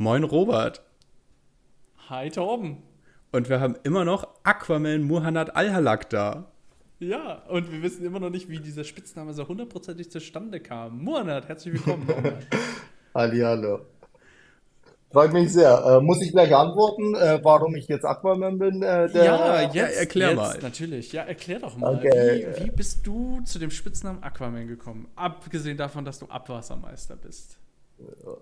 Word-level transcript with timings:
Moin 0.00 0.22
Robert. 0.22 0.80
Hi 2.08 2.30
Torben. 2.30 2.84
Und 3.32 3.48
wir 3.48 3.58
haben 3.58 3.74
immer 3.82 4.04
noch 4.04 4.28
Aquaman 4.44 5.02
Muhannad 5.02 5.56
Al-Halak 5.56 6.08
da. 6.08 6.52
Ja, 7.00 7.42
und 7.48 7.72
wir 7.72 7.82
wissen 7.82 8.04
immer 8.04 8.20
noch 8.20 8.30
nicht, 8.30 8.48
wie 8.48 8.60
dieser 8.60 8.84
Spitzname 8.84 9.34
so 9.34 9.48
hundertprozentig 9.48 10.08
zustande 10.08 10.60
kam. 10.60 11.02
Muhannad, 11.02 11.48
herzlich 11.48 11.74
willkommen. 11.74 12.06
Hallihallo. 13.12 13.80
Freut 15.10 15.32
mich 15.32 15.52
sehr. 15.52 15.84
Äh, 15.84 16.00
muss 16.00 16.22
ich 16.22 16.30
gleich 16.30 16.54
antworten, 16.54 17.16
äh, 17.16 17.40
warum 17.42 17.74
ich 17.74 17.88
jetzt 17.88 18.04
Aquaman 18.04 18.56
bin? 18.56 18.82
Äh, 18.84 19.10
der 19.10 19.24
ja, 19.24 19.62
jetzt, 19.62 19.74
ja, 19.74 19.84
erklär 19.86 20.28
jetzt, 20.28 20.36
mal. 20.36 20.58
Natürlich, 20.62 21.12
ja, 21.12 21.22
erklär 21.22 21.58
doch 21.58 21.76
mal. 21.76 21.96
Okay. 21.96 22.46
Wie, 22.56 22.66
wie 22.66 22.70
bist 22.70 23.04
du 23.04 23.40
zu 23.40 23.58
dem 23.58 23.72
Spitznamen 23.72 24.22
Aquaman 24.22 24.68
gekommen? 24.68 25.08
Abgesehen 25.16 25.76
davon, 25.76 26.04
dass 26.04 26.20
du 26.20 26.26
Abwassermeister 26.26 27.16
bist. 27.16 27.58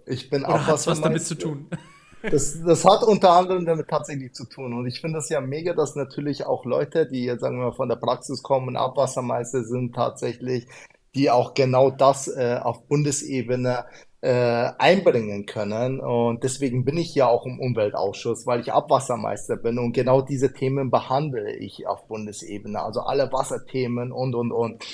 Ich 0.06 0.30
bin 0.30 0.44
Oder 0.44 0.54
Abwassermeister. 0.54 0.72
Hat's 0.72 0.86
was 0.86 1.00
damit 1.00 1.24
zu 1.24 1.34
tun? 1.36 1.66
Das, 2.22 2.60
das 2.64 2.84
hat 2.84 3.04
unter 3.04 3.30
anderem 3.30 3.66
damit 3.66 3.88
tatsächlich 3.88 4.32
zu 4.32 4.46
tun. 4.46 4.72
Und 4.72 4.86
ich 4.86 5.00
finde 5.00 5.18
das 5.18 5.28
ja 5.28 5.40
mega, 5.40 5.74
dass 5.74 5.94
natürlich 5.94 6.44
auch 6.44 6.64
Leute, 6.64 7.06
die 7.06 7.24
jetzt, 7.24 7.40
sagen 7.40 7.58
wir 7.58 7.66
mal, 7.66 7.72
von 7.72 7.88
der 7.88 7.96
Praxis 7.96 8.42
kommen, 8.42 8.76
Abwassermeister 8.76 9.62
sind 9.62 9.94
tatsächlich, 9.94 10.66
die 11.14 11.30
auch 11.30 11.54
genau 11.54 11.90
das 11.90 12.26
äh, 12.26 12.58
auf 12.60 12.88
Bundesebene 12.88 13.84
äh, 14.22 14.72
einbringen 14.78 15.46
können. 15.46 16.00
Und 16.00 16.42
deswegen 16.42 16.84
bin 16.84 16.96
ich 16.96 17.14
ja 17.14 17.28
auch 17.28 17.46
im 17.46 17.60
Umweltausschuss, 17.60 18.46
weil 18.46 18.60
ich 18.60 18.72
Abwassermeister 18.72 19.56
bin 19.56 19.78
und 19.78 19.92
genau 19.92 20.20
diese 20.20 20.52
Themen 20.52 20.90
behandle 20.90 21.54
ich 21.56 21.86
auf 21.86 22.08
Bundesebene. 22.08 22.82
Also 22.82 23.02
alle 23.02 23.30
Wasserthemen 23.32 24.10
und, 24.10 24.34
und, 24.34 24.52
und. 24.52 24.84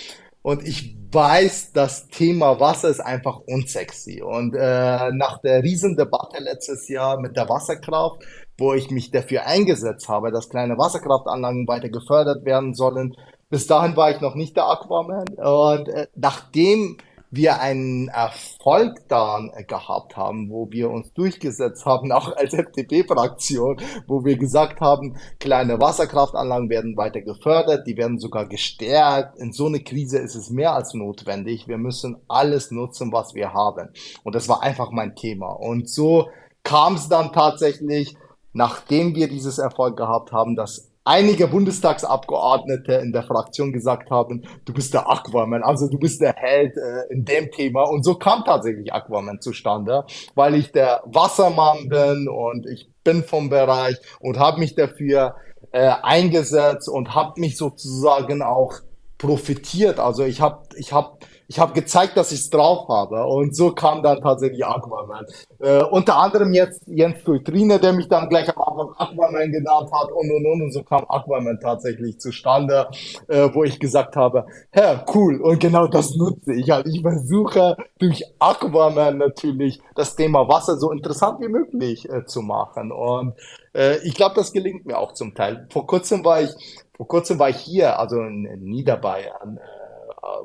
Und 0.43 0.67
ich 0.67 0.97
weiß, 1.13 1.73
das 1.73 2.09
Thema 2.09 2.59
Wasser 2.59 2.89
ist 2.89 3.01
einfach 3.01 3.41
unsexy. 3.47 4.23
Und 4.23 4.55
äh, 4.55 5.13
nach 5.13 5.41
der 5.41 5.63
Riesendebatte 5.63 6.43
letztes 6.43 6.89
Jahr 6.89 7.21
mit 7.21 7.37
der 7.37 7.49
Wasserkraft, 7.49 8.23
wo 8.59 8.75
ich 8.75 8.91
mich 8.91 9.11
dafür 9.11 9.47
eingesetzt 9.47 10.09
habe, 10.09 10.33
dass 10.33 10.49
kleine 10.49 10.79
Wasserkraftanlagen 10.79 11.69
weiter 11.69 11.89
gefördert 11.89 12.45
werden 12.45 12.75
sollen, 12.75 13.15
bis 13.51 13.67
dahin 13.67 13.97
war 13.97 14.11
ich 14.11 14.21
noch 14.21 14.35
nicht 14.35 14.57
der 14.57 14.67
Aquaman. 14.67 15.29
Und 15.37 15.89
äh, 15.89 16.07
nachdem 16.17 16.97
wir 17.33 17.61
einen 17.61 18.09
Erfolg 18.09 19.09
dann 19.09 19.51
gehabt 19.67 20.19
haben, 20.19 20.51
wo 20.51 20.71
wir 20.71 20.91
uns 20.91 21.13
durchgesetzt 21.15 21.87
haben, 21.87 22.13
auch 22.13 22.37
als 22.37 22.53
FDP-Fraktion, 22.53 23.81
wo 24.07 24.25
wir 24.25 24.37
gesagt 24.37 24.81
haben, 24.81 25.17
kleine 25.41 25.81
Wasserkraftanlagen 25.81 26.69
werden 26.69 26.97
weiter 26.97 27.23
gefördert, 27.23 27.87
die 27.87 27.97
werden 27.97 28.19
sogar 28.19 28.47
gestärkt. 28.47 29.39
In 29.39 29.53
so 29.53 29.67
einer 29.67 29.81
Krise 29.81 30.19
ist 30.19 30.35
es 30.35 30.51
mehr 30.51 30.75
als 30.75 30.93
notwendig. 30.93 31.67
Wir 31.67 31.79
müssen 31.79 32.19
alles 32.29 32.71
nutzen, 32.71 33.13
was 33.13 33.35
wir 33.35 33.55
haben. 33.55 33.89
Und 34.23 34.35
das 34.35 34.49
war 34.49 34.63
einfach 34.63 34.91
mein 34.91 35.17
Thema. 35.17 35.53
Und 35.53 35.89
so 35.89 36.29
kam 36.63 36.95
es 36.97 37.09
dann 37.09 37.33
tatsächlich, 37.33 38.15
nachdem 38.53 39.15
wir 39.15 39.29
dieses 39.29 39.57
Erfolg 39.57 39.97
gehabt 39.97 40.33
haben, 40.33 40.55
dass 40.55 40.92
einige 41.05 41.49
Bundestagsabgeordnete 41.49 42.95
in 42.95 43.13
der 43.13 43.23
Fraktion 43.23 43.73
gesagt 43.73 44.11
haben, 44.11 44.43
du 44.65 44.73
bist 44.73 44.95
der 44.95 45.11
Aquaman, 45.11 45.63
also 45.63 45.89
du 45.89 45.99
bist 45.99 46.21
der 46.21 46.35
Held 46.35 46.77
äh, 46.77 47.13
in 47.13 47.25
dem 47.25 47.51
Thema. 47.51 47.83
Und 47.83 48.05
so 48.05 48.15
kam 48.15 48.45
tatsächlich 48.45 48.93
Aquaman 48.93 49.41
zustande, 49.41 50.05
weil 50.35 50.55
ich 50.55 50.73
der 50.73 51.03
Wassermann 51.07 51.89
bin 51.89 52.29
und 52.29 52.67
ich 52.67 52.89
bin 53.05 53.25
vom 53.25 53.49
Bereich 53.49 53.97
und 54.21 54.39
habe 54.39 54.61
mich 54.61 54.75
dafür 54.75 55.35
äh, 55.73 55.93
eingesetzt 56.03 56.89
und 56.89 57.15
habe 57.15 57.41
mich 57.41 57.57
sozusagen 57.57 58.43
auch 58.43 58.75
profitiert. 59.19 59.99
Also 59.99 60.25
ich 60.25 60.41
habe 60.41 60.63
ich 60.77 60.93
hab 60.93 61.25
ich 61.53 61.59
habe 61.59 61.75
gezeigt, 61.75 62.17
dass 62.17 62.33
ich 62.33 62.41
es 62.41 62.49
drauf 62.49 62.89
habe. 62.89 63.27
Und 63.27 63.55
so 63.55 63.73
kam 63.73 64.03
dann 64.03 64.23
tatsächlich 64.23 64.65
Aquaman. 64.65 65.27
Äh, 65.59 65.83
unter 65.83 66.17
anderem 66.17 66.55
jetzt 66.55 66.83
Jens 66.87 67.23
Tultrine, 67.25 67.79
der 67.79 67.93
mich 67.93 68.09
dann 68.09 68.31
gleich 68.31 68.49
am 68.49 68.63
Anfang 68.63 68.95
Aquaman 68.97 69.53
genannt 69.53 69.91
hat 69.93 70.11
und 70.11 70.31
und 70.31 70.47
und. 70.47 70.63
Und 70.63 70.73
so 70.73 70.83
kam 70.83 71.05
Aquaman 71.07 71.61
tatsächlich 71.61 72.19
zustande, 72.19 72.89
äh, 73.29 73.51
wo 73.53 73.65
ich 73.65 73.79
gesagt 73.79 74.17
habe, 74.17 74.47
hä, 74.71 75.01
cool. 75.15 75.43
Und 75.43 75.61
genau 75.61 75.87
das 75.89 76.17
nutze 76.17 76.55
ich 76.55 76.71
halt. 76.71 76.87
Ich 76.87 77.03
versuche 77.03 77.77
durch 77.99 78.25
Aquaman 78.39 79.19
natürlich 79.19 79.83
das 79.95 80.17
Thema 80.17 80.49
Wasser 80.49 80.79
so 80.79 80.91
interessant 80.91 81.39
wie 81.41 81.49
möglich 81.49 82.09
äh, 82.09 82.25
zu 82.25 82.41
machen. 82.41 82.93
Und 82.93 83.35
äh, 83.75 83.99
ich 84.07 84.15
glaube, 84.15 84.37
das 84.37 84.55
gelingt 84.55 84.87
mir 84.87 84.97
auch 84.97 85.13
zum 85.13 85.35
Teil. 85.35 85.67
Vor 85.71 85.87
kurzem 85.87 86.25
war 86.25 86.41
ich, 86.41 86.51
vor 86.97 87.07
kurzem 87.07 87.39
war 87.39 87.51
ich 87.51 87.59
hier, 87.59 87.99
also 87.99 88.23
in, 88.23 88.47
in 88.47 88.65
Niederbayern, 88.65 89.59
äh, 89.59 89.82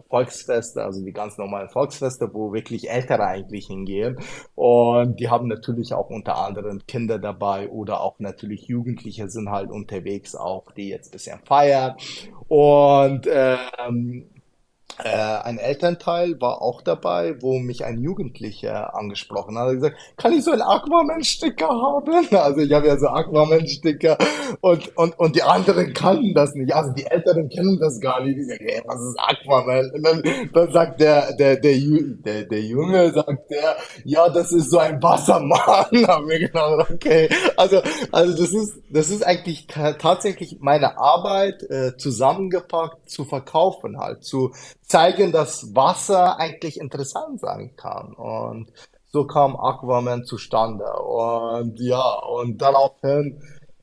Volksfeste, 0.10 0.84
also 0.84 1.04
die 1.04 1.14
ganz 1.14 1.38
normalen 1.38 1.70
Volksfeste, 1.70 2.30
wo 2.34 2.54
wirklich 2.54 2.90
Ältere 2.90 3.26
eigentlich 3.26 3.68
hingehen. 3.68 4.18
Und 4.56 5.20
die 5.20 5.30
haben 5.30 5.48
natürlich 5.48 5.94
auch 5.94 6.10
unter 6.10 6.38
anderem 6.38 6.86
Kinder 6.88 7.20
dabei 7.20 7.70
oder 7.70 8.02
auch 8.02 8.20
natürlich 8.20 8.68
Jugendliche 8.68 9.30
sind 9.30 9.50
halt 9.50 9.70
unterwegs 9.70 10.36
auch, 10.36 10.72
die 10.72 10.90
jetzt 10.90 11.12
bisschen 11.12 11.40
feiern. 11.46 11.96
Und 12.48 13.28
ähm, 13.30 14.30
äh, 15.04 15.10
ein 15.10 15.60
Elternteil 15.60 16.40
war 16.42 16.62
auch 16.62 16.82
dabei, 16.82 17.42
wo 17.42 17.60
mich 17.60 17.86
ein 17.86 18.00
Jugendlicher 18.00 18.96
angesprochen 18.96 19.58
hat. 19.58 19.66
Er 19.66 19.68
hat 19.68 19.76
gesagt, 19.76 19.98
kann 20.18 20.34
ich 20.34 20.44
so 20.44 20.52
einen 20.52 20.62
Aquaman-Sticker 20.62 21.68
haben? 21.68 22.28
Also 22.38 22.62
ich 22.62 22.72
habe 22.72 22.88
ja 22.88 22.98
so 22.98 23.08
Aquaman-Sticker 23.08 24.18
und, 24.62 24.96
und, 24.98 25.20
und 25.20 25.36
die 25.36 25.44
anderen 25.44 25.94
kannten 25.94 26.34
das 26.34 26.54
nicht. 26.54 26.74
Also 26.74 26.92
die 26.94 27.06
Älteren 27.06 27.50
kennen 27.50 27.78
das 27.80 28.00
gar 28.00 28.24
nicht. 28.24 28.38
Die 28.38 28.44
sagen, 28.44 28.66
hey, 28.68 28.82
was 28.86 29.02
ist 29.02 29.20
Aquaman? 29.20 29.92
Und 29.92 30.04
dann, 30.04 30.24
dann 30.54 30.72
sagt 30.72 31.02
der, 31.02 31.34
der, 31.34 31.58
der, 31.58 31.78
der, 31.78 32.44
der 32.44 32.62
Junge, 32.62 33.12
sagt 33.12 33.50
der, 33.50 33.76
ja, 34.06 34.30
das 34.30 34.52
ist 34.52 34.70
so 34.70 34.78
ein 34.80 35.02
Wassermann. 35.02 35.58
haben 36.08 36.28
wir 36.28 36.40
gedacht, 36.40 36.90
okay. 36.92 37.30
Also, 37.56 37.82
also 38.12 38.32
das 38.32 38.54
ist, 38.54 38.74
das 38.90 39.10
ist 39.10 39.26
eigentlich 39.26 39.68
tatsächlich 39.68 40.58
meine 40.60 40.98
Arbeit, 40.98 41.64
äh, 41.64 41.98
zusammengepackt 41.98 43.10
zu 43.10 43.26
verkaufen 43.26 44.00
halt, 44.00 44.24
zu 44.24 44.52
zeigen, 44.88 45.32
dass 45.32 45.76
Wasser 45.76 46.40
eigentlich 46.40 46.80
interessant 46.80 47.40
sein 47.40 47.76
kann. 47.76 48.14
Und 48.14 48.72
so 49.12 49.26
kam 49.26 49.56
Aquaman 49.56 50.26
zustande. 50.26 50.86
Und 51.02 51.80
ja, 51.80 52.20
und 52.30 52.62
daraufhin 52.62 53.42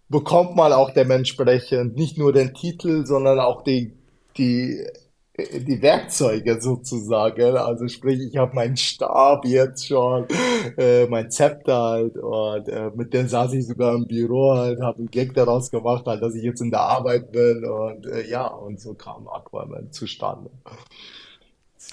bekommt 0.08 0.56
man 0.56 0.72
auch 0.72 0.90
dementsprechend 0.90 1.96
nicht 1.96 2.18
nur 2.18 2.32
den 2.32 2.54
Titel, 2.54 3.06
sondern 3.06 3.38
auch 3.38 3.62
die, 3.62 3.96
die 4.36 4.84
die 5.36 5.82
Werkzeuge 5.82 6.60
sozusagen. 6.60 7.56
Also 7.56 7.88
sprich, 7.88 8.20
ich 8.20 8.36
habe 8.36 8.54
meinen 8.54 8.76
Stab 8.76 9.44
jetzt 9.44 9.86
schon, 9.86 10.26
äh, 10.76 11.06
mein 11.06 11.30
Zepter 11.30 11.76
halt 11.76 12.16
und 12.16 12.68
äh, 12.68 12.90
mit 12.94 13.12
dem 13.12 13.26
saß 13.28 13.52
ich 13.54 13.66
sogar 13.66 13.94
im 13.94 14.06
Büro 14.06 14.54
halt, 14.54 14.80
habe 14.80 14.98
einen 14.98 15.10
Gag 15.10 15.34
daraus 15.34 15.70
gemacht, 15.70 16.06
halt, 16.06 16.22
dass 16.22 16.34
ich 16.34 16.44
jetzt 16.44 16.60
in 16.60 16.70
der 16.70 16.80
Arbeit 16.80 17.32
bin 17.32 17.64
und 17.64 18.06
äh, 18.06 18.28
ja, 18.28 18.46
und 18.46 18.80
so 18.80 18.94
kam 18.94 19.26
Aquaman 19.28 19.90
zustande. 19.90 20.50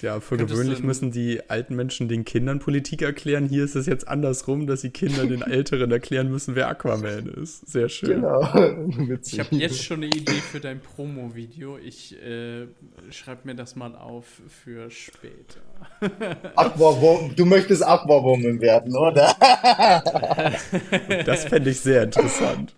Ja, 0.02 0.18
für 0.18 0.36
Könntest 0.36 0.58
gewöhnlich 0.58 0.82
müssen 0.82 1.12
die 1.12 1.48
alten 1.48 1.76
Menschen 1.76 2.08
den 2.08 2.24
Kindern 2.24 2.58
Politik 2.58 3.02
erklären. 3.02 3.48
Hier 3.48 3.62
ist 3.62 3.76
es 3.76 3.86
jetzt 3.86 4.08
andersrum, 4.08 4.66
dass 4.66 4.80
die 4.80 4.90
Kinder 4.90 5.26
den 5.26 5.42
Älteren 5.42 5.92
erklären 5.92 6.28
müssen, 6.28 6.56
wer 6.56 6.68
Aquaman 6.68 7.28
ist. 7.28 7.70
Sehr 7.70 7.88
schön. 7.88 8.20
Genau. 8.20 8.42
ich 9.24 9.38
habe 9.38 9.54
jetzt 9.54 9.84
schon 9.84 9.98
eine 9.98 10.06
Idee 10.06 10.32
für 10.32 10.58
dein 10.58 10.80
Promo-Video. 10.80 11.78
Ich 11.78 12.20
äh, 12.20 12.66
schreibe 13.10 13.42
mir 13.44 13.54
das 13.54 13.76
mal 13.76 13.94
auf 13.94 14.26
für 14.48 14.90
später. 14.90 15.60
Aquawoman. 16.56 17.36
Du 17.36 17.44
möchtest 17.44 17.86
Aquawoman 17.86 18.60
werden, 18.60 18.96
oder? 18.96 19.36
das 21.24 21.44
fände 21.44 21.70
ich 21.70 21.78
sehr 21.78 22.02
interessant. 22.02 22.74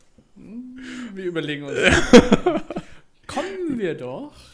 Wir 1.14 1.24
überlegen 1.24 1.64
uns. 1.64 1.78
Kommen 3.26 3.78
wir 3.78 3.94
doch 3.94 4.53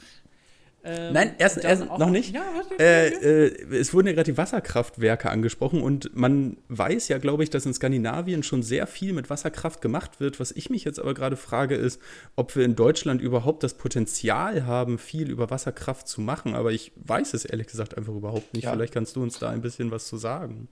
ähm, 0.83 1.13
Nein, 1.13 1.35
erst, 1.39 1.63
erst 1.63 1.85
noch 1.87 2.11
nicht. 2.11 2.35
Ja, 2.35 2.43
äh, 2.79 3.09
äh, 3.09 3.77
es 3.77 3.93
wurden 3.93 4.07
ja 4.07 4.15
gerade 4.15 4.33
die 4.33 4.39
Wasserkraftwerke 4.39 5.29
angesprochen 5.29 5.83
und 5.83 6.17
man 6.17 6.57
weiß 6.69 7.09
ja, 7.09 7.19
glaube 7.19 7.43
ich, 7.43 7.51
dass 7.51 7.67
in 7.67 7.75
Skandinavien 7.75 8.43
schon 8.43 8.63
sehr 8.63 8.87
viel 8.87 9.13
mit 9.13 9.29
Wasserkraft 9.29 9.83
gemacht 9.83 10.21
wird. 10.21 10.41
Was 10.41 10.53
ich 10.53 10.71
mich 10.71 10.85
jetzt 10.85 10.99
aber 10.99 11.13
gerade 11.13 11.37
frage, 11.37 11.75
ist, 11.75 12.01
ob 12.35 12.57
wir 12.57 12.65
in 12.65 12.77
Deutschland 12.77 13.21
überhaupt 13.21 13.63
das 13.63 13.75
Potenzial 13.75 14.65
haben, 14.65 14.99
viel 14.99 15.31
über 15.31 15.51
Wasserkraft 15.51 16.09
zu 16.09 16.23
machen. 16.23 16.55
Aber 16.55 16.73
ich 16.73 16.93
weiß 16.97 17.35
es 17.35 17.45
ehrlich 17.45 17.67
gesagt 17.67 17.99
einfach 17.99 18.15
überhaupt 18.15 18.55
nicht. 18.55 18.65
Ja. 18.65 18.73
Vielleicht 18.73 18.95
kannst 18.95 19.17
du 19.17 19.23
uns 19.23 19.39
da 19.39 19.51
ein 19.51 19.61
bisschen 19.61 19.91
was 19.91 20.07
zu 20.07 20.17
sagen 20.17 20.69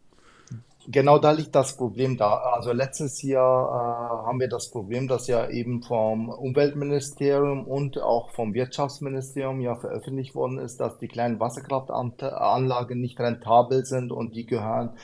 genau 0.91 1.19
da 1.19 1.33
liegt 1.33 1.55
das 1.55 1.77
Problem 1.77 2.17
da. 2.17 2.37
Also 2.39 2.73
letztes 2.73 3.23
Jahr 3.23 4.25
äh, 4.25 4.27
haben 4.27 4.41
wir 4.41 4.49
das 4.49 4.71
Problem, 4.71 5.07
dass 5.07 5.29
ja 5.29 5.49
eben 5.49 5.83
vom 5.83 6.31
Umweltministerium 6.31 7.67
und 7.67 8.01
auch 8.01 8.31
vom 8.31 8.55
Wirtschaftsministerium 8.55 9.61
ja 9.61 9.77
veröffentlicht 9.77 10.35
worden 10.35 10.59
ist, 10.59 10.81
dass 10.81 10.99
die 10.99 11.09
kleinen 11.09 11.39
Wasserkraftanlagen 11.39 13.01
nicht 13.01 13.21
rentabel 13.21 13.85
sind 13.85 14.11
und 14.11 14.35
die 14.35 14.47
gehören 14.47 14.97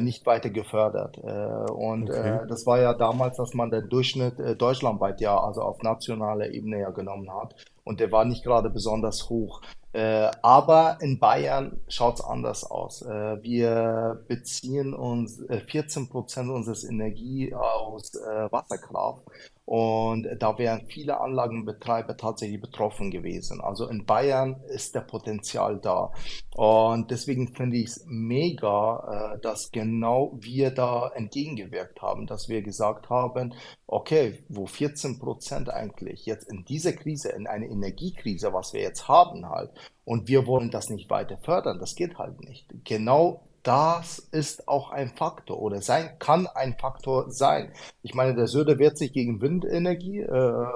nicht 0.00 0.26
weiter 0.26 0.50
gefördert. 0.50 1.18
Äh, 1.18 1.70
und 1.70 2.10
okay. 2.10 2.42
äh, 2.42 2.46
das 2.48 2.66
war 2.66 2.80
ja 2.80 2.94
damals, 2.94 3.36
dass 3.36 3.54
man 3.54 3.70
den 3.70 3.88
Durchschnitt 3.88 4.40
äh, 4.40 4.56
deutschlandweit 4.56 5.20
ja, 5.20 5.38
also 5.38 5.62
auf 5.62 5.82
nationaler 5.82 6.50
Ebene 6.50 6.80
ja 6.80 6.90
genommen 6.90 7.32
hat. 7.32 7.54
Und 7.84 8.00
der 8.00 8.10
war 8.10 8.24
nicht 8.24 8.44
gerade 8.44 8.70
besonders 8.70 9.30
hoch. 9.30 9.62
Äh, 9.92 10.30
aber 10.42 10.98
in 11.00 11.18
Bayern 11.18 11.80
schaut 11.88 12.16
es 12.16 12.24
anders 12.24 12.64
aus. 12.64 13.02
Äh, 13.02 13.42
wir 13.42 14.24
beziehen 14.28 14.94
uns 14.94 15.40
äh, 15.48 15.60
14 15.60 16.08
Prozent 16.08 16.50
unseres 16.50 16.84
Energie 16.84 17.54
aus 17.54 18.14
äh, 18.14 18.52
Wasserkraft 18.52 19.22
und 19.68 20.26
da 20.38 20.56
wären 20.56 20.86
viele 20.86 21.20
Anlagenbetreiber 21.20 22.16
tatsächlich 22.16 22.58
betroffen 22.58 23.10
gewesen. 23.10 23.60
Also 23.60 23.86
in 23.86 24.06
Bayern 24.06 24.62
ist 24.68 24.94
der 24.94 25.02
Potenzial 25.02 25.76
da. 25.76 26.10
Und 26.56 27.10
deswegen 27.10 27.48
finde 27.48 27.76
ich 27.76 27.88
es 27.88 28.06
mega, 28.06 29.34
äh, 29.34 29.40
dass 29.40 29.70
genau 29.70 30.32
wir 30.40 30.70
da 30.70 31.10
entgegengewirkt 31.14 32.00
haben, 32.00 32.26
dass 32.26 32.48
wir 32.48 32.62
gesagt 32.62 33.10
haben, 33.10 33.52
okay, 33.86 34.42
wo 34.48 34.64
14 34.64 35.18
Prozent 35.18 35.68
eigentlich 35.68 36.24
jetzt 36.24 36.50
in 36.50 36.64
dieser 36.64 36.94
Krise, 36.94 37.28
in 37.28 37.46
einer 37.46 37.66
Energiekrise, 37.66 38.54
was 38.54 38.72
wir 38.72 38.80
jetzt 38.80 39.06
haben 39.06 39.50
halt, 39.50 39.70
und 40.06 40.28
wir 40.28 40.46
wollen 40.46 40.70
das 40.70 40.88
nicht 40.88 41.10
weiter 41.10 41.36
fördern, 41.36 41.78
das 41.78 41.94
geht 41.94 42.16
halt 42.16 42.40
nicht. 42.40 42.66
Genau 42.84 43.47
das 43.68 44.18
ist 44.18 44.66
auch 44.66 44.90
ein 44.92 45.10
Faktor 45.10 45.60
oder 45.60 45.82
sein, 45.82 46.18
kann 46.18 46.46
ein 46.46 46.76
Faktor 46.78 47.30
sein. 47.30 47.70
Ich 48.00 48.14
meine, 48.14 48.34
der 48.34 48.46
Söder 48.46 48.78
wehrt 48.78 48.96
sich 48.96 49.12
gegen 49.12 49.42
Windenergie 49.42 50.20
äh, 50.20 50.66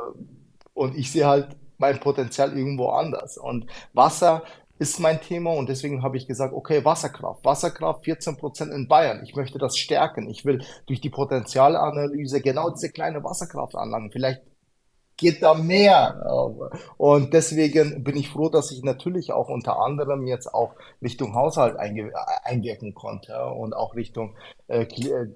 und 0.75 0.95
ich 0.99 1.11
sehe 1.11 1.27
halt 1.27 1.57
mein 1.79 2.01
Potenzial 2.01 2.55
irgendwo 2.55 2.91
anders. 2.91 3.39
Und 3.39 3.65
Wasser 3.95 4.43
ist 4.79 5.01
mein 5.01 5.23
Thema 5.23 5.55
und 5.55 5.71
deswegen 5.71 6.03
habe 6.03 6.19
ich 6.19 6.27
gesagt, 6.27 6.53
okay, 6.53 6.85
Wasserkraft. 6.85 7.43
Wasserkraft 7.47 8.05
14 8.05 8.37
Prozent 8.37 8.73
in 8.75 8.89
Bayern. 8.89 9.23
Ich 9.25 9.35
möchte 9.37 9.59
das 9.59 9.79
stärken. 9.79 10.29
Ich 10.29 10.45
will 10.45 10.63
durch 10.85 11.01
die 11.01 11.09
Potenzialanalyse 11.09 12.43
genau 12.43 12.69
diese 12.69 12.91
kleine 12.91 13.25
Wasserkraftanlagen, 13.25 14.11
vielleicht 14.11 14.43
geht 15.23 15.43
da 15.43 15.55
mehr. 15.55 16.21
Und 16.99 17.33
deswegen 17.33 18.03
bin 18.03 18.17
ich 18.17 18.29
froh, 18.29 18.49
dass 18.49 18.73
ich 18.73 18.83
natürlich 18.83 19.33
auch 19.33 19.49
unter 19.49 19.79
anderem 19.79 20.27
jetzt 20.27 20.53
auch 20.53 20.75
Richtung 21.01 21.35
Haushalt 21.35 21.77
einwirken 21.79 22.93
konnte 22.93 23.47
und 23.47 23.75
auch 23.75 23.95
Richtung 23.95 24.35
äh, 24.67 24.83
äh 24.83 25.29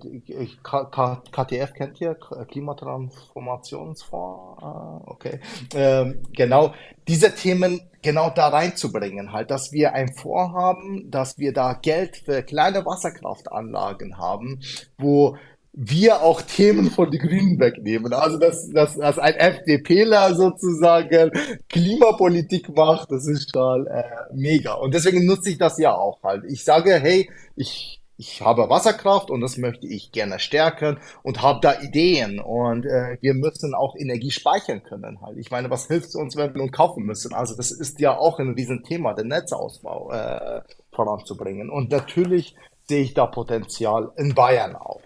KTF 0.62 1.72
kennt 1.74 2.00
ihr, 2.00 2.16
Klimatransformationsfonds, 2.50 4.62
ah, 4.62 5.00
okay, 5.06 5.38
ähm, 5.74 6.22
genau, 6.34 6.72
diese 7.06 7.32
Themen 7.34 7.82
genau 8.02 8.30
da 8.30 8.48
reinzubringen, 8.48 9.32
halt, 9.32 9.52
dass 9.52 9.70
wir 9.72 9.92
ein 9.92 10.12
Vorhaben, 10.12 11.08
dass 11.10 11.38
wir 11.38 11.52
da 11.52 11.74
Geld 11.74 12.16
für 12.16 12.42
kleine 12.42 12.84
Wasserkraftanlagen 12.84 14.18
haben, 14.18 14.58
wo 14.98 15.36
wir 15.78 16.22
auch 16.22 16.40
Themen 16.40 16.90
von 16.90 17.10
den 17.10 17.20
Grünen 17.20 17.60
wegnehmen. 17.60 18.14
Also, 18.14 18.38
dass, 18.38 18.70
dass, 18.70 18.96
dass 18.96 19.18
ein 19.18 19.34
FDPler 19.34 20.34
sozusagen 20.34 21.30
Klimapolitik 21.68 22.74
macht, 22.74 23.12
das 23.12 23.26
ist 23.26 23.52
schon 23.52 23.86
äh, 23.86 24.02
mega. 24.32 24.72
Und 24.72 24.94
deswegen 24.94 25.26
nutze 25.26 25.50
ich 25.50 25.58
das 25.58 25.78
ja 25.78 25.94
auch 25.94 26.22
halt. 26.22 26.44
Ich 26.48 26.64
sage, 26.64 26.94
hey, 26.94 27.30
ich, 27.56 28.00
ich 28.16 28.40
habe 28.40 28.70
Wasserkraft 28.70 29.30
und 29.30 29.42
das 29.42 29.58
möchte 29.58 29.86
ich 29.86 30.12
gerne 30.12 30.38
stärken 30.38 30.96
und 31.22 31.42
habe 31.42 31.60
da 31.60 31.78
Ideen. 31.82 32.40
Und 32.40 32.86
äh, 32.86 33.18
wir 33.20 33.34
müssen 33.34 33.74
auch 33.74 33.96
Energie 33.96 34.30
speichern 34.30 34.82
können 34.82 35.20
halt. 35.20 35.36
Ich 35.36 35.50
meine, 35.50 35.68
was 35.68 35.88
hilft 35.88 36.14
uns, 36.14 36.36
wenn 36.36 36.54
wir 36.54 36.62
nun 36.62 36.70
kaufen 36.70 37.04
müssen? 37.04 37.34
Also, 37.34 37.54
das 37.54 37.70
ist 37.70 38.00
ja 38.00 38.16
auch 38.16 38.38
ein 38.38 38.54
Riesenthema, 38.54 39.12
den 39.12 39.28
Netzausbau 39.28 40.10
äh, 40.10 40.62
voranzubringen. 40.90 41.68
Und 41.68 41.90
natürlich 41.90 42.56
sehe 42.88 43.02
ich 43.02 43.12
da 43.12 43.26
Potenzial 43.26 44.10
in 44.16 44.34
Bayern 44.34 44.74
auch. 44.74 45.02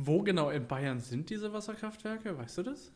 Wo 0.00 0.22
genau 0.22 0.50
in 0.50 0.64
Bayern 0.68 1.00
sind 1.00 1.28
diese 1.28 1.52
Wasserkraftwerke? 1.52 2.38
Weißt 2.38 2.58
du 2.58 2.62
das? 2.62 2.92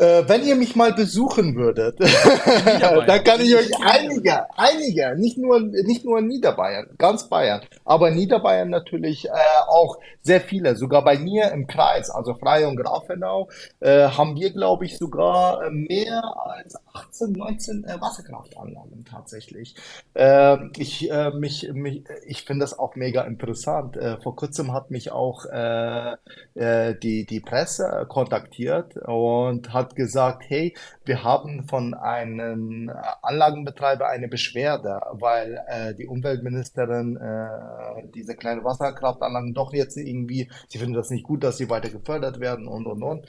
Äh, 0.00 0.26
wenn 0.28 0.42
ihr 0.44 0.56
mich 0.56 0.76
mal 0.76 0.94
besuchen 0.94 1.54
würdet, 1.56 2.00
dann 2.00 3.22
kann 3.22 3.40
ich 3.42 3.54
euch 3.54 3.70
einige, 3.84 4.46
einige, 4.56 5.14
nicht 5.18 5.36
nur, 5.36 5.60
nicht 5.60 6.06
nur 6.06 6.20
in 6.20 6.26
Niederbayern, 6.26 6.88
ganz 6.96 7.28
Bayern, 7.28 7.60
aber 7.84 8.10
Niederbayern 8.10 8.70
natürlich 8.70 9.26
äh, 9.26 9.30
auch 9.68 9.98
sehr 10.22 10.40
viele. 10.40 10.76
Sogar 10.76 11.04
bei 11.04 11.18
mir 11.18 11.50
im 11.52 11.66
Kreis, 11.66 12.08
also 12.08 12.34
Freie 12.34 12.68
und 12.68 12.76
Grafenau, 12.76 13.50
äh, 13.80 14.08
haben 14.08 14.36
wir, 14.36 14.50
glaube 14.52 14.86
ich, 14.86 14.96
sogar 14.96 15.70
mehr 15.70 16.22
als 16.46 16.76
18, 16.94 17.32
19 17.32 17.84
äh, 17.84 18.00
Wasserkraftanlagen 18.00 19.04
tatsächlich. 19.04 19.74
Äh, 20.14 20.56
ich 20.76 21.10
äh, 21.10 21.30
mich, 21.30 21.70
mich, 21.72 22.04
ich 22.26 22.44
finde 22.44 22.64
das 22.64 22.78
auch 22.78 22.96
mega 22.96 23.22
interessant. 23.22 23.96
Äh, 23.96 24.18
vor 24.20 24.36
kurzem 24.36 24.72
hat 24.72 24.90
mich 24.90 25.12
auch 25.12 25.44
äh, 25.46 26.14
äh, 26.54 26.94
die, 26.98 27.26
die 27.26 27.40
Presse 27.40 28.06
kontaktiert 28.08 28.96
und 28.96 29.72
hat 29.72 29.89
gesagt, 29.94 30.44
hey, 30.48 30.74
wir 31.04 31.24
haben 31.24 31.64
von 31.68 31.94
einem 31.94 32.90
Anlagenbetreiber 33.22 34.08
eine 34.08 34.28
Beschwerde, 34.28 35.00
weil 35.12 35.60
äh, 35.68 35.94
die 35.94 36.06
Umweltministerin 36.06 37.16
äh, 37.16 38.08
diese 38.14 38.36
kleinen 38.36 38.64
Wasserkraftanlagen 38.64 39.54
doch 39.54 39.72
jetzt 39.72 39.96
irgendwie, 39.96 40.50
sie 40.68 40.78
finden 40.78 40.94
das 40.94 41.10
nicht 41.10 41.24
gut, 41.24 41.44
dass 41.44 41.58
sie 41.58 41.70
weiter 41.70 41.90
gefördert 41.90 42.40
werden 42.40 42.66
und 42.66 42.86
und 42.86 43.02
und. 43.02 43.26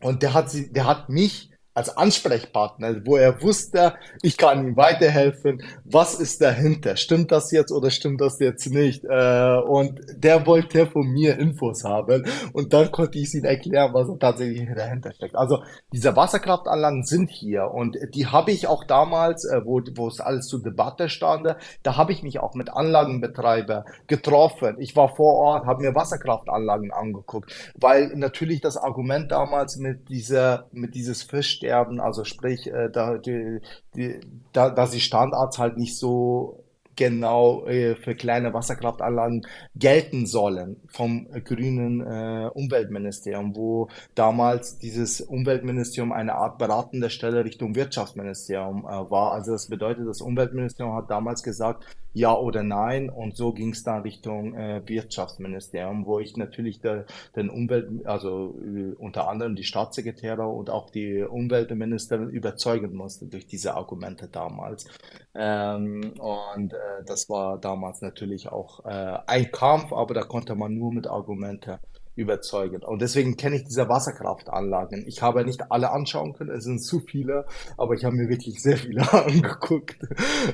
Und 0.00 0.22
der 0.22 0.34
hat 0.34 0.50
sie, 0.50 0.72
der 0.72 0.86
hat 0.86 1.08
mich 1.08 1.51
als 1.74 1.96
Ansprechpartner, 1.96 3.06
wo 3.06 3.16
er 3.16 3.42
wusste, 3.42 3.94
ich 4.20 4.36
kann 4.36 4.66
ihm 4.66 4.76
weiterhelfen. 4.76 5.62
Was 5.84 6.14
ist 6.14 6.42
dahinter? 6.42 6.96
Stimmt 6.96 7.32
das 7.32 7.50
jetzt 7.50 7.72
oder 7.72 7.90
stimmt 7.90 8.20
das 8.20 8.38
jetzt 8.40 8.66
nicht? 8.66 9.04
Äh, 9.04 9.58
und 9.66 10.00
der 10.14 10.46
wollte 10.46 10.86
von 10.86 11.08
mir 11.08 11.38
Infos 11.38 11.84
haben 11.84 12.26
und 12.52 12.72
dann 12.74 12.92
konnte 12.92 13.18
ich 13.18 13.32
ihm 13.34 13.44
erklären, 13.44 13.94
was 13.94 14.08
tatsächlich 14.18 14.68
dahinter 14.74 15.12
steckt. 15.12 15.34
Also 15.34 15.62
diese 15.92 16.14
Wasserkraftanlagen 16.14 17.04
sind 17.04 17.30
hier 17.30 17.70
und 17.72 17.96
die 18.14 18.26
habe 18.26 18.50
ich 18.50 18.66
auch 18.66 18.84
damals, 18.84 19.44
äh, 19.46 19.64
wo, 19.64 19.80
wo 19.96 20.08
es 20.08 20.20
alles 20.20 20.48
zur 20.48 20.62
Debatte 20.62 21.08
stand, 21.08 21.56
da 21.82 21.96
habe 21.96 22.12
ich 22.12 22.22
mich 22.22 22.38
auch 22.38 22.54
mit 22.54 22.68
Anlagenbetreiber 22.70 23.84
getroffen. 24.06 24.76
Ich 24.78 24.94
war 24.94 25.14
vor 25.16 25.36
Ort, 25.36 25.66
habe 25.66 25.82
mir 25.82 25.94
Wasserkraftanlagen 25.94 26.92
angeguckt, 26.92 27.72
weil 27.78 28.12
natürlich 28.14 28.60
das 28.60 28.76
Argument 28.76 29.32
damals 29.32 29.78
mit 29.78 30.10
dieser, 30.10 30.66
mit 30.72 30.94
dieses 30.94 31.22
Fisch 31.22 31.61
sterben, 31.62 32.00
also 32.00 32.24
sprich, 32.24 32.66
äh, 32.66 32.90
da, 32.90 33.18
die, 33.18 33.60
die, 33.94 34.20
da, 34.52 34.70
da 34.70 34.86
die 34.86 35.00
Standards 35.00 35.58
halt 35.58 35.76
nicht 35.76 35.96
so 35.96 36.61
genau 36.96 37.66
äh, 37.66 37.94
für 37.96 38.14
kleine 38.14 38.52
Wasserkraftanlagen 38.52 39.46
gelten 39.74 40.26
sollen 40.26 40.76
vom 40.88 41.28
grünen 41.44 42.00
äh, 42.00 42.50
Umweltministerium, 42.52 43.56
wo 43.56 43.88
damals 44.14 44.78
dieses 44.78 45.20
Umweltministerium 45.20 46.12
eine 46.12 46.34
Art 46.34 46.58
beratende 46.58 47.10
Stelle 47.10 47.44
Richtung 47.44 47.74
Wirtschaftsministerium 47.74 48.84
äh, 48.84 49.10
war. 49.10 49.32
Also 49.32 49.52
das 49.52 49.68
bedeutet, 49.68 50.06
das 50.06 50.20
Umweltministerium 50.20 50.94
hat 50.94 51.10
damals 51.10 51.42
gesagt, 51.42 51.84
ja 52.14 52.34
oder 52.36 52.62
nein. 52.62 53.08
Und 53.10 53.36
so 53.36 53.52
ging 53.52 53.70
es 53.70 53.82
dann 53.84 54.02
Richtung 54.02 54.54
äh, 54.54 54.82
Wirtschaftsministerium, 54.86 56.06
wo 56.06 56.18
ich 56.18 56.36
natürlich 56.36 56.80
der, 56.80 57.06
den 57.36 57.50
Umwelt, 57.50 58.06
also 58.06 58.54
äh, 58.62 58.94
unter 58.98 59.28
anderem 59.28 59.56
die 59.56 59.64
Staatssekretäre 59.64 60.46
und 60.46 60.70
auch 60.70 60.90
die 60.90 61.22
Umweltministerin 61.22 62.30
überzeugen 62.30 62.94
musste 62.94 63.26
durch 63.26 63.46
diese 63.46 63.74
Argumente 63.74 64.28
damals. 64.28 64.86
Ähm, 65.34 66.12
und 66.18 66.74
das 67.06 67.28
war 67.28 67.58
damals 67.58 68.00
natürlich 68.00 68.48
auch 68.48 68.84
äh, 68.84 69.18
ein 69.26 69.50
Kampf, 69.50 69.92
aber 69.92 70.14
da 70.14 70.22
konnte 70.22 70.54
man 70.54 70.74
nur 70.74 70.92
mit 70.92 71.06
Argumenten 71.06 71.78
überzeugend. 72.14 72.84
Und 72.84 73.00
deswegen 73.00 73.36
kenne 73.36 73.56
ich 73.56 73.64
diese 73.64 73.88
Wasserkraftanlagen. 73.88 75.04
Ich 75.06 75.22
habe 75.22 75.44
nicht 75.44 75.70
alle 75.70 75.90
anschauen 75.90 76.34
können, 76.34 76.50
es 76.50 76.64
sind 76.64 76.80
zu 76.80 77.00
viele, 77.00 77.46
aber 77.78 77.94
ich 77.94 78.04
habe 78.04 78.16
mir 78.16 78.28
wirklich 78.28 78.62
sehr 78.62 78.76
viele 78.76 79.10
angeguckt. 79.12 79.98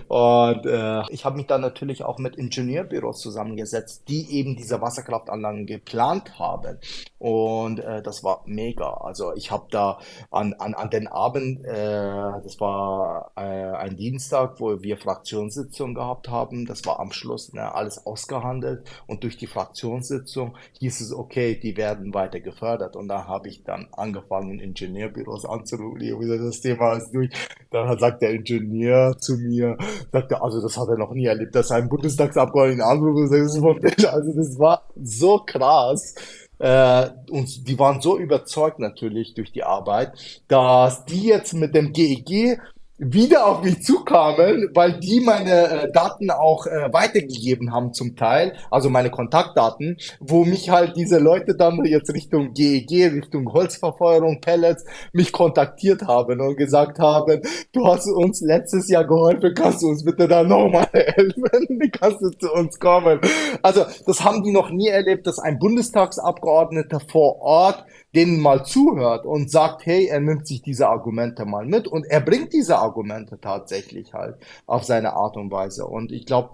Und 0.09 0.67
äh, 0.67 1.03
ich 1.11 1.25
habe 1.25 1.37
mich 1.37 1.47
dann 1.47 1.61
natürlich 1.61 2.05
auch 2.05 2.19
mit 2.19 2.37
Ingenieurbüros 2.37 3.21
zusammengesetzt, 3.21 4.05
die 4.09 4.31
eben 4.31 4.57
diese 4.57 4.81
Wasserkraftanlagen 4.81 5.67
geplant 5.67 6.38
haben. 6.38 6.79
Und 7.19 7.81
äh, 7.81 8.03
das 8.03 8.23
war 8.23 8.43
mega. 8.47 8.93
Also 8.95 9.35
ich 9.35 9.50
habe 9.50 9.67
da 9.71 9.99
an, 10.31 10.55
an, 10.55 10.75
an 10.75 10.91
den 10.91 11.09
Abend, 11.09 11.65
äh, 11.65 11.73
das 11.75 12.61
war 12.61 13.33
äh, 13.37 13.41
ein 13.41 13.97
Dienstag, 13.97 14.61
wo 14.61 14.81
wir 14.83 14.97
Fraktionssitzung 14.97 15.95
gehabt 15.95 16.29
haben. 16.29 16.67
Das 16.67 16.87
war 16.87 17.00
am 17.00 17.11
Schluss 17.11 17.53
ne, 17.53 17.75
alles 17.75 18.07
ausgehandelt. 18.07 18.88
Und 19.09 19.25
durch 19.25 19.37
die 19.37 19.49
Fraktionssitzung 19.49 20.57
hieß 20.79 21.00
es, 21.00 21.12
okay, 21.12 21.48
okay, 21.49 21.61
die 21.61 21.76
werden 21.76 22.14
weiter 22.14 22.40
gefördert. 22.40 22.97
Und 22.97 23.09
da 23.09 23.26
habe 23.26 23.49
ich 23.49 23.64
dann 23.64 23.88
angefangen, 23.93 24.59
Ingenieurbüros 24.59 25.45
anzurufen. 25.45 25.99
Das 26.47 26.61
Thema 26.61 26.95
ist 26.95 27.12
durch. 27.12 27.31
Dann 27.71 27.99
sagt 27.99 28.23
der 28.23 28.31
Ingenieur 28.31 29.17
zu 29.19 29.37
mir, 29.37 29.76
sagt 30.12 30.33
er, 30.33 30.43
also 30.43 30.61
das 30.61 30.76
hat 30.76 30.88
er 30.88 30.99
noch 30.99 31.12
nie 31.12 31.26
erlebt, 31.26 31.55
dass 31.55 31.71
ein 31.71 31.88
Bundestagsabgeordneter 31.88 32.87
anruft 32.87 33.33
Also 33.33 34.33
das 34.35 34.59
war 34.59 34.83
so 34.97 35.38
krass. 35.45 36.14
Äh, 36.59 37.11
und 37.31 37.69
die 37.69 37.78
waren 37.78 38.00
so 38.00 38.19
überzeugt 38.19 38.81
natürlich 38.81 39.35
durch 39.35 39.52
die 39.52 39.62
Arbeit, 39.62 40.43
dass 40.49 41.05
die 41.05 41.26
jetzt 41.26 41.55
mit 41.55 41.75
dem 41.75 41.93
GEG 41.93 42.59
wieder 42.99 43.47
auf 43.47 43.62
mich 43.62 43.83
zukamen, 43.83 44.71
weil 44.75 44.99
die 44.99 45.21
meine 45.21 45.69
äh, 45.69 45.93
Daten 45.93 46.31
auch 46.31 46.67
äh, 46.67 46.93
weitergegeben 46.93 47.73
haben 47.73 47.93
zum 47.93 48.17
Teil, 48.17 48.55
also 48.71 48.90
meine 48.90 49.11
Kontaktdaten, 49.11 49.97
wo 50.19 50.45
mich 50.45 50.71
halt 50.71 50.97
diese 50.97 51.19
Leute 51.19 51.55
dann 51.55 51.85
jetzt 51.85 52.12
Richtung 52.12 52.52
GEG, 52.55 53.12
Richtung 53.12 53.52
Holzverfeuerung, 53.52 54.40
Pellets, 54.40 54.85
mich 55.12 55.31
kontaktiert 55.31 56.02
haben 56.09 56.40
und 56.40 56.57
gesagt 56.57 56.99
haben, 56.99 57.40
du 57.73 57.87
hast 57.87 58.09
uns 58.09 58.40
letztes 58.40 58.88
Jahr 58.88 59.07
geholfen, 59.07 59.55
kannst 59.55 59.83
du 59.83 59.88
uns 59.88 60.05
bitte 60.05 60.26
da 60.26 60.43
nochmal 60.43 60.88
helfen, 60.93 61.90
kannst 61.93 62.21
du 62.21 62.31
zu 62.31 62.52
uns 62.52 62.81
kommen. 62.81 63.21
Also 63.62 63.85
das 64.07 64.25
haben 64.25 64.43
die 64.43 64.50
noch 64.50 64.71
nie 64.71 64.88
erlebt, 64.88 65.26
dass 65.28 65.38
ein 65.38 65.61
Bundestagsabgeordneter 65.61 67.00
vor 67.00 67.40
Ort 67.43 67.85
denen 68.15 68.41
mal 68.41 68.65
zuhört 68.65 69.27
und 69.27 69.50
sagt, 69.50 69.85
hey, 69.87 70.07
er 70.07 70.21
nimmt 70.21 70.47
sich 70.47 70.62
diese 70.62 70.88
Argumente 70.88 71.45
mal 71.45 71.67
mit 71.67 71.87
und 71.87 72.07
er 72.07 72.21
bringt 72.21 72.53
diese 72.53 72.79
Argumente 72.79 73.38
tatsächlich 73.41 74.15
halt 74.15 74.37
auf 74.67 74.85
seine 74.85 75.12
Art 75.12 75.37
und 75.37 75.50
Weise. 75.50 75.87
Und 75.87 76.12
ich 76.12 76.25
glaube, 76.25 76.53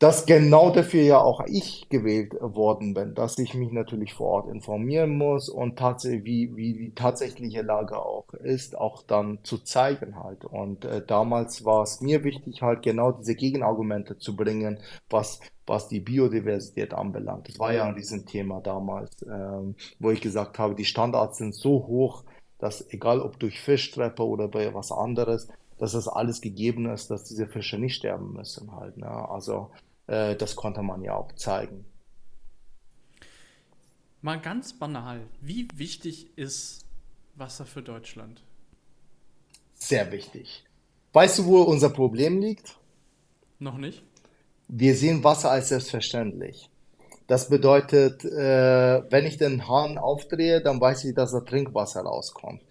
dass 0.00 0.24
genau 0.24 0.70
dafür 0.70 1.02
ja 1.02 1.18
auch 1.18 1.42
ich 1.46 1.86
gewählt 1.90 2.32
worden 2.40 2.94
bin, 2.94 3.14
dass 3.14 3.38
ich 3.38 3.52
mich 3.52 3.70
natürlich 3.70 4.14
vor 4.14 4.28
Ort 4.28 4.48
informieren 4.48 5.18
muss 5.18 5.50
und 5.50 5.78
tatsächlich, 5.78 6.24
wie, 6.24 6.56
wie 6.56 6.72
die 6.72 6.94
tatsächliche 6.94 7.60
Lage 7.60 7.98
auch 7.98 8.32
ist, 8.32 8.78
auch 8.78 9.02
dann 9.02 9.40
zu 9.42 9.58
zeigen 9.58 10.16
halt. 10.16 10.46
Und 10.46 10.86
äh, 10.86 11.04
damals 11.06 11.66
war 11.66 11.82
es 11.82 12.00
mir 12.00 12.24
wichtig, 12.24 12.62
halt 12.62 12.82
genau 12.82 13.12
diese 13.12 13.34
Gegenargumente 13.34 14.16
zu 14.16 14.34
bringen, 14.36 14.78
was, 15.10 15.38
was 15.66 15.88
die 15.88 16.00
Biodiversität 16.00 16.94
anbelangt. 16.94 17.48
Das 17.48 17.58
war 17.58 17.74
ja 17.74 17.84
ein 17.84 17.92
Riesenthema 17.92 18.60
damals, 18.60 19.10
ähm, 19.30 19.74
wo 19.98 20.10
ich 20.10 20.22
gesagt 20.22 20.58
habe, 20.58 20.74
die 20.74 20.86
Standards 20.86 21.36
sind 21.36 21.54
so 21.54 21.86
hoch, 21.86 22.24
dass 22.58 22.90
egal 22.90 23.20
ob 23.20 23.38
durch 23.38 23.60
Fischtreppe 23.60 24.26
oder 24.26 24.48
bei 24.48 24.72
was 24.72 24.92
anderes, 24.92 25.48
dass 25.76 25.92
das 25.92 26.08
alles 26.08 26.40
gegeben 26.40 26.86
ist, 26.86 27.10
dass 27.10 27.24
diese 27.24 27.46
Fische 27.46 27.78
nicht 27.78 27.96
sterben 27.96 28.32
müssen 28.32 28.74
halt. 28.74 28.96
Ne? 28.96 29.06
Also 29.06 29.70
äh, 30.10 30.34
das 30.36 30.56
konnte 30.56 30.82
man 30.82 31.02
ja 31.02 31.14
auch 31.14 31.32
zeigen. 31.32 31.84
Mal 34.22 34.40
ganz 34.40 34.72
banal, 34.72 35.20
wie 35.40 35.68
wichtig 35.74 36.36
ist 36.36 36.84
Wasser 37.36 37.64
für 37.64 37.80
Deutschland? 37.80 38.42
Sehr 39.74 40.12
wichtig. 40.12 40.64
Weißt 41.12 41.38
du, 41.38 41.46
wo 41.46 41.62
unser 41.62 41.88
Problem 41.88 42.38
liegt? 42.38 42.76
Noch 43.58 43.78
nicht. 43.78 44.02
Wir 44.68 44.94
sehen 44.94 45.24
Wasser 45.24 45.50
als 45.50 45.68
selbstverständlich. 45.68 46.68
Das 47.26 47.48
bedeutet, 47.48 48.24
äh, 48.24 49.02
wenn 49.10 49.24
ich 49.24 49.38
den 49.38 49.68
Hahn 49.68 49.96
aufdrehe, 49.96 50.60
dann 50.60 50.80
weiß 50.80 51.04
ich, 51.04 51.14
dass 51.14 51.32
da 51.32 51.40
Trinkwasser 51.40 52.02
rauskommt. 52.02 52.62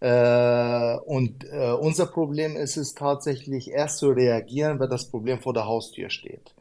Äh, 0.00 0.96
und 1.06 1.44
äh, 1.44 1.72
unser 1.72 2.06
Problem 2.06 2.56
ist 2.56 2.76
es 2.76 2.94
tatsächlich 2.94 3.70
erst 3.70 3.98
zu 3.98 4.10
reagieren, 4.10 4.78
wenn 4.78 4.90
das 4.90 5.08
Problem 5.08 5.38
vor 5.38 5.54
der 5.54 5.66
Haustür 5.66 6.10
steht 6.10 6.54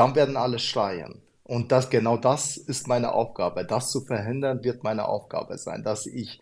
dann 0.00 0.14
werden 0.14 0.38
alle 0.38 0.58
schreien. 0.58 1.20
Und 1.44 1.72
das, 1.72 1.90
genau 1.90 2.16
das 2.16 2.56
ist 2.56 2.88
meine 2.88 3.12
Aufgabe. 3.12 3.66
Das 3.66 3.90
zu 3.90 4.00
verhindern 4.00 4.64
wird 4.64 4.82
meine 4.82 5.06
Aufgabe 5.06 5.58
sein, 5.58 5.82
dass 5.84 6.06
ich, 6.06 6.40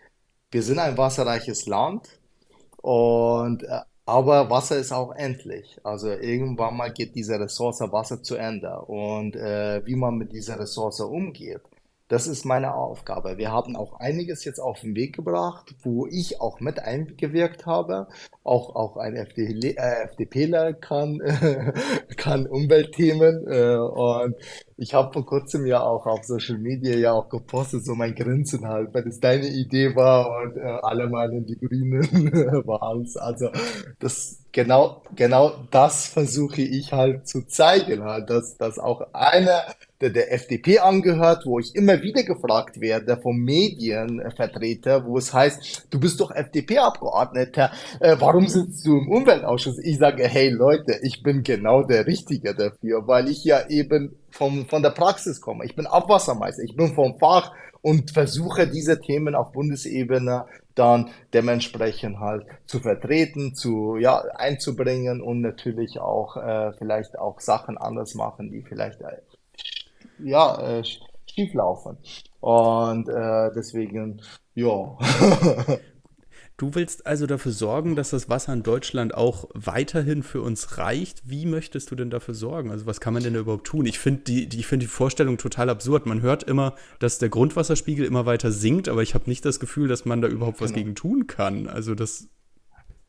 wir 0.53 0.63
sind 0.63 0.79
ein 0.79 0.97
wasserreiches 0.97 1.67
Land 1.67 2.09
und, 2.77 3.65
äh, 3.65 3.81
aber 4.07 4.49
Wasser 4.49 4.77
ist 4.77 4.93
auch 4.93 5.13
endlich. 5.13 5.77
Also 5.83 6.09
irgendwann 6.09 6.77
mal 6.77 6.93
geht 6.93 7.17
diese 7.17 7.39
Ressource 7.41 7.81
Wasser 7.81 8.23
zu 8.23 8.37
Ende 8.37 8.79
und 8.83 9.35
äh, 9.35 9.85
wie 9.85 9.97
man 9.97 10.17
mit 10.17 10.33
dieser 10.33 10.59
Ressource 10.61 11.01
umgeht 11.01 11.63
das 12.09 12.27
ist 12.27 12.47
meine 12.47 12.75
Aufgabe. 12.75 13.37
Wir 13.37 13.53
haben 13.53 13.77
auch 13.77 14.01
einiges 14.01 14.45
jetzt 14.45 14.61
auf 14.61 14.81
den 14.81 14.97
Weg 14.97 15.15
gebracht, 15.15 15.75
wo 15.83 16.07
ich 16.07 16.41
auch 16.41 16.59
mit 16.59 16.79
eingewirkt 16.79 17.67
habe. 17.67 18.09
Auch, 18.43 18.75
auch 18.75 18.97
ein 18.97 19.15
FD, 19.15 19.77
äh, 19.77 20.05
FDPler 20.05 20.73
kann, 20.73 21.21
äh, 21.21 21.73
kann 22.17 22.47
Umweltthemen. 22.47 23.47
Äh, 23.47 23.77
und 23.77 24.37
ich 24.79 24.95
habe 24.95 25.13
vor 25.13 25.27
kurzem 25.27 25.67
ja 25.67 25.83
auch 25.83 26.07
auf 26.07 26.25
Social 26.25 26.57
Media 26.57 26.97
ja 26.97 27.13
auch 27.13 27.29
gepostet, 27.29 27.85
so 27.85 27.95
mein 27.95 28.15
Grinsen 28.15 28.67
halt, 28.67 28.95
weil 28.95 29.07
es 29.07 29.21
deine 29.21 29.49
Idee 29.49 29.95
war 29.95 30.31
und 30.43 30.57
äh, 30.57 30.61
alle 30.61 31.09
meinen 31.09 31.45
die 31.45 31.59
Grünen 31.59 32.03
waren 32.67 33.03
es. 33.03 33.19
Also 33.19 33.51
das 33.99 34.48
genau, 34.53 35.03
genau 35.15 35.53
das 35.71 36.07
versuche 36.07 36.63
ich 36.63 36.93
halt 36.93 37.29
zu 37.29 37.47
zeigen, 37.47 38.05
halt, 38.05 38.31
dass, 38.31 38.57
dass 38.57 38.79
auch 38.79 39.03
einer 39.13 39.63
der, 40.01 40.11
der 40.11 40.33
FDP 40.33 40.79
angehört, 40.79 41.45
wo 41.45 41.59
ich 41.59 41.75
immer 41.75 42.03
wieder 42.03 42.23
gefragt 42.23 42.81
werde 42.81 43.17
vom 43.17 43.37
Medienvertreter, 43.39 45.05
wo 45.05 45.19
es 45.19 45.33
heißt, 45.33 45.89
du 45.91 46.01
bist 46.01 46.21
doch 46.21 46.31
FDP-Abgeordneter, 46.31 47.73
äh, 48.01 48.17
warum 48.19 48.47
sitzt 48.47 48.87
du 48.87 48.99
im 48.99 49.09
Umweltausschuss? 49.09 49.79
Ich 49.79 49.99
sage, 49.99 50.27
hey 50.27 50.51
Leute, 50.51 50.99
ich 51.03 51.23
bin 51.23 51.43
genau 51.43 51.83
der 51.83 52.07
Richtige 52.07 52.55
dafür, 52.55 53.07
weil 53.07 53.29
ich 53.29 53.45
ja 53.45 53.69
eben 53.69 54.17
vom, 54.31 54.67
von 54.67 54.83
der 54.83 54.91
Praxis 54.91 55.41
komme. 55.41 55.65
Ich 55.65 55.75
bin 55.75 55.87
Abwassermeister, 55.87 56.63
ich 56.63 56.77
bin 56.77 56.95
vom 56.95 57.19
Fach 57.19 57.53
und 57.81 58.11
versuche 58.11 58.67
diese 58.67 59.01
Themen 59.01 59.35
auf 59.35 59.53
Bundesebene 59.53 60.47
dann 60.79 61.11
dementsprechend 61.35 62.19
halt 62.19 62.47
zu 62.67 62.81
vertreten, 62.81 63.55
zu 63.55 63.97
ja 63.97 64.19
einzubringen 64.35 65.21
und 65.21 65.41
natürlich 65.41 65.99
auch 66.01 66.37
äh, 66.37 66.73
vielleicht 66.73 67.19
auch 67.19 67.41
Sachen 67.41 67.77
anders 67.79 68.15
machen, 68.15 68.51
die 68.51 68.63
vielleicht 68.63 69.01
äh, 69.01 69.19
ja, 70.23 70.61
äh, 70.61 70.85
schief 70.85 71.55
laufen. 71.55 71.99
Und 72.41 73.09
äh, 73.09 73.51
deswegen, 73.55 74.21
ja. 74.55 74.97
Du 76.59 76.75
willst 76.75 77.07
also 77.07 77.27
dafür 77.27 77.53
sorgen, 77.53 77.95
dass 77.95 78.11
das 78.11 78.29
Wasser 78.29 78.53
in 78.53 78.65
Deutschland 78.65 79.15
auch 79.15 79.49
weiterhin 79.55 80.25
für 80.25 80.43
uns 80.43 80.77
reicht. 80.77 81.23
Wie 81.25 81.47
möchtest 81.47 81.93
du 81.93 81.95
denn 81.95 82.11
dafür 82.11 82.35
sorgen? 82.35 82.73
Also 82.73 82.85
was 82.85 83.01
kann 83.01 83.15
man 83.15 83.23
denn 83.23 83.35
da 83.35 83.41
überhaupt 83.41 83.69
tun? 83.69 83.87
Ich 83.87 84.01
finde 84.01 84.23
die, 84.23 84.49
die, 84.49 84.65
find 84.65 84.83
die 84.83 84.89
Vorstellung 84.89 85.39
total 85.39 85.71
absurd. 85.71 86.07
Man 86.07 86.21
hört 86.21 86.43
immer, 86.43 86.75
dass 86.99 87.19
der 87.19 87.29
Grundwasserspiegel 87.29 88.05
immer 88.05 88.27
weiter 88.27 88.51
sinkt, 88.51 88.89
aber 88.89 89.05
ich 89.05 89.15
habe 89.15 89.31
nicht 89.31 89.45
das 89.45 89.61
Gefühl, 89.61 89.87
dass 89.87 90.05
man 90.05 90.21
da 90.21 90.27
überhaupt 90.27 90.61
was 90.61 90.73
genau. 90.73 90.83
gegen 90.83 90.95
tun 90.97 91.29
kann. 91.29 91.69
Also 91.69 91.95
das 91.95 92.29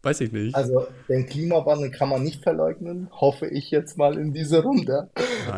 Weiß 0.01 0.21
ich 0.21 0.31
nicht. 0.31 0.55
Also 0.55 0.87
den 1.09 1.25
Klimawandel 1.25 1.91
kann 1.91 2.07
man 2.07 2.23
nicht 2.23 2.41
verleugnen, 2.41 3.09
hoffe 3.11 3.47
ich 3.47 3.69
jetzt 3.69 3.97
mal 3.97 4.17
in 4.17 4.33
dieser 4.33 4.63
Runde. 4.63 5.09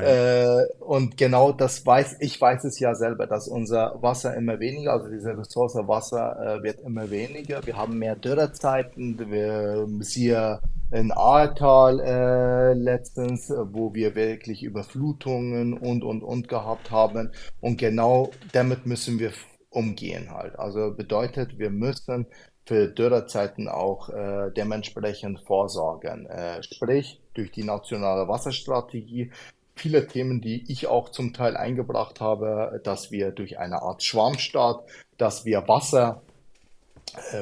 Äh, 0.02 0.64
und 0.80 1.18
genau 1.18 1.52
das 1.52 1.86
weiß, 1.86 2.18
ich 2.22 2.40
weiß 2.40 2.64
es 2.64 2.80
ja 2.80 2.96
selber, 2.96 3.28
dass 3.28 3.48
unser 3.48 4.02
Wasser 4.02 4.36
immer 4.36 4.60
weniger, 4.60 4.94
also 4.94 5.10
diese 5.10 5.38
Ressource 5.38 5.76
Wasser 5.76 6.60
äh, 6.60 6.64
wird 6.64 6.80
immer 6.80 7.12
weniger. 7.12 7.66
Wir 7.66 7.76
haben 7.76 8.00
mehr 8.00 8.16
Dürrezeiten, 8.16 9.20
wir 9.30 9.86
siehe 10.00 10.60
in 10.92 11.12
Ahrtal 11.12 12.00
äh, 12.00 12.74
letztens, 12.74 13.50
wo 13.50 13.94
wir 13.94 14.16
wirklich 14.16 14.64
Überflutungen 14.64 15.74
und 15.74 16.04
und 16.04 16.24
und 16.24 16.48
gehabt 16.48 16.90
haben. 16.90 17.32
Und 17.60 17.78
genau 17.78 18.32
damit 18.54 18.86
müssen 18.86 19.20
wir 19.20 19.32
umgehen 19.70 20.32
halt. 20.32 20.60
Also 20.60 20.94
bedeutet, 20.94 21.58
wir 21.58 21.70
müssen 21.70 22.28
für 22.72 22.88
Dürrezeiten 22.88 23.68
auch 23.68 24.08
äh, 24.08 24.50
dementsprechend 24.56 25.42
vorsorgen. 25.42 26.26
Äh, 26.28 26.64
sprich, 26.64 27.20
durch 27.34 27.52
die 27.52 27.66
nationale 27.66 28.30
Wasserstrategie 28.30 29.30
viele 29.76 30.08
Themen, 30.08 30.40
die 30.40 30.64
ich 30.72 30.88
auch 30.88 31.10
zum 31.10 31.34
Teil 31.34 31.58
eingebracht 31.58 32.22
habe, 32.22 32.80
dass 32.86 33.12
wir 33.12 33.32
durch 33.32 33.60
eine 33.60 33.82
Art 33.82 34.02
Schwarmstaat, 34.04 34.86
dass 35.18 35.44
wir 35.44 35.68
Wasser 35.68 36.22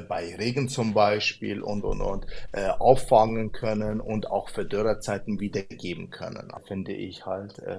bei 0.08 0.36
Regen 0.36 0.70
zum 0.70 0.94
Beispiel 0.94 1.62
und 1.62 1.84
und 1.84 2.02
und 2.02 2.26
äh, 2.52 2.68
auffangen 2.68 3.52
können 3.52 4.02
und 4.02 4.30
auch 4.30 4.50
für 4.50 4.66
Dürrezeiten 4.66 5.40
wiedergeben 5.40 6.10
können. 6.10 6.52
Finde 6.68 6.94
ich 6.94 7.26
halt 7.26 7.60
äh, 7.60 7.72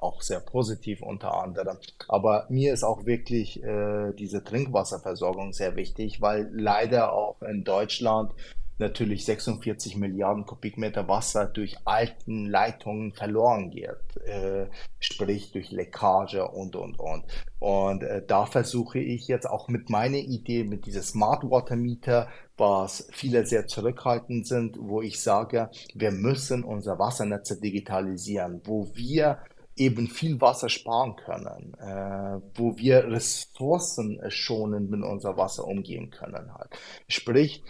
auch 0.00 0.22
sehr 0.22 0.40
positiv 0.40 1.02
unter 1.02 1.34
anderem. 1.42 1.78
Aber 2.08 2.46
mir 2.48 2.72
ist 2.72 2.84
auch 2.84 3.06
wirklich 3.06 3.62
äh, 3.62 4.12
diese 4.18 4.44
Trinkwasserversorgung 4.44 5.52
sehr 5.52 5.76
wichtig, 5.76 6.20
weil 6.20 6.50
leider 6.52 7.12
auch 7.12 7.42
in 7.42 7.64
Deutschland 7.64 8.32
natürlich 8.78 9.24
46 9.24 9.96
Milliarden 9.96 10.44
Kubikmeter 10.44 11.08
Wasser 11.08 11.46
durch 11.46 11.76
alten 11.84 12.46
Leitungen 12.46 13.12
verloren 13.12 13.70
geht, 13.70 14.16
äh, 14.26 14.66
sprich 14.98 15.52
durch 15.52 15.70
Leckage 15.70 16.46
und, 16.46 16.76
und, 16.76 16.98
und. 16.98 17.24
Und 17.58 18.02
äh, 18.02 18.22
da 18.26 18.46
versuche 18.46 18.98
ich 18.98 19.28
jetzt 19.28 19.48
auch 19.48 19.68
mit 19.68 19.88
meiner 19.88 20.18
Idee, 20.18 20.64
mit 20.64 20.86
dieser 20.86 21.02
Smart 21.02 21.42
Water 21.44 21.76
Meter, 21.76 22.28
was 22.56 23.08
viele 23.12 23.46
sehr 23.46 23.66
zurückhaltend 23.66 24.46
sind, 24.46 24.76
wo 24.80 25.02
ich 25.02 25.20
sage, 25.20 25.70
wir 25.94 26.10
müssen 26.10 26.64
unser 26.64 26.98
Wassernetze 26.98 27.60
digitalisieren, 27.60 28.60
wo 28.64 28.90
wir 28.94 29.38
eben 29.76 30.08
viel 30.08 30.40
Wasser 30.40 30.68
sparen 30.68 31.16
können, 31.16 31.74
äh, 31.78 32.40
wo 32.54 32.76
wir 32.78 33.06
Ressourcen 33.08 34.18
schonen 34.28 34.88
mit 34.88 35.02
unser 35.02 35.36
Wasser 35.36 35.66
umgehen 35.66 36.10
können 36.10 36.54
halt. 36.54 36.70
Sprich, 37.08 37.62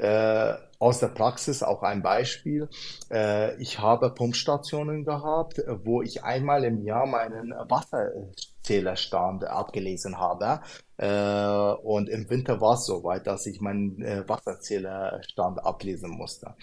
äh, 0.00 0.54
aus 0.80 0.98
der 0.98 1.08
Praxis 1.08 1.62
auch 1.62 1.82
ein 1.82 2.02
Beispiel. 2.02 2.68
Äh, 3.10 3.60
ich 3.60 3.78
habe 3.78 4.10
Pumpstationen 4.10 5.04
gehabt, 5.04 5.62
wo 5.84 6.00
ich 6.00 6.24
einmal 6.24 6.64
im 6.64 6.82
Jahr 6.82 7.06
meinen 7.06 7.52
Wasserzählerstand 7.68 9.44
abgelesen 9.44 10.18
habe. 10.18 10.62
Äh, 10.96 11.74
und 11.82 12.08
im 12.08 12.30
Winter 12.30 12.62
war 12.62 12.74
es 12.74 12.86
so 12.86 13.04
weit, 13.04 13.26
dass 13.26 13.44
ich 13.44 13.60
meinen 13.60 14.00
äh, 14.00 14.26
Wasserzählerstand 14.26 15.62
ablesen 15.62 16.10
musste. 16.10 16.54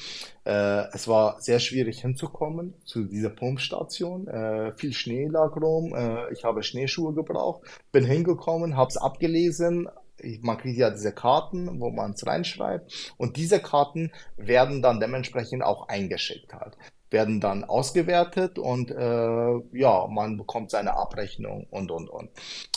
es 0.43 1.07
war 1.07 1.39
sehr 1.41 1.59
schwierig 1.59 2.01
hinzukommen 2.01 2.73
zu 2.85 3.03
dieser 3.03 3.29
Pumpstation. 3.29 4.27
viel 4.77 4.93
Schnee 4.93 5.27
lag 5.27 5.55
rum. 5.57 5.93
ich 6.31 6.45
habe 6.45 6.63
Schneeschuhe 6.63 7.13
gebraucht. 7.13 7.63
Bin 7.91 8.05
hingekommen, 8.05 8.77
habe 8.77 8.87
es 8.87 8.97
abgelesen, 8.97 9.89
man 10.41 10.57
kriegt 10.57 10.77
ja 10.77 10.89
diese 10.89 11.13
Karten, 11.13 11.79
wo 11.79 11.89
man 11.89 12.11
es 12.11 12.25
reinschreibt 12.25 13.13
und 13.17 13.37
diese 13.37 13.59
Karten 13.59 14.11
werden 14.35 14.81
dann 14.81 14.99
dementsprechend 14.99 15.63
auch 15.63 15.87
eingeschickt 15.87 16.53
halt 16.53 16.77
werden 17.09 17.39
dann 17.39 17.63
ausgewertet 17.63 18.59
und 18.59 18.91
äh, 18.91 19.77
ja, 19.77 20.07
man 20.07 20.37
bekommt 20.37 20.71
seine 20.71 20.95
Abrechnung 20.97 21.67
und 21.69 21.91
und 21.91 22.09
und. 22.09 22.29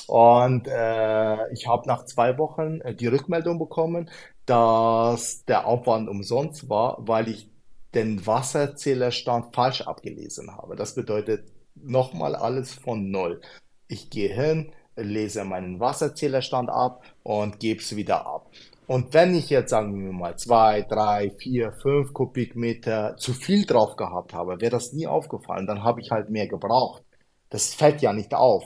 Und 0.06 0.68
äh, 0.68 1.52
ich 1.52 1.66
habe 1.66 1.86
nach 1.86 2.04
zwei 2.04 2.38
Wochen 2.38 2.80
äh, 2.80 2.94
die 2.94 3.08
Rückmeldung 3.08 3.58
bekommen, 3.58 4.10
dass 4.46 5.44
der 5.44 5.66
Aufwand 5.66 6.08
umsonst 6.08 6.68
war, 6.68 6.96
weil 7.00 7.28
ich 7.28 7.48
den 7.94 8.24
Wasserzählerstand 8.26 9.54
falsch 9.54 9.82
abgelesen 9.82 10.56
habe. 10.56 10.76
Das 10.76 10.94
bedeutet 10.94 11.44
nochmal 11.74 12.36
alles 12.36 12.72
von 12.72 13.10
null. 13.10 13.40
Ich 13.88 14.10
gehe 14.10 14.32
hin, 14.32 14.72
lese 15.02 15.44
meinen 15.44 15.80
Wasserzählerstand 15.80 16.70
ab 16.70 17.02
und 17.22 17.60
gebe 17.60 17.80
es 17.80 17.94
wieder 17.96 18.26
ab. 18.26 18.50
Und 18.90 19.14
wenn 19.14 19.36
ich 19.36 19.50
jetzt, 19.50 19.70
sagen 19.70 20.04
wir 20.04 20.12
mal, 20.12 20.36
zwei, 20.36 20.82
drei, 20.82 21.30
vier, 21.38 21.70
fünf 21.80 22.12
Kubikmeter 22.12 23.16
zu 23.16 23.32
viel 23.32 23.64
drauf 23.64 23.94
gehabt 23.94 24.34
habe, 24.34 24.60
wäre 24.60 24.72
das 24.72 24.92
nie 24.92 25.06
aufgefallen, 25.06 25.68
dann 25.68 25.84
habe 25.84 26.00
ich 26.00 26.10
halt 26.10 26.28
mehr 26.28 26.48
gebraucht. 26.48 27.04
Das 27.50 27.72
fällt 27.72 28.02
ja 28.02 28.12
nicht 28.12 28.34
auf. 28.34 28.64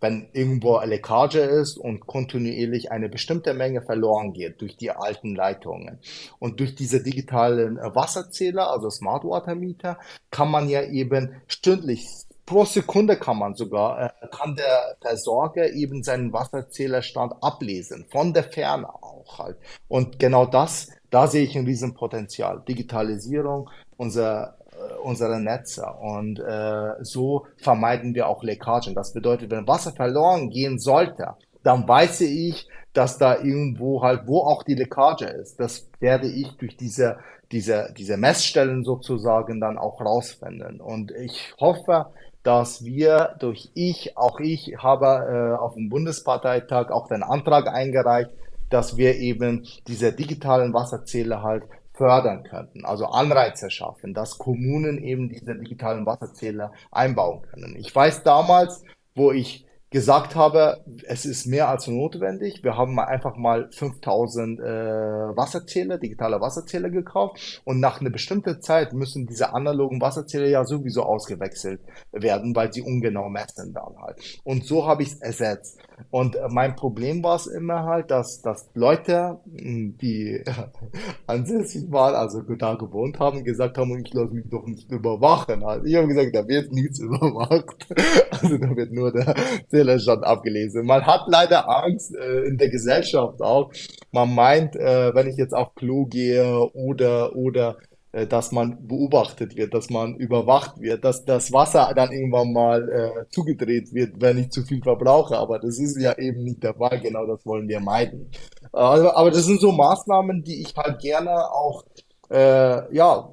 Wenn 0.00 0.30
irgendwo 0.32 0.76
eine 0.76 0.92
Leckage 0.92 1.40
ist 1.40 1.76
und 1.76 2.06
kontinuierlich 2.06 2.90
eine 2.90 3.10
bestimmte 3.10 3.52
Menge 3.52 3.82
verloren 3.82 4.32
geht 4.32 4.62
durch 4.62 4.78
die 4.78 4.92
alten 4.92 5.34
Leitungen. 5.34 5.98
Und 6.38 6.58
durch 6.60 6.74
diese 6.74 7.02
digitalen 7.02 7.76
Wasserzähler, 7.76 8.70
also 8.70 8.88
Smart 8.88 9.24
Water 9.24 9.54
Meter, 9.54 9.98
kann 10.30 10.50
man 10.50 10.70
ja 10.70 10.82
eben 10.84 11.42
stündlich 11.48 12.06
pro 12.50 12.64
Sekunde 12.64 13.16
kann 13.16 13.38
man 13.38 13.54
sogar, 13.54 14.06
äh, 14.06 14.26
kann 14.36 14.56
der 14.56 14.96
Versorger 15.00 15.72
eben 15.72 16.02
seinen 16.02 16.32
Wasserzählerstand 16.32 17.32
ablesen, 17.40 18.06
von 18.10 18.34
der 18.34 18.42
Ferne 18.42 18.92
auch 18.92 19.38
halt. 19.38 19.56
Und 19.86 20.18
genau 20.18 20.46
das, 20.46 20.88
da 21.10 21.28
sehe 21.28 21.44
ich 21.44 21.56
ein 21.56 21.64
Riesenpotenzial. 21.64 22.62
Digitalisierung 22.66 23.70
unserer 23.96 24.56
äh, 24.72 24.94
unserer 25.00 25.38
Netze 25.38 25.86
und 26.00 26.40
äh, 26.40 26.94
so 27.02 27.46
vermeiden 27.56 28.16
wir 28.16 28.26
auch 28.26 28.42
Leckagen. 28.42 28.96
Das 28.96 29.12
bedeutet, 29.12 29.52
wenn 29.52 29.68
Wasser 29.68 29.92
verloren 29.92 30.50
gehen 30.50 30.80
sollte, 30.80 31.36
dann 31.62 31.86
weiß 31.86 32.22
ich, 32.22 32.66
dass 32.92 33.16
da 33.18 33.36
irgendwo 33.36 34.02
halt, 34.02 34.26
wo 34.26 34.40
auch 34.40 34.64
die 34.64 34.74
Leckage 34.74 35.26
ist, 35.26 35.60
das 35.60 35.88
werde 36.00 36.26
ich 36.26 36.56
durch 36.56 36.76
diese, 36.76 37.18
diese, 37.52 37.94
diese 37.96 38.16
Messstellen 38.16 38.82
sozusagen 38.82 39.60
dann 39.60 39.78
auch 39.78 40.00
rausfinden. 40.00 40.80
Und 40.80 41.12
ich 41.12 41.54
hoffe, 41.60 42.06
dass 42.42 42.84
wir 42.84 43.36
durch 43.38 43.70
ich, 43.74 44.16
auch 44.16 44.40
ich 44.40 44.74
habe 44.78 45.56
äh, 45.56 45.58
auf 45.58 45.74
dem 45.74 45.88
Bundesparteitag 45.88 46.90
auch 46.90 47.08
den 47.08 47.22
Antrag 47.22 47.68
eingereicht, 47.68 48.30
dass 48.70 48.96
wir 48.96 49.16
eben 49.16 49.66
diese 49.86 50.12
digitalen 50.12 50.72
Wasserzähler 50.72 51.42
halt 51.42 51.64
fördern 51.92 52.44
könnten, 52.44 52.86
also 52.86 53.06
Anreize 53.06 53.70
schaffen, 53.70 54.14
dass 54.14 54.38
Kommunen 54.38 55.02
eben 55.02 55.28
diese 55.28 55.54
digitalen 55.54 56.06
Wasserzähler 56.06 56.72
einbauen 56.90 57.42
können. 57.42 57.76
Ich 57.76 57.94
weiß 57.94 58.22
damals, 58.22 58.82
wo 59.14 59.32
ich 59.32 59.66
gesagt 59.90 60.36
habe, 60.36 60.84
es 61.04 61.24
ist 61.24 61.46
mehr 61.46 61.68
als 61.68 61.88
notwendig. 61.88 62.62
Wir 62.62 62.76
haben 62.76 62.98
einfach 63.00 63.36
mal 63.36 63.68
5000 63.72 64.60
äh, 64.60 64.62
Wasserzähler, 64.62 65.98
digitale 65.98 66.40
Wasserzähler 66.40 66.90
gekauft 66.90 67.60
und 67.64 67.80
nach 67.80 68.00
einer 68.00 68.10
bestimmten 68.10 68.62
Zeit 68.62 68.92
müssen 68.92 69.26
diese 69.26 69.52
analogen 69.52 70.00
Wasserzähler 70.00 70.46
ja 70.46 70.64
sowieso 70.64 71.02
ausgewechselt 71.02 71.80
werden, 72.12 72.54
weil 72.54 72.72
sie 72.72 72.82
ungenau 72.82 73.28
messen 73.28 73.74
dann 73.74 74.00
halt. 74.00 74.40
Und 74.44 74.64
so 74.64 74.86
habe 74.86 75.02
ich 75.02 75.10
es 75.10 75.20
ersetzt. 75.20 75.78
Und 76.10 76.36
äh, 76.36 76.48
mein 76.48 76.76
Problem 76.76 77.22
war 77.22 77.36
es 77.36 77.46
immer 77.46 77.84
halt, 77.84 78.10
dass, 78.10 78.42
dass 78.42 78.70
Leute, 78.74 79.38
hm, 79.56 79.96
die 79.98 80.42
ansässig 81.26 81.90
waren, 81.90 82.14
also 82.14 82.42
da 82.42 82.74
gewohnt 82.74 83.18
haben, 83.18 83.44
gesagt 83.44 83.78
haben, 83.78 83.96
ich 84.04 84.12
lasse 84.12 84.34
mich 84.34 84.48
doch 84.50 84.66
nicht 84.66 84.90
überwachen. 84.90 85.64
Halt. 85.64 85.84
Ich 85.86 85.94
habe 85.96 86.08
gesagt, 86.08 86.34
da 86.34 86.46
wird 86.46 86.72
nichts 86.72 86.98
überwacht. 87.00 87.86
Also 88.30 88.58
da 88.58 88.74
wird 88.76 88.92
nur 88.92 89.12
der 89.12 89.34
Zählerstand 89.68 90.24
abgelesen. 90.24 90.86
Man 90.86 91.06
hat 91.06 91.24
leider 91.26 91.68
Angst 91.68 92.14
äh, 92.14 92.44
in 92.44 92.58
der 92.58 92.70
Gesellschaft 92.70 93.40
auch. 93.42 93.72
Man 94.12 94.34
meint, 94.34 94.76
äh, 94.76 95.14
wenn 95.14 95.28
ich 95.28 95.36
jetzt 95.36 95.54
auf 95.54 95.74
Klo 95.74 96.06
gehe 96.06 96.70
oder 96.72 97.36
oder 97.36 97.76
dass 98.12 98.50
man 98.50 98.86
beobachtet 98.88 99.56
wird, 99.56 99.72
dass 99.72 99.88
man 99.88 100.16
überwacht 100.16 100.80
wird, 100.80 101.04
dass 101.04 101.24
das 101.24 101.52
Wasser 101.52 101.92
dann 101.94 102.10
irgendwann 102.10 102.52
mal 102.52 102.88
äh, 102.88 103.28
zugedreht 103.30 103.94
wird, 103.94 104.20
wenn 104.20 104.38
ich 104.38 104.50
zu 104.50 104.62
viel 104.62 104.82
verbrauche. 104.82 105.38
Aber 105.38 105.58
das 105.58 105.78
ist 105.78 106.00
ja 106.00 106.18
eben 106.18 106.42
nicht 106.42 106.62
der 106.62 106.74
Fall. 106.74 107.00
Genau 107.00 107.26
das 107.26 107.46
wollen 107.46 107.68
wir 107.68 107.80
meiden. 107.80 108.30
Also, 108.72 109.12
aber 109.12 109.30
das 109.30 109.44
sind 109.44 109.60
so 109.60 109.70
Maßnahmen, 109.72 110.42
die 110.42 110.62
ich 110.62 110.76
halt 110.76 111.00
gerne 111.00 111.30
auch 111.52 111.84
äh, 112.30 112.94
ja 112.94 113.30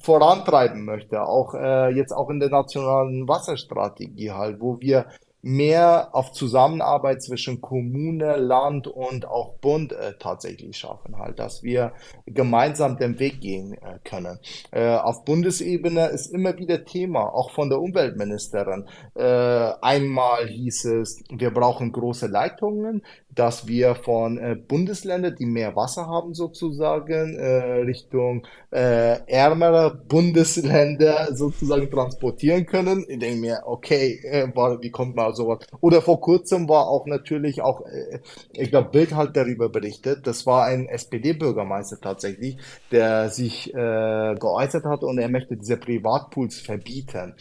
vorantreiben 0.00 0.84
möchte, 0.84 1.22
auch 1.22 1.54
äh, 1.54 1.90
jetzt 1.90 2.12
auch 2.12 2.30
in 2.30 2.38
der 2.38 2.50
nationalen 2.50 3.26
Wasserstrategie 3.26 4.30
halt, 4.30 4.60
wo 4.60 4.80
wir 4.80 5.06
mehr 5.46 6.08
auf 6.12 6.32
Zusammenarbeit 6.32 7.22
zwischen 7.22 7.60
Kommune, 7.60 8.36
Land 8.36 8.88
und 8.88 9.26
auch 9.26 9.54
Bund 9.58 9.92
äh, 9.92 10.14
tatsächlich 10.18 10.76
schaffen, 10.76 11.18
halt, 11.18 11.38
dass 11.38 11.62
wir 11.62 11.92
gemeinsam 12.26 12.96
den 12.96 13.20
Weg 13.20 13.40
gehen 13.40 13.74
äh, 13.74 14.00
können. 14.02 14.40
Äh, 14.72 14.96
auf 14.96 15.24
Bundesebene 15.24 16.08
ist 16.08 16.26
immer 16.26 16.58
wieder 16.58 16.84
Thema, 16.84 17.32
auch 17.32 17.52
von 17.52 17.68
der 17.68 17.80
Umweltministerin. 17.80 18.88
Äh, 19.14 19.22
einmal 19.22 20.48
hieß 20.48 20.84
es, 20.86 21.22
wir 21.30 21.52
brauchen 21.52 21.92
große 21.92 22.26
Leitungen, 22.26 23.02
dass 23.36 23.68
wir 23.68 23.94
von 23.94 24.38
äh, 24.38 24.56
Bundesländern, 24.56 25.36
die 25.38 25.46
mehr 25.46 25.76
Wasser 25.76 26.06
haben 26.06 26.34
sozusagen, 26.34 27.38
äh, 27.38 27.82
Richtung 27.82 28.46
äh, 28.70 29.20
ärmere 29.26 29.94
Bundesländer 30.08 31.28
sozusagen 31.32 31.90
transportieren 31.90 32.66
können. 32.66 33.04
Ich 33.08 33.18
denke 33.18 33.40
mir, 33.40 33.62
okay, 33.66 34.20
äh, 34.24 34.48
wie 34.80 34.90
kommt 34.90 35.14
man 35.14 35.34
sowas? 35.34 35.60
Oder 35.80 36.00
vor 36.02 36.20
kurzem 36.20 36.68
war 36.68 36.88
auch 36.88 37.06
natürlich 37.06 37.60
auch, 37.60 37.82
äh, 37.82 38.20
ich 38.52 38.70
glaube, 38.70 38.90
Bild 38.90 39.14
halt 39.14 39.36
darüber 39.36 39.68
berichtet, 39.68 40.26
das 40.26 40.46
war 40.46 40.64
ein 40.64 40.86
SPD-Bürgermeister 40.86 42.00
tatsächlich, 42.00 42.56
der 42.90 43.28
sich 43.28 43.72
äh, 43.74 44.34
geäußert 44.34 44.84
hat 44.84 45.02
und 45.04 45.18
er 45.18 45.28
möchte 45.28 45.56
diese 45.56 45.76
Privatpools 45.76 46.60
verbieten. 46.60 47.34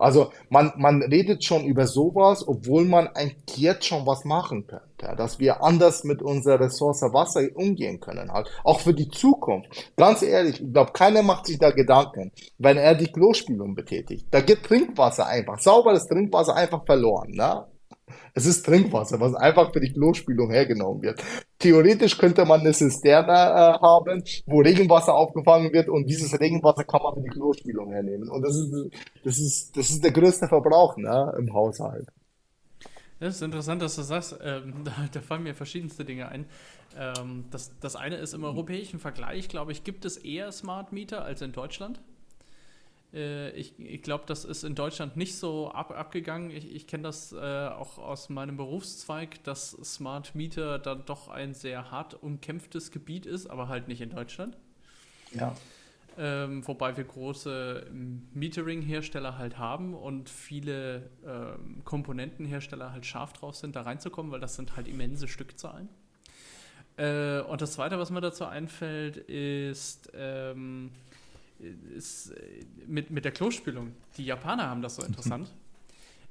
Also 0.00 0.32
man, 0.48 0.72
man 0.76 1.02
redet 1.02 1.44
schon 1.44 1.64
über 1.64 1.86
sowas, 1.86 2.46
obwohl 2.46 2.84
man 2.84 3.08
eigentlich 3.08 3.58
jetzt 3.58 3.86
schon 3.86 4.06
was 4.06 4.24
machen 4.24 4.66
könnte 4.66 4.90
dass 5.16 5.38
wir 5.38 5.62
anders 5.62 6.04
mit 6.04 6.22
unserer 6.22 6.60
Ressource 6.60 7.02
Wasser 7.02 7.42
umgehen 7.54 8.00
können, 8.00 8.32
halt. 8.32 8.48
Auch 8.64 8.80
für 8.80 8.94
die 8.94 9.08
Zukunft. 9.08 9.92
Ganz 9.96 10.22
ehrlich, 10.22 10.60
ich 10.60 10.72
glaube, 10.72 10.92
keiner 10.92 11.22
macht 11.22 11.46
sich 11.46 11.58
da 11.58 11.70
Gedanken, 11.70 12.32
wenn 12.58 12.76
er 12.76 12.94
die 12.94 13.10
Klospülung 13.10 13.74
betätigt. 13.74 14.26
Da 14.30 14.40
geht 14.40 14.62
Trinkwasser 14.62 15.26
einfach, 15.26 15.58
sauberes 15.58 16.06
Trinkwasser 16.06 16.54
einfach 16.54 16.84
verloren, 16.84 17.30
ne? 17.30 17.66
Es 18.34 18.46
ist 18.46 18.64
Trinkwasser, 18.64 19.20
was 19.20 19.34
einfach 19.34 19.72
für 19.72 19.80
die 19.80 19.92
Klospülung 19.92 20.50
hergenommen 20.50 21.02
wird. 21.02 21.22
Theoretisch 21.58 22.16
könnte 22.16 22.44
man 22.44 22.60
eine 22.60 22.72
Zisterne 22.72 23.32
äh, 23.32 23.78
haben, 23.80 24.22
wo 24.46 24.60
Regenwasser 24.60 25.14
aufgefangen 25.14 25.72
wird 25.72 25.88
und 25.88 26.06
dieses 26.06 26.38
Regenwasser 26.38 26.84
kann 26.84 27.02
man 27.02 27.14
für 27.14 27.22
die 27.22 27.28
Klospülung 27.28 27.92
hernehmen. 27.92 28.28
Und 28.28 28.42
das 28.42 28.56
ist, 28.56 28.72
das 29.24 29.38
ist, 29.38 29.76
das 29.76 29.90
ist 29.90 30.04
der 30.04 30.12
größte 30.12 30.48
Verbrauch 30.48 30.96
ne, 30.96 31.34
im 31.38 31.52
Haushalt. 31.52 32.08
Das 33.20 33.36
ist 33.36 33.42
interessant, 33.42 33.82
dass 33.82 33.96
du 33.96 34.02
sagst, 34.02 34.38
ähm, 34.42 34.72
da, 34.84 34.92
da, 35.12 35.20
fallen 35.20 35.42
mir 35.42 35.54
verschiedenste 35.54 36.04
Dinge 36.04 36.28
ein. 36.28 36.46
Ähm, 36.96 37.44
das, 37.50 37.78
das 37.78 37.94
eine 37.94 38.16
ist 38.16 38.32
im 38.32 38.44
europäischen 38.44 38.98
Vergleich, 38.98 39.48
glaube 39.48 39.72
ich, 39.72 39.84
gibt 39.84 40.04
es 40.04 40.16
eher 40.16 40.50
Smart 40.50 40.92
Meter 40.92 41.22
als 41.24 41.42
in 41.42 41.52
Deutschland. 41.52 42.00
Äh, 43.12 43.50
ich 43.50 43.78
ich 43.78 44.02
glaube, 44.02 44.24
das 44.26 44.44
ist 44.44 44.64
in 44.64 44.74
Deutschland 44.74 45.16
nicht 45.16 45.36
so 45.36 45.70
ab, 45.70 45.90
abgegangen. 45.90 46.50
Ich, 46.50 46.74
ich 46.74 46.86
kenne 46.86 47.04
das 47.04 47.32
äh, 47.32 47.36
auch 47.36 47.98
aus 47.98 48.28
meinem 48.28 48.56
Berufszweig, 48.56 49.42
dass 49.44 49.70
Smart 49.82 50.34
Meter 50.34 50.78
dann 50.78 51.04
doch 51.04 51.28
ein 51.28 51.54
sehr 51.54 51.90
hart 51.90 52.22
umkämpftes 52.22 52.90
Gebiet 52.90 53.26
ist, 53.26 53.48
aber 53.48 53.68
halt 53.68 53.88
nicht 53.88 54.00
in 54.00 54.10
Deutschland. 54.10 54.56
Ja 55.32 55.54
ähm, 56.18 56.66
wobei 56.66 56.96
wir 56.96 57.04
große 57.04 57.86
Metering-Hersteller 58.34 59.38
halt 59.38 59.58
haben 59.58 59.94
und 59.94 60.28
viele 60.28 61.10
ähm, 61.26 61.82
Komponentenhersteller 61.84 62.92
halt 62.92 63.06
scharf 63.06 63.32
drauf 63.32 63.56
sind, 63.56 63.76
da 63.76 63.82
reinzukommen, 63.82 64.30
weil 64.30 64.40
das 64.40 64.56
sind 64.56 64.76
halt 64.76 64.86
immense 64.86 65.28
Stückzahlen. 65.28 65.88
Äh, 66.96 67.40
und 67.40 67.62
das 67.62 67.72
Zweite, 67.72 67.98
was 67.98 68.10
mir 68.10 68.20
dazu 68.20 68.44
einfällt, 68.44 69.16
ist, 69.16 70.10
ähm, 70.14 70.90
ist 71.96 72.30
äh, 72.30 72.64
mit, 72.86 73.10
mit 73.10 73.24
der 73.24 73.32
Klospülung. 73.32 73.92
Die 74.16 74.24
Japaner 74.24 74.68
haben 74.68 74.82
das 74.82 74.96
so 74.96 75.02
interessant. 75.02 75.48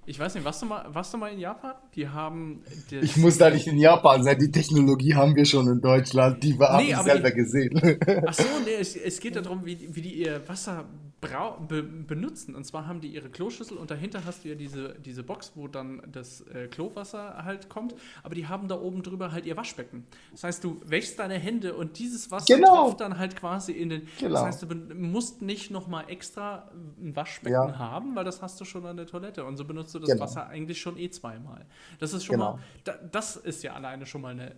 Ich 0.06 0.18
weiß 0.18 0.34
nicht, 0.34 0.44
warst 0.44 0.62
du 0.62 0.66
mal, 0.66 0.86
warst 0.92 1.14
du 1.14 1.18
mal 1.18 1.32
in 1.32 1.40
Japan? 1.40 1.76
Die 1.96 2.08
haben. 2.08 2.64
Ich 2.90 3.16
muss 3.18 3.38
da 3.38 3.52
nicht 3.52 3.68
in 3.68 3.78
Japan 3.78 4.24
sein, 4.24 4.40
die 4.40 4.50
Technologie 4.50 5.14
haben 5.14 5.36
wir 5.36 5.46
schon 5.46 5.68
in 5.68 5.82
Deutschland, 5.82 6.42
die 6.44 6.60
wir 6.60 6.78
nee, 6.78 6.96
haben 6.96 7.06
selber 7.06 7.30
die, 7.30 7.36
gesehen. 7.36 7.80
Achso, 8.26 8.44
nee, 8.66 8.76
es, 8.80 8.96
es 8.96 9.20
geht 9.20 9.36
darum, 9.36 9.64
wie, 9.66 9.78
wie 9.96 10.02
die 10.02 10.24
ihr 10.24 10.42
Wasser 10.48 10.86
be 11.22 11.84
benutzen. 11.84 12.56
Und 12.56 12.66
zwar 12.66 12.88
haben 12.88 13.02
die 13.02 13.10
ihre 13.10 13.30
Kloschüssel 13.30 13.78
und 13.78 13.92
dahinter 13.92 14.26
hast 14.26 14.44
du 14.44 14.50
ja 14.50 14.56
diese, 14.56 14.96
diese 15.00 15.24
Box, 15.24 15.52
wo 15.56 15.68
dann 15.68 16.02
das 16.12 16.42
äh, 16.42 16.68
Klowasser 16.68 17.44
halt 17.44 17.70
kommt. 17.70 17.96
Aber 18.24 18.36
die 18.36 18.48
haben 18.48 18.68
da 18.68 18.80
oben 18.80 19.04
drüber 19.04 19.32
halt 19.32 19.46
ihr 19.46 19.58
Waschbecken. 19.58 20.06
Das 20.32 20.44
heißt, 20.44 20.64
du 20.64 20.82
wäschst 20.86 21.20
deine 21.20 21.36
Hände 21.36 21.76
und 21.76 22.00
dieses 22.00 22.32
Wasser 22.32 22.56
genau. 22.56 22.84
tropft 22.84 23.02
dann 23.02 23.18
halt 23.18 23.36
quasi 23.36 23.74
in 23.74 23.90
den. 23.90 24.08
Genau. 24.20 24.34
Das 24.34 24.44
heißt, 24.44 24.64
du 24.64 24.76
musst 24.96 25.42
nicht 25.42 25.72
nochmal 25.72 26.06
extra 26.08 26.72
ein 27.02 27.16
Waschbecken 27.16 27.54
ja. 27.54 27.78
haben, 27.78 28.16
weil 28.16 28.26
das 28.26 28.42
hast 28.42 28.60
du 28.62 28.66
schon 28.66 28.86
an 28.86 28.98
der 28.98 29.08
Toilette. 29.08 29.44
Und 29.44 29.58
so 29.58 29.66
benutzt 29.66 29.94
du 29.96 30.00
das 30.00 30.10
genau. 30.10 30.24
Wasser 30.24 30.48
eigentlich 30.48 30.80
schon 30.80 30.98
eh 30.98 31.10
zweimal. 31.10 31.66
Das 32.00 32.14
ist 32.14 32.26
schon 32.26 32.38
genau. 32.38 32.54
mal. 32.54 32.60
Da, 32.84 32.94
das 33.12 33.36
ist 33.36 33.64
ja 33.64 33.74
alleine 33.74 34.06
schon 34.06 34.22
mal 34.22 34.32
eine 34.32 34.56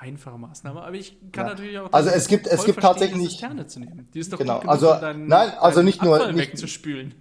einfache 0.00 0.38
Maßnahme, 0.38 0.82
aber 0.82 0.96
ich 0.96 1.16
kann 1.32 1.46
ja. 1.46 1.52
natürlich 1.52 1.78
auch 1.78 1.92
also 1.92 2.10
es 2.10 2.26
gibt 2.26 2.46
es 2.46 2.64
gibt 2.64 2.80
tatsächlich 2.80 3.30
Zisterne 3.30 3.66
zu 3.66 3.80
nehmen. 3.80 4.08
Die 4.14 4.18
ist 4.18 4.32
doch 4.32 4.38
genau. 4.38 4.60
also 4.60 4.94
dein, 5.00 5.26
nein, 5.26 5.50
also 5.60 5.82
nicht 5.82 6.02
nur 6.02 6.32
nicht, 6.32 6.50
wegzuspülen. 6.50 7.14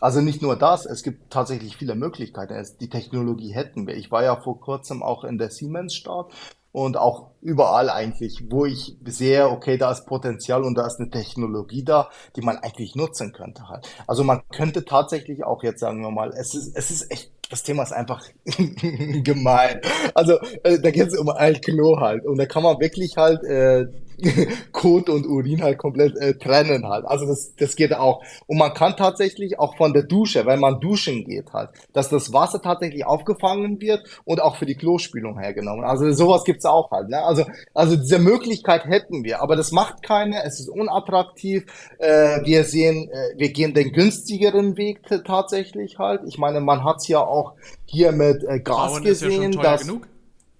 Also 0.00 0.20
nicht 0.20 0.42
nur 0.42 0.56
das, 0.56 0.86
es 0.86 1.02
gibt 1.02 1.30
tatsächlich 1.30 1.76
viele 1.76 1.94
Möglichkeiten. 1.94 2.54
die 2.80 2.88
Technologie 2.88 3.52
hätten 3.52 3.86
wir. 3.86 3.96
Ich 3.96 4.10
war 4.10 4.22
ja 4.22 4.36
vor 4.36 4.60
kurzem 4.60 5.02
auch 5.02 5.24
in 5.24 5.38
der 5.38 5.50
Siemens 5.50 5.94
Start 5.94 6.32
und 6.72 6.96
auch 6.96 7.30
überall 7.40 7.90
eigentlich, 7.90 8.44
wo 8.50 8.64
ich 8.64 8.96
sehe, 9.04 9.48
okay, 9.48 9.76
da 9.76 9.90
ist 9.90 10.06
Potenzial 10.06 10.62
und 10.62 10.76
da 10.76 10.86
ist 10.86 11.00
eine 11.00 11.10
Technologie 11.10 11.82
da, 11.82 12.10
die 12.36 12.42
man 12.42 12.58
eigentlich 12.58 12.94
nutzen 12.94 13.32
könnte 13.32 13.68
halt. 13.68 13.88
Also 14.06 14.22
man 14.22 14.42
könnte 14.50 14.84
tatsächlich 14.84 15.44
auch 15.44 15.62
jetzt 15.62 15.80
sagen 15.80 16.00
wir 16.02 16.10
mal, 16.10 16.32
es 16.36 16.54
ist 16.54 16.76
es 16.76 16.90
ist 16.90 17.10
echt 17.10 17.32
das 17.50 17.62
Thema 17.62 17.82
ist 17.82 17.92
einfach 17.92 18.24
gemein. 19.24 19.80
Also 20.14 20.38
äh, 20.62 20.78
da 20.78 20.90
geht 20.90 21.08
es 21.08 21.18
um 21.18 21.28
Alklo 21.28 21.98
halt 22.00 22.26
und 22.26 22.38
da 22.38 22.46
kann 22.46 22.62
man 22.62 22.78
wirklich 22.80 23.16
halt 23.16 23.42
äh, 23.44 23.86
Kot 24.72 25.08
und 25.08 25.26
Urin 25.26 25.62
halt 25.62 25.78
komplett 25.78 26.16
äh, 26.16 26.34
trennen 26.34 26.88
halt. 26.88 27.04
Also 27.06 27.26
das, 27.26 27.54
das 27.56 27.76
geht 27.76 27.94
auch. 27.94 28.22
Und 28.46 28.58
man 28.58 28.74
kann 28.74 28.96
tatsächlich 28.96 29.58
auch 29.58 29.76
von 29.76 29.92
der 29.92 30.02
Dusche, 30.02 30.46
wenn 30.46 30.60
man 30.60 30.80
duschen 30.80 31.24
geht 31.24 31.52
halt, 31.52 31.70
dass 31.92 32.08
das 32.08 32.32
Wasser 32.32 32.60
tatsächlich 32.60 33.06
aufgefangen 33.06 33.80
wird 33.80 34.02
und 34.24 34.40
auch 34.42 34.56
für 34.56 34.66
die 34.66 34.74
Klospülung 34.74 35.38
hergenommen. 35.38 35.84
Also 35.84 36.10
sowas 36.12 36.44
gibt's 36.44 36.64
auch 36.64 36.90
halt. 36.90 37.08
Ne? 37.08 37.22
Also, 37.22 37.44
also 37.74 37.96
diese 37.96 38.18
Möglichkeit 38.18 38.84
hätten 38.84 39.24
wir, 39.24 39.40
aber 39.40 39.56
das 39.56 39.72
macht 39.72 40.02
keine, 40.02 40.42
es 40.44 40.60
ist 40.60 40.68
unattraktiv. 40.68 41.64
Äh, 41.98 42.44
wir 42.44 42.64
sehen, 42.64 43.10
äh, 43.10 43.38
wir 43.38 43.52
gehen 43.52 43.74
den 43.74 43.92
günstigeren 43.92 44.76
Weg 44.76 45.00
tatsächlich 45.24 45.98
halt. 45.98 46.22
Ich 46.26 46.38
meine, 46.38 46.60
man 46.60 46.84
hat's 46.84 47.08
ja 47.08 47.20
auch 47.20 47.54
hier 47.84 48.12
mit 48.12 48.42
äh, 48.44 48.60
Gas 48.60 48.92
Bauen 48.92 49.04
gesehen. 49.04 49.52
Ja 49.52 49.62
dass, 49.62 49.86
genug. 49.86 50.08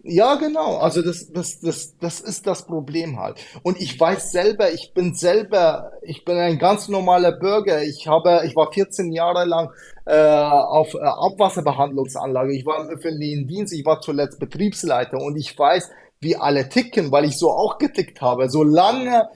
Ja, 0.05 0.37
genau. 0.37 0.79
Also 0.79 1.03
das, 1.03 1.33
das, 1.33 1.61
das, 1.61 1.99
das 1.99 2.21
ist 2.21 2.47
das 2.47 2.67
Problem 2.67 3.19
halt. 3.19 3.39
Und 3.63 3.81
ich 3.81 3.99
weiß 3.99 4.31
selber, 4.31 4.73
ich 4.73 4.93
bin 4.95 5.15
selber, 5.15 5.91
ich 6.03 6.25
bin 6.25 6.37
ein 6.37 6.59
ganz 6.59 6.89
normaler 6.89 7.33
Bürger. 7.33 7.83
Ich 7.83 8.07
habe, 8.07 8.43
ich 8.47 8.55
war 8.55 8.73
14 8.73 9.13
Jahre 9.13 9.45
lang 9.45 9.71
äh, 10.07 10.17
auf 10.17 10.95
äh, 10.95 10.99
Abwasserbehandlungsanlage. 10.99 12.55
Ich 12.55 12.65
war 12.65 12.81
im 12.81 12.89
öffentlichen 12.89 13.49
Dienst. 13.49 13.73
Ich 13.73 13.85
war 13.85 14.01
zuletzt 14.01 14.39
Betriebsleiter 14.39 15.19
und 15.19 15.37
ich 15.37 15.59
weiß, 15.59 15.91
wie 16.21 16.37
alle 16.37 16.69
ticken, 16.69 17.11
weil 17.11 17.25
ich 17.25 17.37
so 17.37 17.51
auch 17.51 17.79
getickt 17.79 18.21
habe. 18.21 18.49
Solange 18.49 19.29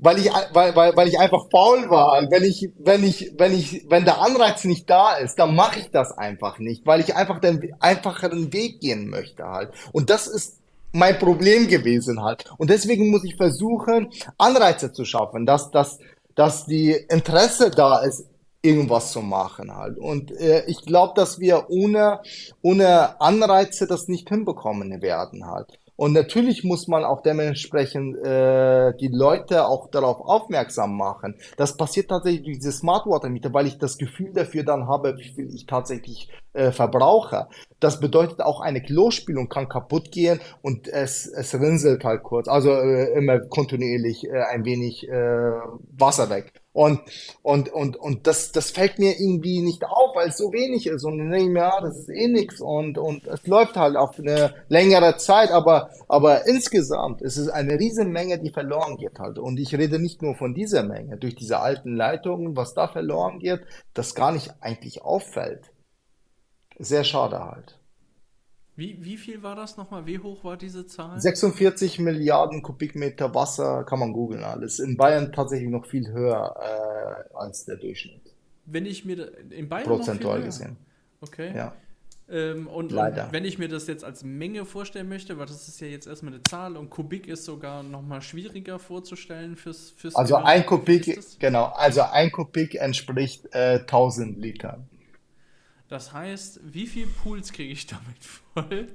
weil 0.00 0.18
ich, 0.18 0.30
weil, 0.52 0.74
weil, 0.74 0.96
weil 0.96 1.08
ich 1.08 1.18
einfach 1.18 1.46
faul 1.50 1.90
war. 1.90 2.30
Wenn 2.30 2.42
ich, 2.42 2.70
wenn 2.78 3.04
ich, 3.04 3.32
wenn 3.38 3.52
ich, 3.52 3.84
wenn 3.88 4.04
der 4.04 4.20
Anreiz 4.20 4.64
nicht 4.64 4.88
da 4.88 5.14
ist, 5.16 5.38
dann 5.38 5.54
mache 5.54 5.80
ich 5.80 5.90
das 5.90 6.16
einfach 6.16 6.58
nicht, 6.58 6.86
weil 6.86 7.00
ich 7.00 7.14
einfach 7.14 7.40
den 7.40 7.74
einfacheren 7.80 8.52
Weg 8.52 8.80
gehen 8.80 9.08
möchte 9.08 9.44
halt. 9.44 9.72
Und 9.92 10.10
das 10.10 10.26
ist 10.26 10.58
mein 10.92 11.18
Problem 11.18 11.68
gewesen 11.68 12.22
halt. 12.22 12.44
Und 12.58 12.70
deswegen 12.70 13.10
muss 13.10 13.24
ich 13.24 13.36
versuchen, 13.36 14.10
Anreize 14.38 14.92
zu 14.92 15.04
schaffen, 15.04 15.46
dass, 15.46 15.70
dass, 15.70 15.98
dass 16.34 16.66
die 16.66 16.92
Interesse 17.08 17.70
da 17.70 18.00
ist, 18.00 18.26
irgendwas 18.62 19.12
zu 19.12 19.22
machen 19.22 19.74
halt. 19.74 19.98
Und 19.98 20.30
äh, 20.32 20.64
ich 20.66 20.82
glaube, 20.82 21.14
dass 21.16 21.38
wir 21.38 21.70
ohne, 21.70 22.20
ohne 22.62 23.20
Anreize 23.20 23.86
das 23.86 24.08
nicht 24.08 24.28
hinbekommen 24.28 25.00
werden 25.00 25.46
halt. 25.46 25.79
Und 26.00 26.14
natürlich 26.14 26.64
muss 26.64 26.88
man 26.88 27.04
auch 27.04 27.20
dementsprechend 27.20 28.16
äh, 28.24 28.94
die 28.96 29.10
Leute 29.12 29.66
auch 29.66 29.90
darauf 29.90 30.22
aufmerksam 30.22 30.96
machen. 30.96 31.34
Das 31.58 31.76
passiert 31.76 32.08
tatsächlich 32.08 32.42
durch 32.42 32.56
diese 32.56 32.72
Smart 32.72 33.04
Water 33.04 33.28
Meter, 33.28 33.52
weil 33.52 33.66
ich 33.66 33.76
das 33.76 33.98
Gefühl 33.98 34.32
dafür 34.32 34.62
dann 34.62 34.88
habe, 34.88 35.18
wie 35.18 35.28
viel 35.28 35.54
ich 35.54 35.66
tatsächlich 35.66 36.30
äh, 36.54 36.72
verbrauche. 36.72 37.48
Das 37.80 38.00
bedeutet 38.00 38.40
auch 38.40 38.62
eine 38.62 38.80
Klospülung 38.80 39.50
kann 39.50 39.68
kaputt 39.68 40.10
gehen 40.10 40.40
und 40.62 40.88
es, 40.88 41.26
es 41.26 41.52
rinselt 41.52 42.02
halt 42.02 42.22
kurz. 42.22 42.48
Also 42.48 42.70
äh, 42.70 43.12
immer 43.12 43.38
kontinuierlich 43.38 44.24
äh, 44.24 44.40
ein 44.50 44.64
wenig 44.64 45.06
äh, 45.06 45.12
Wasser 45.98 46.30
weg. 46.30 46.59
Und, 46.72 47.00
und, 47.42 47.68
und, 47.72 47.96
und 47.96 48.28
das, 48.28 48.52
das 48.52 48.70
fällt 48.70 49.00
mir 49.00 49.18
irgendwie 49.18 49.60
nicht 49.60 49.84
auf, 49.84 50.14
weil 50.14 50.28
es 50.28 50.36
so 50.36 50.52
wenig 50.52 50.86
ist. 50.86 51.04
Und 51.04 51.18
dann 51.18 51.30
denke 51.30 51.46
ich 51.46 51.52
mir, 51.52 51.60
ja, 51.60 51.80
das 51.80 51.98
ist 51.98 52.08
eh 52.08 52.28
nix 52.28 52.60
und, 52.60 52.96
und 52.96 53.26
es 53.26 53.44
läuft 53.48 53.76
halt 53.76 53.96
auf 53.96 54.18
eine 54.18 54.54
längere 54.68 55.16
Zeit, 55.16 55.50
aber, 55.50 55.90
aber 56.06 56.46
insgesamt 56.46 57.22
ist 57.22 57.38
es 57.38 57.48
eine 57.48 57.78
riesen 57.78 58.12
Menge, 58.12 58.38
die 58.38 58.50
verloren 58.50 58.96
geht 58.98 59.18
halt. 59.18 59.38
Und 59.38 59.58
ich 59.58 59.74
rede 59.74 59.98
nicht 59.98 60.22
nur 60.22 60.36
von 60.36 60.54
dieser 60.54 60.84
Menge, 60.84 61.16
durch 61.16 61.34
diese 61.34 61.58
alten 61.58 61.96
Leitungen, 61.96 62.56
was 62.56 62.72
da 62.72 62.86
verloren 62.86 63.40
geht, 63.40 63.62
das 63.92 64.14
gar 64.14 64.30
nicht 64.30 64.54
eigentlich 64.60 65.02
auffällt. 65.02 65.72
Sehr 66.78 67.02
schade 67.02 67.40
halt. 67.40 67.79
Wie, 68.76 68.98
wie 69.04 69.16
viel 69.16 69.42
war 69.42 69.56
das 69.56 69.76
nochmal? 69.76 70.06
Wie 70.06 70.18
hoch 70.18 70.42
war 70.44 70.56
diese 70.56 70.86
Zahl? 70.86 71.20
46 71.20 71.98
Milliarden 71.98 72.62
Kubikmeter 72.62 73.34
Wasser, 73.34 73.84
kann 73.84 73.98
man 73.98 74.12
googeln 74.12 74.42
alles. 74.42 74.78
In 74.78 74.96
Bayern 74.96 75.32
tatsächlich 75.32 75.68
noch 75.68 75.86
viel 75.86 76.08
höher 76.10 76.54
äh, 76.58 77.36
als 77.36 77.64
der 77.66 77.76
Durchschnitt. 77.76 78.22
Wenn 78.66 78.86
ich 78.86 79.04
mir 79.04 79.32
in 79.50 79.68
Bayern 79.68 79.86
prozentual 79.86 80.42
gesehen. 80.42 80.76
Okay. 81.20 81.52
Ja. 81.54 81.74
Ähm, 82.30 82.68
und, 82.68 82.92
Leider. 82.92 83.28
wenn 83.32 83.44
ich 83.44 83.58
mir 83.58 83.68
das 83.68 83.88
jetzt 83.88 84.04
als 84.04 84.22
Menge 84.22 84.64
vorstellen 84.64 85.08
möchte, 85.08 85.36
weil 85.38 85.46
das 85.46 85.66
ist 85.66 85.80
ja 85.80 85.88
jetzt 85.88 86.06
erstmal 86.06 86.32
eine 86.34 86.42
Zahl 86.44 86.76
und 86.76 86.88
Kubik 86.88 87.26
ist 87.26 87.44
sogar 87.44 87.82
nochmal 87.82 88.22
schwieriger 88.22 88.78
vorzustellen 88.78 89.56
fürs, 89.56 89.90
fürs 89.90 90.14
Also 90.14 90.36
Thema. 90.36 90.46
ein 90.48 90.64
Kubik, 90.64 91.18
genau, 91.40 91.64
also 91.64 92.02
ein 92.02 92.30
Kubik 92.30 92.76
entspricht 92.76 93.46
äh, 93.52 93.80
1000 93.80 94.38
Litern. 94.38 94.88
Das 95.90 96.12
heißt, 96.12 96.60
wie 96.72 96.86
viele 96.86 97.08
Pools 97.08 97.52
kriege 97.52 97.72
ich 97.72 97.84
damit 97.84 98.04
voll? 98.54 98.86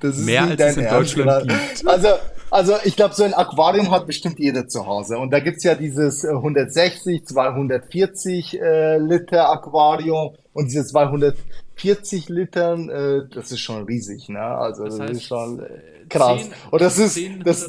das 0.00 0.16
ist 0.16 0.24
Mehr 0.24 0.44
als 0.44 0.60
es 0.60 0.76
in 0.76 0.84
Ernst, 0.84 1.16
Deutschland 1.16 1.44
oder? 1.44 1.56
gibt. 1.58 1.88
Also, 1.88 2.08
also 2.48 2.74
ich 2.84 2.94
glaube, 2.94 3.16
so 3.16 3.24
ein 3.24 3.34
Aquarium 3.34 3.90
hat 3.90 4.06
bestimmt 4.06 4.38
jeder 4.38 4.68
zu 4.68 4.86
Hause. 4.86 5.18
Und 5.18 5.32
da 5.32 5.40
gibt's 5.40 5.64
ja 5.64 5.74
dieses 5.74 6.24
160, 6.24 7.26
240 7.26 8.60
äh, 8.60 8.98
Liter 8.98 9.50
Aquarium 9.50 10.36
und 10.52 10.66
diese 10.66 10.86
240 10.86 12.28
Litern, 12.28 12.90
äh, 12.90 13.22
das 13.34 13.50
ist 13.50 13.58
schon 13.58 13.82
riesig, 13.86 14.28
ne? 14.28 14.38
Also 14.38 14.84
das, 14.84 14.98
das 14.98 15.08
heißt, 15.08 15.20
ist 15.20 15.26
schon 15.26 15.64
äh, 15.64 15.66
krass. 16.08 16.42
10, 16.42 16.52
und 16.70 16.80
das 16.80 16.96
ist, 16.96 17.18
das, 17.44 17.68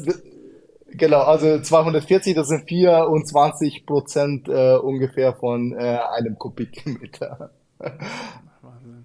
Genau, 0.96 1.22
also 1.22 1.60
240, 1.60 2.34
das 2.34 2.48
sind 2.48 2.68
24 2.68 3.86
Prozent 3.86 4.48
äh, 4.48 4.76
ungefähr 4.76 5.34
von 5.34 5.72
äh, 5.72 5.98
einem 6.16 6.38
Kubikmeter. 6.38 7.50
Wahnsinn. 8.62 9.04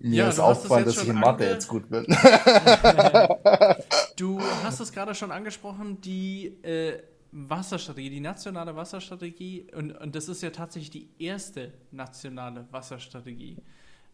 Mir 0.00 0.14
ja, 0.14 0.28
ist 0.28 0.38
aufgefallen, 0.38 0.84
dass 0.84 1.02
ich 1.02 1.08
in 1.08 1.18
Mathe 1.18 1.44
jetzt 1.44 1.66
gut 1.66 1.90
bin. 1.90 2.06
du 4.16 4.40
hast 4.62 4.80
es 4.80 4.92
gerade 4.92 5.14
schon 5.14 5.32
angesprochen, 5.32 6.00
die 6.00 6.46
äh, 6.62 7.02
Wasserstrategie, 7.32 8.10
die 8.10 8.20
nationale 8.20 8.76
Wasserstrategie, 8.76 9.66
und, 9.74 9.92
und 9.92 10.14
das 10.14 10.28
ist 10.28 10.42
ja 10.42 10.50
tatsächlich 10.50 10.90
die 10.90 11.08
erste 11.18 11.72
nationale 11.90 12.66
Wasserstrategie. 12.70 13.56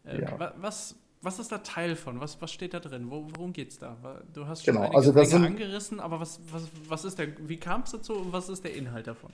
Äh, 0.05 0.21
ja. 0.21 0.53
Was, 0.57 0.95
was 1.25 1.39
ist 1.39 1.51
da 1.51 1.57
Teil 1.57 1.95
von? 1.95 2.19
Was, 2.19 2.41
was 2.41 2.51
steht 2.51 2.73
da 2.73 2.79
drin? 2.79 3.09
Wo, 3.09 3.27
worum 3.35 3.51
geht 3.51 3.71
es 3.71 3.79
da? 3.79 3.97
Du 4.33 4.47
hast 4.47 4.63
schon 4.63 4.75
genau, 4.75 4.91
also 4.91 5.11
angerissen, 5.11 5.99
aber 5.99 6.19
was, 6.19 6.39
was, 6.51 6.69
was 6.87 7.05
ist 7.05 7.19
der, 7.19 7.27
wie 7.47 7.57
kam 7.57 7.81
es 7.81 7.91
dazu 7.91 8.13
und 8.13 8.31
was 8.31 8.47
ist 8.47 8.63
der 8.63 8.75
Inhalt 8.75 9.07
davon? 9.07 9.31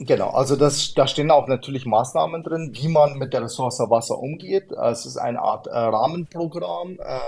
Genau, 0.00 0.30
also 0.30 0.56
das, 0.56 0.92
da 0.94 1.06
stehen 1.06 1.30
auch 1.30 1.46
natürlich 1.46 1.86
Maßnahmen 1.86 2.42
drin, 2.42 2.72
wie 2.74 2.88
man 2.88 3.16
mit 3.16 3.32
der 3.32 3.42
Ressource 3.42 3.78
Wasser 3.78 4.18
umgeht. 4.18 4.72
Es 4.72 5.06
ist 5.06 5.18
eine 5.18 5.40
Art 5.40 5.68
äh, 5.68 5.70
Rahmenprogramm, 5.70 6.98
äh, 6.98 7.18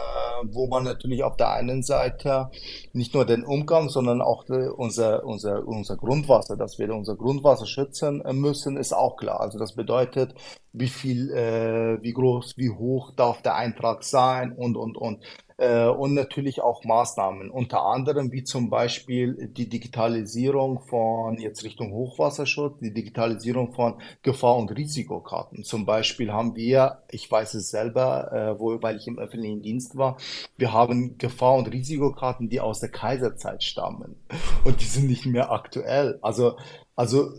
wo 0.51 0.67
man 0.67 0.83
natürlich 0.83 1.23
auf 1.23 1.37
der 1.37 1.53
einen 1.53 1.85
Seite 1.85 2.51
nicht 2.93 3.15
nur 3.15 3.25
den 3.25 3.45
Umgang, 3.45 3.89
sondern 3.89 4.21
auch 4.21 4.45
die, 4.45 4.69
unser, 4.77 5.25
unser, 5.25 5.67
unser 5.67 5.97
Grundwasser, 5.97 6.57
dass 6.57 6.79
wir 6.79 6.93
unser 6.93 7.15
Grundwasser 7.15 7.67
schützen 7.67 8.23
müssen, 8.33 8.77
ist 8.77 8.93
auch 8.93 9.17
klar. 9.17 9.41
Also 9.41 9.59
das 9.59 9.75
bedeutet, 9.75 10.35
wie 10.73 10.89
viel, 10.89 11.31
äh, 11.31 12.03
wie 12.03 12.13
groß, 12.13 12.55
wie 12.57 12.71
hoch 12.71 13.13
darf 13.15 13.43
der 13.43 13.55
Eintrag 13.55 14.03
sein 14.03 14.53
und, 14.53 14.77
und, 14.77 14.97
und 14.97 15.23
äh, 15.59 15.87
und 15.87 16.15
natürlich 16.15 16.61
auch 16.61 16.85
Maßnahmen, 16.85 17.51
unter 17.51 17.85
anderem 17.85 18.33
wie 18.33 18.45
zum 18.45 18.69
Beispiel 18.69 19.49
die 19.49 19.69
Digitalisierung 19.69 20.81
von 20.81 21.39
jetzt 21.39 21.65
Richtung 21.65 21.93
Hochwasserschutz, 21.93 22.79
die 22.81 22.93
Digitalisierung 22.93 23.73
von 23.73 23.95
Gefahr- 24.23 24.57
und 24.57 24.77
Risikokarten. 24.77 25.65
Zum 25.65 25.87
Beispiel 25.87 26.33
haben 26.33 26.55
wir, 26.57 27.03
ich 27.11 27.31
weiß 27.31 27.55
es 27.55 27.71
selber, 27.71 28.33
äh, 28.33 28.61
wo, 28.61 28.83
weil 28.83 28.97
ich 28.97 29.07
im 29.07 29.19
öffentlichen 29.19 29.63
Dienst 29.63 29.97
war, 29.97 30.19
wir 30.59 30.73
haben 30.73 31.17
Gefahr- 31.19 31.57
und 31.57 31.73
Risikokarten, 31.73 32.49
die 32.49 32.61
aus 32.61 32.81
der 32.81 32.91
Kaiserzeit 32.91 33.63
stammen 33.63 34.17
und 34.65 34.81
die 34.81 34.85
sind 34.85 35.07
nicht 35.07 35.27
mehr 35.27 35.51
aktuell. 35.51 36.19
Also, 36.21 36.57
also 36.95 37.33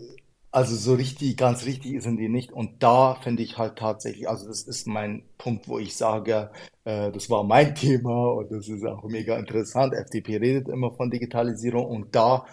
also 0.50 0.74
so 0.76 0.94
richtig, 0.94 1.36
ganz 1.36 1.64
richtig 1.66 2.02
sind 2.02 2.16
die 2.18 2.28
nicht. 2.28 2.52
Und 2.52 2.82
da 2.82 3.14
finde 3.16 3.42
ich 3.42 3.58
halt 3.58 3.76
tatsächlich, 3.78 4.28
also 4.28 4.48
das 4.48 4.62
ist 4.62 4.86
mein 4.86 5.22
Punkt, 5.38 5.68
wo 5.68 5.78
ich 5.78 5.96
sage, 5.96 6.50
äh, 6.84 7.10
das 7.12 7.30
war 7.30 7.44
mein 7.44 7.74
Thema 7.76 8.32
und 8.32 8.50
das 8.50 8.68
ist 8.68 8.84
auch 8.84 9.04
mega 9.04 9.36
interessant. 9.38 9.94
FDP 9.94 10.36
redet 10.38 10.68
immer 10.68 10.90
von 10.92 11.10
Digitalisierung 11.10 11.86
und 11.86 12.14
da 12.14 12.46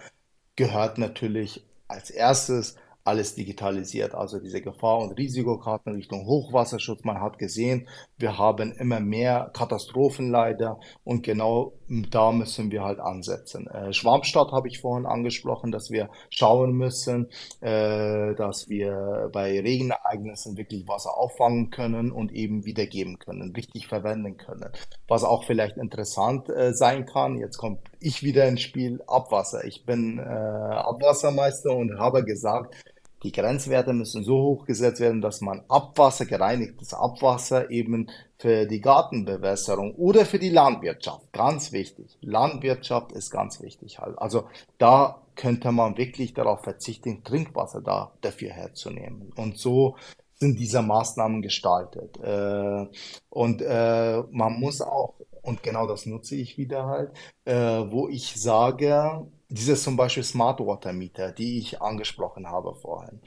gehört 0.56 0.98
natürlich 0.98 1.66
als 1.88 2.10
erstes 2.10 2.76
alles 3.06 3.36
digitalisiert, 3.36 4.16
also 4.16 4.40
diese 4.40 4.62
Gefahr- 4.62 4.98
und 4.98 5.12
Risikokarten 5.12 5.94
Richtung 5.94 6.26
Hochwasserschutz. 6.26 7.04
Man 7.04 7.22
hat 7.22 7.38
gesehen, 7.38 7.88
wir 8.18 8.40
haben 8.40 8.72
immer 8.72 9.00
mehr 9.00 9.52
Katastrophen 9.54 10.32
leider 10.32 10.80
und 11.04 11.22
genau 11.22 11.74
da 11.88 12.32
müssen 12.32 12.72
wir 12.72 12.84
halt 12.84 13.00
ansetzen. 13.00 13.68
Äh, 13.68 13.94
Schwarmstadt 13.94 14.52
habe 14.52 14.68
ich 14.70 14.80
vorhin 14.80 15.06
angesprochen, 15.06 15.72
dass 15.72 15.92
wir 15.92 16.10
schauen 16.32 16.74
müssen, 16.74 17.30
äh, 17.62 18.34
dass 18.34 18.70
wir 18.70 19.30
bei 19.32 19.60
Regenereignissen 19.60 20.58
wirklich 20.58 20.88
Wasser 20.88 21.16
auffangen 21.16 21.70
können 21.70 22.12
und 22.12 22.32
eben 22.32 22.66
wiedergeben 22.66 23.20
können, 23.20 23.54
richtig 23.56 23.86
verwenden 23.86 24.38
können. 24.38 24.72
Was 25.08 25.24
auch 25.24 25.44
vielleicht 25.44 25.78
interessant 25.78 26.50
äh, 26.50 26.74
sein 26.74 27.06
kann, 27.06 27.38
jetzt 27.38 27.58
kommt 27.58 27.82
ich 28.00 28.24
wieder 28.24 28.48
ins 28.48 28.62
Spiel, 28.62 29.02
Abwasser. 29.08 29.64
Ich 29.66 29.86
bin 29.86 30.20
äh, 30.20 30.22
Abwassermeister 30.22 31.76
und 31.76 31.98
habe 32.00 32.24
gesagt, 32.24 32.76
die 33.26 33.32
Grenzwerte 33.32 33.92
müssen 33.92 34.24
so 34.24 34.38
hoch 34.38 34.66
gesetzt 34.66 35.00
werden, 35.00 35.20
dass 35.20 35.42
man 35.42 35.64
Abwasser, 35.68 36.28
gereinigtes 36.28 36.94
Abwasser 36.94 37.72
eben 37.72 38.12
für 38.38 38.68
die 38.68 38.82
Gartenbewässerung 38.82 39.96
oder 39.96 40.26
für 40.26 40.38
die 40.38 40.52
Landwirtschaft, 40.52 41.34
ganz 41.34 41.72
wichtig. 41.72 42.20
Landwirtschaft 42.22 43.12
ist 43.14 43.32
ganz 43.32 43.64
wichtig 43.64 43.98
halt. 43.98 44.20
Also 44.20 44.44
da 44.78 45.24
könnte 45.36 45.72
man 45.72 45.98
wirklich 45.98 46.36
darauf 46.36 46.62
verzichten, 46.62 47.24
Trinkwasser 47.24 47.82
da 47.82 48.12
dafür 48.22 48.52
herzunehmen. 48.52 49.34
Und 49.36 49.58
so 49.58 49.96
sind 50.36 50.60
diese 50.60 50.84
Maßnahmen 50.84 51.42
gestaltet. 51.42 52.20
Äh, 52.22 52.86
und 53.30 53.62
äh, 53.64 54.22
man 54.30 54.60
muss 54.60 54.82
auch, 54.82 55.16
und 55.42 55.64
genau 55.64 55.88
das 55.88 56.06
nutze 56.06 56.36
ich 56.36 56.60
wieder 56.60 56.86
halt, 56.86 57.12
äh, 57.46 57.56
wo 57.56 58.08
ich 58.08 58.40
sage, 58.40 59.26
diese 59.50 59.76
zum 59.76 59.96
Beispiel 59.96 60.24
Smart 60.24 60.60
Water 60.60 60.94
Meter, 60.94 61.32
die 61.32 61.60
ich 61.60 61.82
angesprochen 61.82 62.48
habe 62.48 62.74
vorhin. 62.76 63.20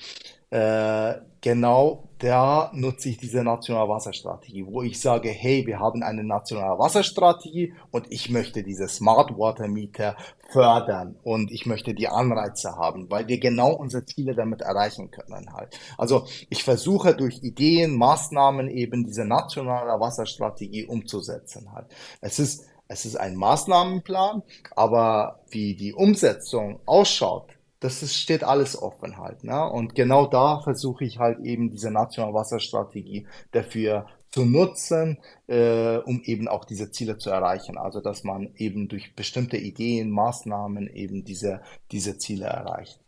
Äh, 0.51 1.21
genau 1.43 2.09
da 2.19 2.71
nutze 2.73 3.11
ich 3.11 3.19
diese 3.19 3.45
nationale 3.45 3.89
Wasserstrategie, 3.89 4.67
wo 4.67 4.83
ich 4.83 4.99
sage, 4.99 5.29
hey, 5.29 5.67
wir 5.67 5.79
haben 5.79 6.03
eine 6.03 6.25
nationale 6.25 6.79
Wasserstrategie 6.79 7.75
und 7.91 8.11
ich 8.11 8.31
möchte 8.31 8.63
diese 8.63 8.89
Smart 8.89 9.39
Water 9.39 9.69
Meter 9.69 10.17
fördern 10.51 11.17
und 11.23 11.53
ich 11.53 11.67
möchte 11.67 11.93
die 11.95 12.09
Anreize 12.09 12.77
haben, 12.77 13.11
weil 13.11 13.29
wir 13.29 13.39
genau 13.39 13.73
unsere 13.75 14.07
Ziele 14.07 14.35
damit 14.35 14.63
erreichen 14.63 15.11
können 15.11 15.53
halt. 15.53 15.79
Also 15.99 16.27
ich 16.49 16.65
versuche 16.65 17.15
durch 17.15 17.43
Ideen, 17.43 17.97
Maßnahmen 17.97 18.69
eben 18.69 19.05
diese 19.05 19.27
nationale 19.27 20.01
Wasserstrategie 20.01 20.87
umzusetzen 20.87 21.73
halt. 21.73 21.87
Es 22.23 22.39
ist 22.39 22.65
es 22.89 23.05
ist 23.05 23.17
ein 23.17 23.37
Maßnahmenplan, 23.37 24.43
aber 24.75 25.41
wie 25.51 25.77
die 25.77 25.93
Umsetzung 25.93 26.81
ausschaut, 26.87 27.53
das 27.81 28.03
ist, 28.03 28.17
steht 28.17 28.43
alles 28.43 28.81
offen 28.81 29.19
halt. 29.19 29.45
Ne? 29.45 29.71
Und 29.71 29.95
genau 29.95 30.27
da 30.27 30.61
versuche 30.61 31.05
ich 31.05 31.19
halt 31.19 31.39
eben 31.41 31.71
diese 31.71 31.91
nationale 31.91 32.35
Wasserstrategie 32.35 33.27
dafür 33.53 34.07
zu 34.31 34.45
nutzen, 34.45 35.19
äh, 35.47 35.99
um 35.99 36.23
eben 36.23 36.49
auch 36.49 36.65
diese 36.65 36.91
Ziele 36.91 37.19
zu 37.19 37.31
erreichen. 37.31 37.79
Also 37.79 38.01
dass 38.01 38.25
man 38.25 38.55
eben 38.57 38.89
durch 38.89 39.15
bestimmte 39.15 39.57
Ideen, 39.57 40.11
Maßnahmen 40.11 40.89
eben 40.89 41.25
diese, 41.25 41.61
diese 41.93 42.19
Ziele 42.19 42.47
erreicht. 42.47 43.01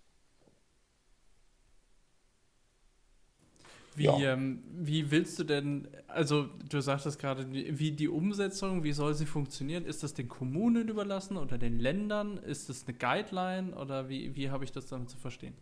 Wie, 3.96 4.04
ja. 4.04 4.32
ähm, 4.32 4.62
wie 4.72 5.10
willst 5.10 5.38
du 5.38 5.44
denn, 5.44 5.88
also 6.12 6.46
du 6.68 6.80
sagtest 6.80 7.18
gerade, 7.18 7.50
wie 7.50 7.92
die 7.92 8.08
Umsetzung, 8.08 8.84
wie 8.84 8.92
soll 8.92 9.14
sie 9.14 9.26
funktionieren? 9.26 9.84
Ist 9.84 10.02
das 10.02 10.14
den 10.14 10.28
Kommunen 10.28 10.88
überlassen 10.88 11.36
oder 11.36 11.58
den 11.58 11.78
Ländern? 11.78 12.38
Ist 12.38 12.68
das 12.68 12.84
eine 12.86 12.96
Guideline 12.96 13.74
oder 13.74 14.08
wie, 14.08 14.34
wie 14.36 14.50
habe 14.50 14.64
ich 14.64 14.72
das 14.72 14.86
dann 14.86 15.08
zu 15.08 15.16
verstehen? 15.16 15.54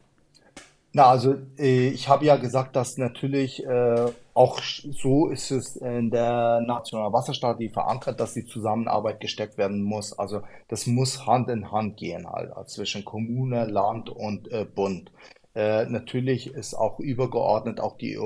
Na, 0.92 1.06
also 1.10 1.36
äh, 1.58 1.88
ich 1.88 2.08
habe 2.08 2.24
ja 2.24 2.36
gesagt, 2.36 2.74
dass 2.74 2.96
natürlich 2.96 3.62
äh, 3.64 4.06
auch 4.32 4.60
so 4.62 5.28
ist 5.28 5.50
es 5.50 5.76
in 5.76 6.10
der 6.10 6.62
nationalen 6.66 7.12
Wasserstrategie 7.12 7.68
verankert, 7.68 8.18
dass 8.20 8.32
die 8.32 8.46
Zusammenarbeit 8.46 9.20
gesteckt 9.20 9.58
werden 9.58 9.82
muss. 9.82 10.18
Also 10.18 10.40
das 10.68 10.86
muss 10.86 11.26
Hand 11.26 11.50
in 11.50 11.70
Hand 11.70 11.98
gehen 11.98 12.26
halt 12.26 12.52
also 12.52 12.76
zwischen 12.76 13.04
Kommune, 13.04 13.66
Land 13.66 14.08
und 14.08 14.50
äh, 14.50 14.64
Bund. 14.64 15.12
Äh, 15.58 15.86
natürlich 15.86 16.54
ist 16.54 16.74
auch 16.74 17.00
übergeordnet 17.00 17.80
auch 17.80 17.96
die 17.96 18.12
äh, 18.12 18.18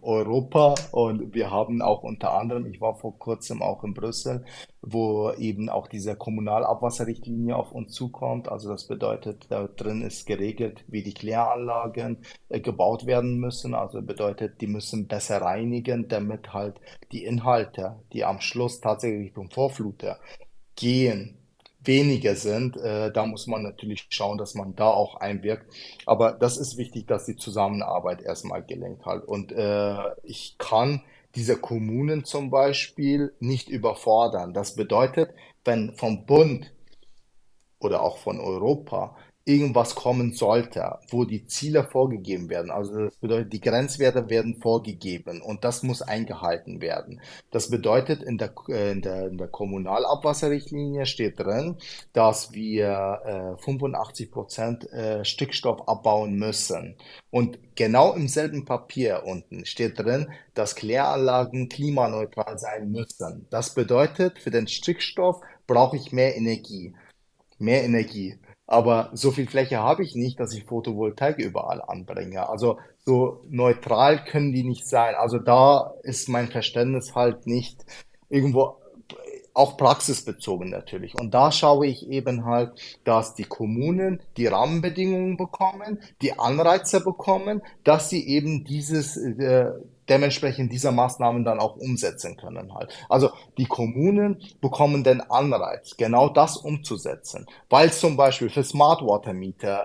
Europa 0.00 0.74
und 0.92 1.34
wir 1.34 1.50
haben 1.50 1.82
auch 1.82 2.02
unter 2.02 2.32
anderem, 2.32 2.64
ich 2.64 2.80
war 2.80 2.94
vor 2.94 3.18
kurzem 3.18 3.60
auch 3.60 3.84
in 3.84 3.92
Brüssel, 3.92 4.46
wo 4.80 5.30
eben 5.32 5.68
auch 5.68 5.88
diese 5.88 6.16
Kommunalabwasserrichtlinie 6.16 7.54
auf 7.54 7.72
uns 7.72 7.92
zukommt. 7.92 8.48
Also 8.48 8.70
das 8.70 8.86
bedeutet, 8.86 9.44
da 9.50 9.66
drin 9.66 10.00
ist 10.00 10.24
geregelt, 10.26 10.84
wie 10.88 11.02
die 11.02 11.12
Kläranlagen 11.12 12.24
äh, 12.48 12.60
gebaut 12.60 13.04
werden 13.04 13.36
müssen. 13.38 13.74
Also 13.74 14.00
bedeutet, 14.00 14.62
die 14.62 14.68
müssen 14.68 15.06
besser 15.06 15.42
reinigen, 15.42 16.08
damit 16.08 16.54
halt 16.54 16.80
die 17.12 17.26
Inhalte, 17.26 17.96
die 18.14 18.24
am 18.24 18.40
Schluss 18.40 18.80
tatsächlich 18.80 19.26
Richtung 19.26 19.50
Vorfluter 19.50 20.18
gehen, 20.76 21.37
weniger 21.88 22.36
sind. 22.36 22.76
Äh, 22.76 23.10
da 23.10 23.26
muss 23.26 23.48
man 23.48 23.64
natürlich 23.64 24.06
schauen, 24.10 24.38
dass 24.38 24.54
man 24.54 24.76
da 24.76 24.86
auch 24.86 25.16
einwirkt. 25.16 25.66
Aber 26.06 26.32
das 26.32 26.56
ist 26.56 26.76
wichtig, 26.76 27.08
dass 27.08 27.24
die 27.24 27.34
Zusammenarbeit 27.34 28.22
erstmal 28.22 28.62
gelenkt 28.62 29.04
halt. 29.06 29.24
Und 29.24 29.50
äh, 29.50 29.96
ich 30.22 30.56
kann 30.58 31.02
diese 31.34 31.56
Kommunen 31.56 32.24
zum 32.24 32.50
Beispiel 32.50 33.34
nicht 33.40 33.68
überfordern. 33.68 34.54
Das 34.54 34.76
bedeutet, 34.76 35.30
wenn 35.64 35.94
vom 35.94 36.26
Bund 36.26 36.72
oder 37.80 38.02
auch 38.02 38.18
von 38.18 38.38
Europa 38.38 39.16
irgendwas 39.48 39.94
kommen 39.94 40.34
sollte, 40.34 40.98
wo 41.08 41.24
die 41.24 41.46
Ziele 41.46 41.82
vorgegeben 41.84 42.50
werden. 42.50 42.70
Also 42.70 43.06
das 43.06 43.16
bedeutet, 43.16 43.52
die 43.54 43.60
Grenzwerte 43.62 44.28
werden 44.28 44.60
vorgegeben 44.60 45.40
und 45.40 45.64
das 45.64 45.82
muss 45.82 46.02
eingehalten 46.02 46.82
werden. 46.82 47.22
Das 47.50 47.70
bedeutet, 47.70 48.22
in 48.22 48.36
der, 48.36 48.52
äh, 48.68 48.92
in 48.92 49.00
der, 49.00 49.28
in 49.28 49.38
der 49.38 49.48
Kommunalabwasserrichtlinie 49.48 51.06
steht 51.06 51.40
drin, 51.40 51.76
dass 52.12 52.52
wir 52.52 53.56
äh, 53.58 53.62
85 53.62 54.30
Prozent 54.30 54.92
äh, 54.92 55.24
Stickstoff 55.24 55.88
abbauen 55.88 56.34
müssen. 56.34 56.96
Und 57.30 57.58
genau 57.74 58.12
im 58.12 58.28
selben 58.28 58.66
Papier 58.66 59.22
unten 59.24 59.64
steht 59.64 59.98
drin, 59.98 60.30
dass 60.52 60.74
Kläranlagen 60.74 61.70
klimaneutral 61.70 62.58
sein 62.58 62.90
müssen. 62.90 63.46
Das 63.48 63.74
bedeutet, 63.74 64.38
für 64.40 64.50
den 64.50 64.68
Stickstoff 64.68 65.40
brauche 65.66 65.96
ich 65.96 66.12
mehr 66.12 66.36
Energie. 66.36 66.94
Mehr 67.58 67.82
Energie. 67.84 68.38
Aber 68.68 69.08
so 69.14 69.30
viel 69.30 69.48
Fläche 69.48 69.78
habe 69.78 70.04
ich 70.04 70.14
nicht, 70.14 70.38
dass 70.38 70.52
ich 70.52 70.64
Photovoltaik 70.64 71.38
überall 71.38 71.80
anbringe. 71.80 72.50
Also 72.50 72.78
so 73.06 73.40
neutral 73.48 74.22
können 74.24 74.52
die 74.52 74.62
nicht 74.62 74.86
sein. 74.86 75.14
Also 75.14 75.38
da 75.38 75.94
ist 76.02 76.28
mein 76.28 76.48
Verständnis 76.48 77.14
halt 77.14 77.46
nicht 77.46 77.86
irgendwo 78.28 78.76
auch 79.54 79.78
praxisbezogen 79.78 80.68
natürlich. 80.68 81.14
Und 81.14 81.32
da 81.32 81.50
schaue 81.50 81.86
ich 81.86 82.08
eben 82.10 82.44
halt, 82.44 82.72
dass 83.04 83.34
die 83.34 83.44
Kommunen 83.44 84.20
die 84.36 84.46
Rahmenbedingungen 84.46 85.38
bekommen, 85.38 86.00
die 86.20 86.38
Anreize 86.38 87.00
bekommen, 87.02 87.62
dass 87.84 88.10
sie 88.10 88.28
eben 88.28 88.64
dieses, 88.64 89.16
äh, 89.16 89.72
dementsprechend 90.08 90.72
diese 90.72 90.92
Maßnahmen 90.92 91.44
dann 91.44 91.60
auch 91.60 91.76
umsetzen 91.76 92.36
können 92.36 92.74
halt. 92.74 92.92
Also 93.08 93.30
die 93.56 93.66
Kommunen 93.66 94.42
bekommen 94.60 95.04
den 95.04 95.20
Anreiz, 95.20 95.96
genau 95.96 96.28
das 96.28 96.56
umzusetzen, 96.56 97.46
weil 97.68 97.92
zum 97.92 98.16
Beispiel 98.16 98.50
für 98.50 98.64
Smart 98.64 99.02
Water 99.02 99.32
Meter 99.32 99.84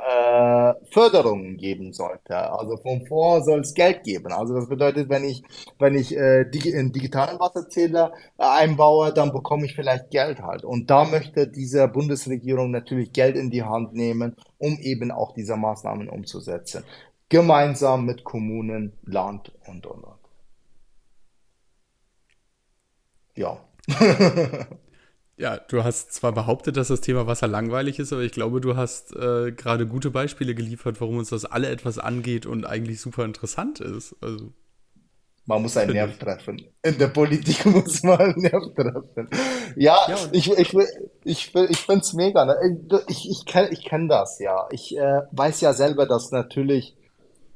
äh, 0.80 0.86
Förderungen 0.92 1.58
geben 1.58 1.94
sollte. 1.94 2.36
Also 2.36 2.78
vom 2.78 3.06
Fonds 3.06 3.46
soll 3.46 3.60
es 3.62 3.74
Geld 3.74 4.04
geben. 4.04 4.32
Also 4.32 4.56
das 4.56 4.68
bedeutet, 4.68 5.10
wenn 5.10 5.24
ich 5.24 5.44
wenn 5.80 5.96
ich 5.96 6.16
äh, 6.16 6.46
die, 6.46 6.74
einen 6.74 6.92
digitalen 6.92 7.40
Wasserzähler 7.40 8.14
äh, 8.38 8.44
einbaue, 8.44 9.14
dann 9.14 9.32
bekomme 9.32 9.66
ich 9.66 9.76
vielleicht 9.76 10.10
Geld 10.12 10.42
halt. 10.42 10.64
Und 10.64 10.90
da 10.90 11.06
möchte 11.06 11.48
diese 11.48 11.88
Bundesregierung 11.88 12.72
natürlich 12.72 13.14
Geld 13.14 13.36
in 13.36 13.50
die 13.50 13.64
Hand 13.64 13.94
nehmen, 13.94 14.36
um 14.58 14.78
eben 14.80 15.12
auch 15.12 15.34
diese 15.34 15.56
Maßnahmen 15.56 16.10
umzusetzen 16.10 16.84
gemeinsam 17.34 18.06
mit 18.06 18.24
Kommunen, 18.24 18.94
Land 19.02 19.52
und 19.66 19.88
und 19.88 20.04
und. 20.04 20.20
Ja. 23.36 23.58
ja, 25.38 25.58
du 25.58 25.84
hast 25.84 26.14
zwar 26.14 26.32
behauptet, 26.32 26.78
dass 26.78 26.90
das 26.90 27.02
Thema 27.02 27.26
Wasser 27.26 27.48
langweilig 27.48 27.98
ist, 27.98 28.14
aber 28.14 28.22
ich 28.22 28.34
glaube, 28.34 28.62
du 28.62 28.76
hast 28.78 29.16
äh, 29.16 29.52
gerade 29.52 29.88
gute 29.88 30.12
Beispiele 30.12 30.54
geliefert, 30.54 31.02
warum 31.02 31.18
uns 31.18 31.30
das 31.30 31.46
alle 31.46 31.70
etwas 31.70 31.98
angeht 31.98 32.46
und 32.46 32.68
eigentlich 32.68 33.02
super 33.02 33.26
interessant 33.26 33.80
ist. 33.80 34.16
Also. 34.22 34.54
Man 35.48 35.64
muss 35.64 35.76
einen 35.76 35.94
Nerv 35.94 36.16
treffen. 36.20 36.62
In 36.84 37.00
der 37.00 37.08
Politik 37.08 37.66
muss 37.66 38.04
man 38.04 38.20
einen 38.20 38.42
Nerv 38.44 38.76
treffen. 38.76 39.28
Ja, 39.76 39.98
ja 40.08 40.18
ich, 40.34 40.52
ich, 40.52 40.78
ich, 41.24 41.56
ich 41.56 41.78
finde 41.80 42.02
es 42.02 42.14
mega. 42.14 42.46
Ne? 42.46 42.56
Ich, 43.08 43.28
ich 43.28 43.48
kenne 43.48 43.70
ich 43.72 43.84
kenn 43.84 44.08
das, 44.08 44.38
ja. 44.38 44.68
Ich 44.70 44.96
äh, 44.96 45.22
weiß 45.32 45.62
ja 45.62 45.74
selber, 45.74 46.06
dass 46.06 46.30
natürlich 46.30 46.96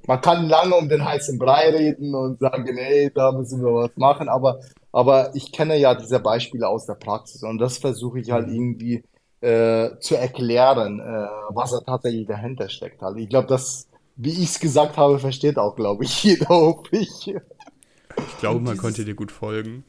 man 0.08 0.22
kann 0.22 0.48
lange 0.48 0.76
um 0.76 0.90
den 0.90 1.04
heißen 1.04 1.38
Brei 1.38 1.70
reden 1.70 2.16
und 2.16 2.40
sagen, 2.40 2.76
hey, 2.78 3.12
da 3.14 3.32
müssen 3.32 3.62
wir 3.62 3.74
was 3.74 3.96
machen, 3.98 4.30
aber, 4.30 4.62
aber 4.92 5.36
ich 5.36 5.52
kenne 5.52 5.78
ja 5.78 5.94
diese 5.94 6.20
Beispiele 6.20 6.68
aus 6.68 6.86
der 6.86 6.96
Praxis 6.96 7.44
und 7.44 7.60
das 7.60 7.78
versuche 7.78 8.20
ich 8.20 8.32
halt 8.32 8.48
mhm. 8.48 8.56
irgendwie 8.56 9.04
äh, 9.42 10.00
zu 10.00 10.16
erklären, 10.16 11.00
äh, 11.00 11.28
was 11.50 11.72
da 11.72 11.82
tatsächlich 11.82 12.26
dahinter 12.26 12.70
steckt. 12.70 13.04
Also 13.04 13.18
ich 13.18 13.30
glaube, 13.30 13.48
das, 13.48 13.88
wie 14.16 14.32
ich 14.32 14.50
es 14.50 14.60
gesagt 14.60 14.98
habe, 14.98 15.20
versteht 15.20 15.60
auch, 15.60 15.76
glaube 15.76 16.06
ich, 16.06 16.24
jeder, 16.24 16.48
hoffe 16.48 16.98
ich. 16.98 17.28
Ich 17.28 18.38
glaube, 18.40 18.62
man 18.62 18.78
konnte 18.78 19.06
dir 19.06 19.14
gut 19.14 19.32
folgen. 19.32 19.84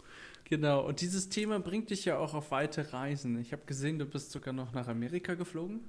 Genau, 0.44 0.86
und 0.86 1.00
dieses 1.00 1.28
Thema 1.28 1.60
bringt 1.60 1.90
dich 1.90 2.06
ja 2.06 2.18
auch 2.18 2.34
auf 2.34 2.50
weite 2.50 2.92
Reisen. 2.92 3.38
Ich 3.38 3.52
habe 3.52 3.62
gesehen, 3.66 3.98
du 3.98 4.06
bist 4.06 4.32
sogar 4.32 4.52
noch 4.52 4.72
nach 4.72 4.88
Amerika 4.88 5.34
geflogen. 5.34 5.80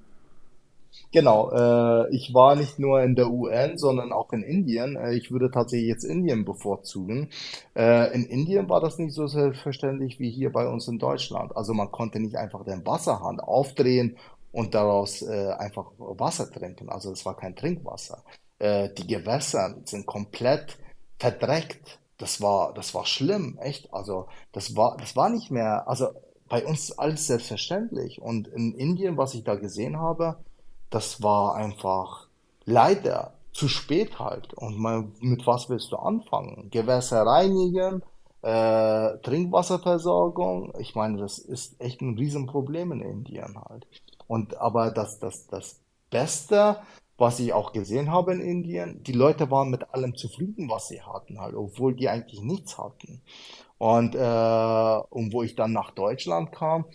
Genau, 1.11 1.51
äh, 1.51 2.15
ich 2.15 2.33
war 2.33 2.55
nicht 2.55 2.77
nur 2.77 3.01
in 3.01 3.15
der 3.15 3.29
UN, 3.31 3.77
sondern 3.77 4.11
auch 4.11 4.31
in 4.31 4.43
Indien. 4.43 4.95
Äh, 4.95 5.13
ich 5.15 5.31
würde 5.31 5.49
tatsächlich 5.49 5.87
jetzt 5.87 6.03
Indien 6.03 6.45
bevorzugen. 6.45 7.29
Äh, 7.75 8.13
in 8.13 8.25
Indien 8.25 8.69
war 8.69 8.79
das 8.79 8.97
nicht 8.99 9.13
so 9.13 9.27
selbstverständlich 9.27 10.19
wie 10.19 10.29
hier 10.29 10.51
bei 10.51 10.67
uns 10.67 10.87
in 10.87 10.99
Deutschland. 10.99 11.55
Also 11.55 11.73
man 11.73 11.91
konnte 11.91 12.19
nicht 12.19 12.37
einfach 12.37 12.63
den 12.63 12.85
Wasserhahn 12.85 13.39
aufdrehen 13.39 14.17
und 14.51 14.75
daraus 14.75 15.21
äh, 15.23 15.51
einfach 15.57 15.91
Wasser 15.97 16.51
trinken. 16.51 16.89
Also 16.89 17.11
es 17.11 17.25
war 17.25 17.35
kein 17.35 17.55
Trinkwasser. 17.55 18.23
Äh, 18.59 18.89
die 18.93 19.07
Gewässer 19.07 19.77
sind 19.85 20.05
komplett 20.05 20.77
verdreckt. 21.17 21.99
Das 22.17 22.41
war, 22.41 22.73
das 22.73 22.93
war 22.93 23.05
schlimm, 23.05 23.57
echt. 23.61 23.93
Also 23.93 24.27
das 24.51 24.75
war, 24.75 24.97
das 24.97 25.15
war 25.15 25.29
nicht 25.29 25.49
mehr, 25.51 25.87
also 25.87 26.09
bei 26.49 26.65
uns 26.65 26.91
alles 26.91 27.27
selbstverständlich. 27.27 28.21
Und 28.21 28.47
in 28.47 28.73
Indien, 28.73 29.17
was 29.17 29.33
ich 29.33 29.43
da 29.43 29.55
gesehen 29.55 29.97
habe, 29.99 30.37
das 30.89 31.21
war 31.21 31.55
einfach 31.55 32.27
leider 32.65 33.33
zu 33.51 33.67
spät 33.67 34.19
halt. 34.19 34.53
Und 34.53 34.77
mal, 34.77 35.07
mit 35.19 35.45
was 35.45 35.69
willst 35.69 35.91
du 35.91 35.97
anfangen? 35.97 36.69
Gewässer 36.71 37.25
reinigen, 37.25 38.03
äh, 38.41 39.17
Trinkwasserversorgung. 39.17 40.73
Ich 40.79 40.95
meine, 40.95 41.17
das 41.17 41.39
ist 41.39 41.79
echt 41.81 42.01
ein 42.01 42.17
Riesenproblem 42.17 42.91
in 42.93 43.01
Indien 43.01 43.59
halt. 43.69 43.87
Und 44.27 44.57
aber 44.57 44.91
das, 44.91 45.19
das, 45.19 45.47
das 45.47 45.79
Beste, 46.09 46.77
was 47.17 47.39
ich 47.39 47.53
auch 47.53 47.73
gesehen 47.73 48.11
habe 48.11 48.33
in 48.33 48.41
Indien, 48.41 49.03
die 49.03 49.11
Leute 49.11 49.51
waren 49.51 49.69
mit 49.69 49.93
allem 49.93 50.15
zufrieden, 50.15 50.69
was 50.69 50.87
sie 50.87 51.01
hatten 51.01 51.39
halt, 51.41 51.55
obwohl 51.55 51.95
die 51.95 52.07
eigentlich 52.07 52.41
nichts 52.41 52.77
hatten. 52.77 53.21
Und, 53.77 54.15
äh, 54.15 54.99
und 55.09 55.33
wo 55.33 55.43
ich 55.43 55.55
dann 55.55 55.73
nach 55.73 55.91
Deutschland 55.91 56.51
kam, 56.51 56.85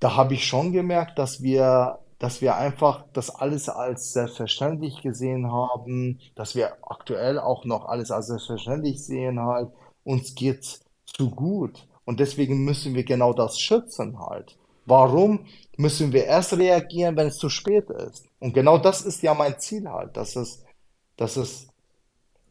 da 0.00 0.16
habe 0.16 0.34
ich 0.34 0.46
schon 0.46 0.72
gemerkt, 0.72 1.18
dass 1.18 1.42
wir 1.42 1.98
dass 2.22 2.40
wir 2.40 2.54
einfach 2.54 3.04
das 3.12 3.30
alles 3.30 3.68
als 3.68 4.12
selbstverständlich 4.12 5.02
gesehen 5.02 5.50
haben, 5.50 6.20
dass 6.36 6.54
wir 6.54 6.76
aktuell 6.80 7.40
auch 7.40 7.64
noch 7.64 7.86
alles 7.86 8.12
als 8.12 8.28
selbstverständlich 8.28 9.04
sehen 9.04 9.40
halt. 9.40 9.72
Uns 10.04 10.36
geht's 10.36 10.84
zu 11.04 11.30
gut. 11.30 11.88
Und 12.04 12.20
deswegen 12.20 12.64
müssen 12.64 12.94
wir 12.94 13.02
genau 13.02 13.32
das 13.32 13.58
schützen 13.58 14.20
halt. 14.20 14.56
Warum 14.86 15.46
müssen 15.76 16.12
wir 16.12 16.24
erst 16.26 16.56
reagieren, 16.56 17.16
wenn 17.16 17.26
es 17.26 17.38
zu 17.38 17.48
spät 17.48 17.90
ist? 17.90 18.28
Und 18.38 18.54
genau 18.54 18.78
das 18.78 19.02
ist 19.02 19.20
ja 19.24 19.34
mein 19.34 19.58
Ziel 19.58 19.90
halt, 19.90 20.16
dass 20.16 20.36
es, 20.36 20.62
dass 21.16 21.36
es, 21.36 21.70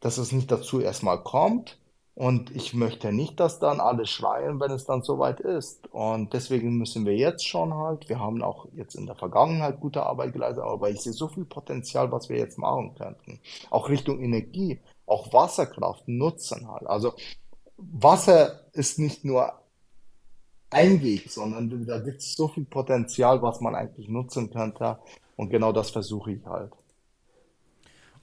dass 0.01 0.17
es 0.17 0.33
nicht 0.33 0.51
dazu 0.51 0.81
erstmal 0.81 1.23
kommt, 1.23 1.79
und 2.13 2.53
ich 2.55 2.73
möchte 2.73 3.13
nicht, 3.13 3.39
dass 3.39 3.59
dann 3.59 3.79
alle 3.79 4.05
schreien, 4.05 4.59
wenn 4.59 4.71
es 4.71 4.85
dann 4.85 5.01
soweit 5.01 5.39
ist. 5.39 5.87
Und 5.93 6.33
deswegen 6.33 6.77
müssen 6.77 7.05
wir 7.05 7.15
jetzt 7.15 7.47
schon 7.47 7.73
halt, 7.73 8.09
wir 8.09 8.19
haben 8.19 8.41
auch 8.43 8.67
jetzt 8.73 8.95
in 8.95 9.05
der 9.05 9.15
Vergangenheit 9.15 9.79
gute 9.79 10.03
Arbeit 10.03 10.33
geleistet, 10.33 10.63
aber 10.63 10.89
ich 10.89 11.01
sehe 11.01 11.13
so 11.13 11.29
viel 11.29 11.45
Potenzial, 11.45 12.11
was 12.11 12.29
wir 12.29 12.37
jetzt 12.37 12.57
machen 12.57 12.95
könnten. 12.95 13.39
Auch 13.69 13.89
Richtung 13.89 14.19
Energie, 14.19 14.79
auch 15.05 15.31
Wasserkraft 15.31 16.07
nutzen 16.07 16.67
halt. 16.69 16.85
Also 16.85 17.13
Wasser 17.77 18.59
ist 18.73 18.99
nicht 18.99 19.23
nur 19.23 19.53
ein 20.69 21.01
Weg, 21.01 21.31
sondern 21.31 21.85
da 21.85 21.99
gibt 21.99 22.21
es 22.21 22.33
so 22.35 22.47
viel 22.49 22.65
Potenzial, 22.65 23.41
was 23.41 23.61
man 23.61 23.73
eigentlich 23.73 24.09
nutzen 24.09 24.51
könnte. 24.51 24.99
Und 25.37 25.49
genau 25.49 25.71
das 25.71 25.89
versuche 25.91 26.33
ich 26.33 26.45
halt. 26.45 26.71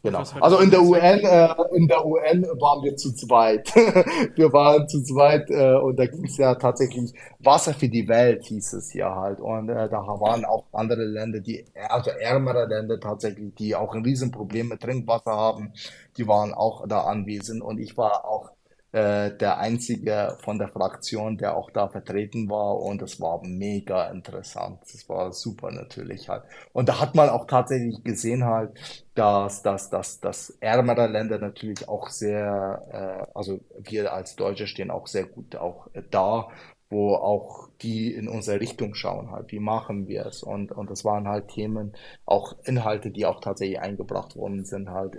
Genau. 0.03 0.23
Also 0.41 0.59
in 0.59 0.71
der 0.71 0.81
UN, 0.83 1.01
äh, 1.03 1.55
in 1.75 1.89
der 1.89 2.07
UN 2.07 2.45
waren 2.61 2.85
wir 2.85 2.97
zu 2.97 3.13
zweit. 3.15 3.75
wir 4.37 4.53
waren 4.53 4.89
zu 4.89 5.03
zweit 5.03 5.51
äh, 5.51 5.75
und 5.75 5.99
da 5.99 6.07
ging 6.07 6.25
es 6.25 6.37
ja 6.37 6.55
tatsächlich 6.55 7.13
Wasser 7.41 7.75
für 7.75 7.89
die 7.89 8.07
Welt 8.07 8.45
hieß 8.45 8.75
es 8.75 8.95
ja 8.95 9.15
halt. 9.17 9.41
Und 9.41 9.69
äh, 9.69 9.89
da 9.89 9.99
waren 10.07 10.45
auch 10.45 10.67
andere 10.73 11.05
Länder, 11.05 11.41
die 11.41 11.65
also 11.89 12.11
ärmere 12.11 12.67
Länder 12.67 13.01
tatsächlich, 13.01 13.55
die 13.57 13.75
auch 13.75 13.93
ein 13.95 14.05
Riesenproblem 14.05 14.69
mit 14.69 14.81
Trinkwasser 14.81 15.33
haben, 15.33 15.73
die 16.17 16.29
waren 16.29 16.55
auch 16.55 16.87
da 16.87 17.01
anwesend 17.03 17.63
und 17.63 17.79
ich 17.79 17.97
war 17.97 18.25
auch 18.25 18.51
äh, 18.93 19.37
der 19.37 19.59
einzige 19.59 20.39
von 20.43 20.59
der 20.59 20.69
Fraktion, 20.69 21.37
der 21.37 21.57
auch 21.57 21.71
da 21.71 21.89
vertreten 21.89 22.49
war 22.49 22.81
und 22.81 23.03
es 23.03 23.21
war 23.21 23.41
mega 23.45 24.09
interessant. 24.11 24.83
Es 24.85 25.09
war 25.09 25.33
super 25.33 25.71
natürlich 25.71 26.29
halt. 26.29 26.45
Und 26.73 26.89
da 26.89 27.01
hat 27.01 27.15
man 27.15 27.29
auch 27.29 27.47
tatsächlich 27.47 28.03
gesehen 28.03 28.45
halt, 28.45 28.73
dass, 29.15 29.63
dass, 29.63 29.91
dass, 29.91 30.21
dass 30.21 30.51
ärmere 30.61 31.07
Länder 31.07 31.39
natürlich 31.39 31.89
auch 31.89 32.09
sehr, 32.09 33.27
äh, 33.33 33.37
also 33.37 33.61
wir 33.79 34.13
als 34.13 34.37
Deutsche 34.37 34.67
stehen 34.67 34.91
auch 34.91 35.07
sehr 35.07 35.25
gut 35.27 35.57
auch 35.57 35.89
da, 36.11 36.49
wo 36.91 37.15
auch 37.15 37.69
die 37.83 38.15
in 38.15 38.29
unsere 38.29 38.61
Richtung 38.61 38.95
schauen 38.95 39.31
halt, 39.31 39.53
wie 39.53 39.61
machen 39.61 40.09
wir 40.09 40.27
es 40.27 40.43
und, 40.43 40.73
und 40.73 40.91
das 40.91 41.05
waren 41.05 41.29
halt 41.29 41.49
Themen, 41.49 41.93
auch 42.25 42.57
Inhalte, 42.65 43.11
die 43.11 43.27
auch 43.27 43.41
tatsächlich 43.41 43.81
eingebracht 43.81 44.37
worden 44.37 44.65
sind 44.65 44.91
halt, 44.91 45.17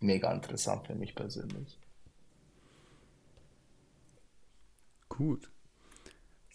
mega 0.00 0.32
interessant 0.32 0.86
für 0.86 0.94
mich 0.94 1.14
persönlich. 1.14 1.78
Gut. 5.16 5.48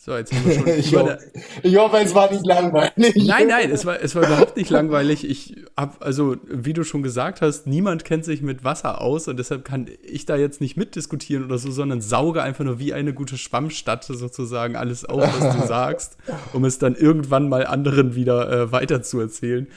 So, 0.01 0.15
jetzt 0.15 0.33
haben 0.33 0.45
wir 0.45 0.53
schon. 0.55 0.67
ich, 0.79 0.95
hoffe, 0.95 1.19
ich 1.61 1.75
hoffe, 1.77 1.97
es 1.97 2.15
war 2.15 2.31
nicht 2.31 2.45
langweilig. 2.45 2.93
Nein, 2.95 3.47
nein, 3.47 3.69
es 3.69 3.85
war, 3.85 4.01
es 4.01 4.15
war 4.15 4.25
überhaupt 4.25 4.55
nicht 4.55 4.69
langweilig. 4.69 5.29
Ich 5.29 5.57
habe, 5.75 6.01
also, 6.01 6.37
wie 6.47 6.71
du 6.71 6.85
schon 6.85 7.03
gesagt 7.03 7.41
hast, 7.41 7.67
niemand 7.67 8.05
kennt 8.05 8.23
sich 8.23 8.41
mit 8.41 8.63
Wasser 8.63 9.01
aus 9.01 9.27
und 9.27 9.37
deshalb 9.37 9.65
kann 9.65 9.87
ich 10.01 10.25
da 10.25 10.37
jetzt 10.37 10.61
nicht 10.61 10.77
mitdiskutieren 10.77 11.43
oder 11.43 11.57
so, 11.57 11.69
sondern 11.69 11.99
sauge 11.99 12.41
einfach 12.41 12.63
nur 12.63 12.79
wie 12.79 12.93
eine 12.93 13.13
gute 13.13 13.37
Schwammstatte 13.37 14.13
sozusagen 14.13 14.77
alles 14.77 15.03
auf, 15.03 15.21
was 15.21 15.57
du 15.57 15.67
sagst, 15.67 16.17
um 16.53 16.63
es 16.63 16.79
dann 16.79 16.95
irgendwann 16.95 17.49
mal 17.49 17.67
anderen 17.67 18.15
wieder 18.15 18.49
äh, 18.49 18.71
weiterzuerzählen. 18.71 19.67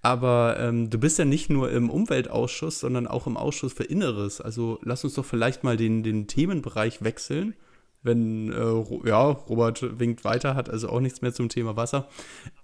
Aber 0.00 0.58
ähm, 0.60 0.90
du 0.90 0.98
bist 0.98 1.18
ja 1.18 1.24
nicht 1.24 1.50
nur 1.50 1.72
im 1.72 1.90
Umweltausschuss, 1.90 2.78
sondern 2.78 3.08
auch 3.08 3.26
im 3.26 3.36
Ausschuss 3.36 3.72
für 3.72 3.84
Inneres. 3.84 4.40
Also 4.40 4.78
lass 4.82 5.02
uns 5.02 5.14
doch 5.14 5.24
vielleicht 5.24 5.64
mal 5.64 5.76
den, 5.76 6.04
den 6.04 6.28
Themenbereich 6.28 7.02
wechseln 7.02 7.54
wenn, 8.02 8.52
äh, 8.52 9.08
ja, 9.08 9.30
Robert 9.30 9.98
winkt 9.98 10.24
weiter, 10.24 10.54
hat 10.54 10.68
also 10.68 10.88
auch 10.88 11.00
nichts 11.00 11.22
mehr 11.22 11.32
zum 11.32 11.48
Thema 11.48 11.76
Wasser. 11.76 12.08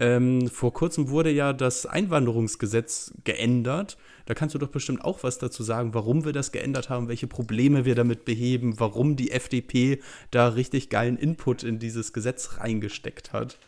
Ähm, 0.01 0.49
vor 0.49 0.73
kurzem 0.73 1.11
wurde 1.11 1.31
ja 1.31 1.53
das 1.53 1.87
Einwanderungsgesetz 1.87 3.13
geändert. 3.25 3.97
Da 4.27 4.35
kannst 4.35 4.55
du 4.55 4.59
doch 4.59 4.69
bestimmt 4.69 5.05
auch 5.05 5.23
was 5.23 5.39
dazu 5.39 5.63
sagen, 5.63 5.95
warum 5.95 6.25
wir 6.25 6.33
das 6.33 6.53
geändert 6.53 6.91
haben, 6.91 7.09
welche 7.09 7.27
Probleme 7.27 7.85
wir 7.85 7.95
damit 7.95 8.25
beheben, 8.25 8.79
warum 8.79 9.17
die 9.17 9.31
FDP 9.31 10.01
da 10.31 10.49
richtig 10.49 10.91
geilen 10.91 11.17
Input 11.17 11.63
in 11.63 11.79
dieses 11.79 12.13
Gesetz 12.13 12.59
reingesteckt 12.59 13.33
hat. 13.33 13.59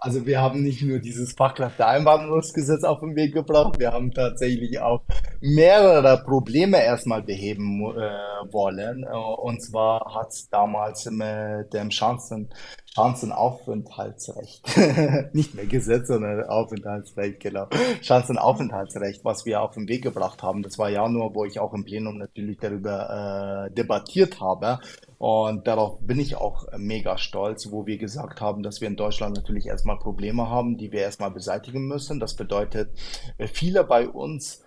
Also 0.00 0.26
wir 0.26 0.40
haben 0.40 0.62
nicht 0.62 0.82
nur 0.82 1.00
dieses 1.00 1.32
Fachkräfteeinwanderungsgesetz 1.32 2.84
auf 2.84 3.00
den 3.00 3.16
Weg 3.16 3.34
gebracht, 3.34 3.78
wir 3.78 3.92
haben 3.92 4.12
tatsächlich 4.12 4.78
auch 4.78 5.02
mehrere 5.40 6.22
Probleme 6.22 6.80
erstmal 6.82 7.22
beheben 7.22 7.80
äh, 7.80 8.52
wollen. 8.52 9.04
Und 9.04 9.60
zwar 9.60 10.14
hat 10.14 10.28
es 10.28 10.48
damals 10.50 11.06
mit 11.10 11.72
dem 11.72 11.90
Chancen, 11.90 12.48
Chancenaufenthaltsrecht, 12.94 14.64
nicht 15.34 15.54
mehr 15.54 15.66
Gesetz, 15.66 16.08
sondern 16.08 16.44
Aufenthaltsrecht, 16.44 17.40
genau. 17.40 17.66
Chancenaufenthaltsrecht, 18.02 19.24
was 19.24 19.46
wir 19.46 19.62
auf 19.62 19.74
den 19.74 19.88
Weg 19.88 20.02
gebracht 20.02 20.42
haben. 20.42 20.62
Das 20.62 20.78
war 20.78 20.90
Januar, 20.90 21.34
wo 21.34 21.44
ich 21.44 21.60
auch 21.60 21.74
im 21.74 21.84
Plenum 21.84 22.18
natürlich 22.18 22.58
darüber 22.58 23.66
äh, 23.68 23.74
debattiert 23.74 24.40
habe. 24.40 24.80
Und 25.18 25.66
darauf 25.66 25.98
bin 26.00 26.20
ich 26.20 26.36
auch 26.36 26.66
mega 26.76 27.18
stolz, 27.18 27.72
wo 27.72 27.86
wir 27.86 27.98
gesagt 27.98 28.40
haben, 28.40 28.62
dass 28.62 28.80
wir 28.80 28.86
in 28.86 28.96
Deutschland 28.96 29.34
natürlich 29.34 29.66
erstmal 29.66 29.98
Probleme 29.98 30.48
haben, 30.48 30.76
die 30.78 30.92
wir 30.92 31.00
erstmal 31.00 31.32
beseitigen 31.32 31.88
müssen. 31.88 32.20
Das 32.20 32.34
bedeutet, 32.34 32.90
äh, 33.36 33.48
viele 33.48 33.82
bei 33.82 34.08
uns 34.08 34.64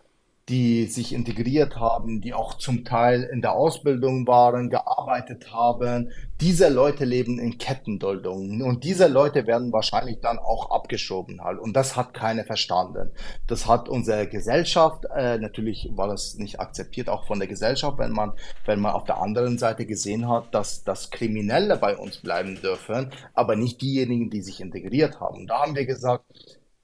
die 0.50 0.86
sich 0.88 1.14
integriert 1.14 1.76
haben, 1.78 2.20
die 2.20 2.34
auch 2.34 2.56
zum 2.56 2.84
Teil 2.84 3.24
in 3.24 3.42
der 3.42 3.54
Ausbildung 3.54 4.28
waren, 4.28 4.70
gearbeitet 4.70 5.54
haben. 5.54 6.12
Diese 6.42 6.70
Leute 6.70 7.06
leben 7.06 7.40
in 7.40 7.58
Kettenduldungen 7.58 8.64
und 8.64 8.84
diese 8.84 9.08
Leute 9.08 9.46
werden 9.46 9.72
wahrscheinlich 9.72 10.20
dann 10.22 10.40
auch 10.40 10.72
abgeschoben 10.72 11.42
halt. 11.44 11.60
Und 11.60 11.74
das 11.74 11.96
hat 11.96 12.14
keiner 12.14 12.44
verstanden. 12.44 13.12
Das 13.48 13.68
hat 13.68 13.88
unsere 13.88 14.28
Gesellschaft, 14.28 15.06
äh, 15.16 15.38
natürlich 15.38 15.90
war 15.94 16.08
das 16.08 16.36
nicht 16.36 16.60
akzeptiert, 16.60 17.08
auch 17.08 17.26
von 17.28 17.40
der 17.40 17.48
Gesellschaft, 17.48 18.00
wenn 18.00 18.12
man, 18.12 18.34
wenn 18.66 18.80
man 18.80 18.94
auf 18.94 19.04
der 19.04 19.22
anderen 19.22 19.60
Seite 19.60 19.86
gesehen 19.86 20.28
hat, 20.28 20.54
dass, 20.54 20.84
dass 20.84 21.12
Kriminelle 21.12 21.78
bei 21.78 21.96
uns 21.96 22.18
bleiben 22.18 22.60
dürfen, 22.60 23.12
aber 23.34 23.56
nicht 23.56 23.82
diejenigen, 23.82 24.30
die 24.30 24.42
sich 24.42 24.60
integriert 24.60 25.20
haben. 25.20 25.46
Da 25.46 25.62
haben 25.62 25.76
wir 25.76 25.86
gesagt, 25.86 26.26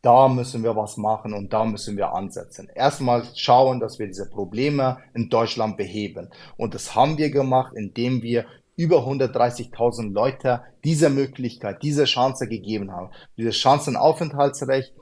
da 0.02 0.28
müssen 0.28 0.64
wir 0.64 0.76
was 0.76 0.98
machen 0.98 1.34
und 1.34 1.54
da 1.54 1.66
müssen 1.66 1.98
wir 1.98 2.14
ansetzen. 2.14 2.70
Erstmal 2.74 3.24
schauen, 3.36 3.80
dass 3.80 4.00
wir 4.00 4.08
diese 4.08 4.30
Probleme 4.30 4.98
in 5.14 5.30
Deutschland 5.30 5.78
beheben. 5.78 6.30
Und 6.56 6.76
das 6.76 6.96
haben 6.96 7.18
wir 7.18 7.30
gemacht, 7.32 7.74
indem 7.76 8.22
wir 8.22 8.46
über 8.76 9.08
130.000 9.08 10.14
Leute 10.14 10.62
diese 10.84 11.10
Möglichkeit, 11.10 11.82
diese 11.82 12.06
Chance 12.06 12.48
gegeben 12.48 12.92
haben. 12.92 13.10
Dieses 13.36 13.56
Chancenaufenthaltsrecht 13.58 14.94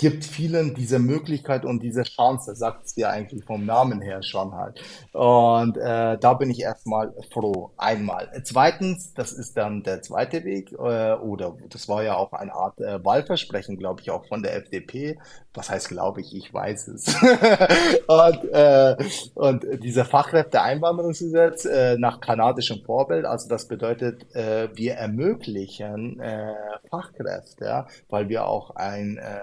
gibt 0.00 0.24
vielen 0.24 0.74
diese 0.74 0.98
Möglichkeit 0.98 1.66
und 1.66 1.82
diese 1.82 2.04
Chance, 2.04 2.56
sagt 2.56 2.86
es 2.86 2.94
dir 2.94 3.10
eigentlich 3.10 3.44
vom 3.44 3.66
Namen 3.66 4.00
her 4.00 4.22
schon 4.22 4.54
halt. 4.54 4.80
Und 5.12 5.76
äh, 5.76 6.16
da 6.16 6.32
bin 6.32 6.48
ich 6.48 6.62
erstmal 6.62 7.12
froh, 7.30 7.72
einmal. 7.76 8.30
Zweitens, 8.44 9.12
das 9.12 9.32
ist 9.32 9.58
dann 9.58 9.82
der 9.82 10.00
zweite 10.00 10.42
Weg, 10.44 10.72
äh, 10.72 10.76
oder 11.12 11.54
das 11.68 11.86
war 11.86 12.02
ja 12.02 12.16
auch 12.16 12.32
eine 12.32 12.54
Art 12.54 12.80
äh, 12.80 13.04
Wahlversprechen, 13.04 13.76
glaube 13.76 14.00
ich, 14.00 14.10
auch 14.10 14.26
von 14.26 14.42
der 14.42 14.56
FDP. 14.56 15.18
Was 15.52 15.68
heißt, 15.68 15.88
glaube 15.88 16.22
ich, 16.22 16.34
ich 16.34 16.54
weiß 16.54 16.88
es. 16.88 17.14
und, 18.06 18.44
äh, 18.52 18.96
und 19.34 19.84
dieser 19.84 20.06
Fachkräfteeinwanderungsgesetz 20.06 21.66
äh, 21.66 21.98
nach 21.98 22.20
kanadischem 22.20 22.80
Vorbild, 22.86 23.26
also 23.26 23.50
das 23.50 23.68
bedeutet, 23.68 24.34
äh, 24.34 24.68
wir 24.74 24.94
ermöglichen 24.94 26.20
äh, 26.20 26.54
Fachkräfte, 26.88 27.84
weil 28.08 28.30
wir 28.30 28.46
auch 28.46 28.76
ein 28.76 29.18
äh, 29.18 29.40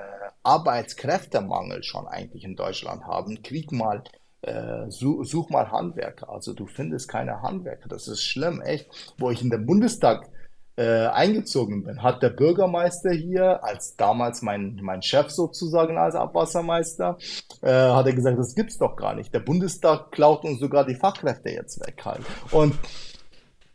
Arbeitskräftemangel 0.48 1.84
schon 1.84 2.08
eigentlich 2.08 2.46
in 2.46 2.56
Deutschland 2.56 3.04
haben. 3.06 3.44
Krieg 3.44 3.72
mal, 3.72 4.04
äh, 4.42 4.90
such, 4.90 5.26
such, 5.26 5.50
mal 5.50 5.72
Handwerker. 5.72 6.30
Also 6.30 6.54
du 6.54 6.66
findest 6.66 7.10
keine 7.10 7.42
Handwerker. 7.42 7.90
Das 7.90 8.08
ist 8.08 8.24
schlimm, 8.24 8.62
echt. 8.62 8.88
Wo 9.18 9.30
ich 9.30 9.42
in 9.42 9.50
den 9.50 9.66
Bundestag 9.66 10.30
äh, 10.78 11.08
eingezogen 11.08 11.84
bin, 11.84 12.02
hat 12.02 12.24
der 12.24 12.30
Bürgermeister 12.30 13.12
hier, 13.12 13.64
als 13.64 13.96
damals 13.98 14.42
mein, 14.42 14.80
mein 14.82 15.02
Chef 15.02 15.32
sozusagen 15.32 15.98
als 15.98 16.16
Abwassermeister, 16.16 17.18
äh, 17.62 17.72
hat 17.72 18.06
er 18.06 18.14
gesagt, 18.14 18.38
das 18.40 18.56
gibt's 18.56 18.78
doch 18.78 18.96
gar 18.96 19.16
nicht. 19.16 19.34
Der 19.34 19.40
Bundestag 19.40 20.12
klaut 20.12 20.44
uns 20.46 20.60
sogar 20.60 20.86
die 20.86 20.96
Fachkräfte 20.96 21.50
jetzt 21.50 21.80
weg 21.86 22.00
halt. 22.06 22.22
Und 22.52 22.76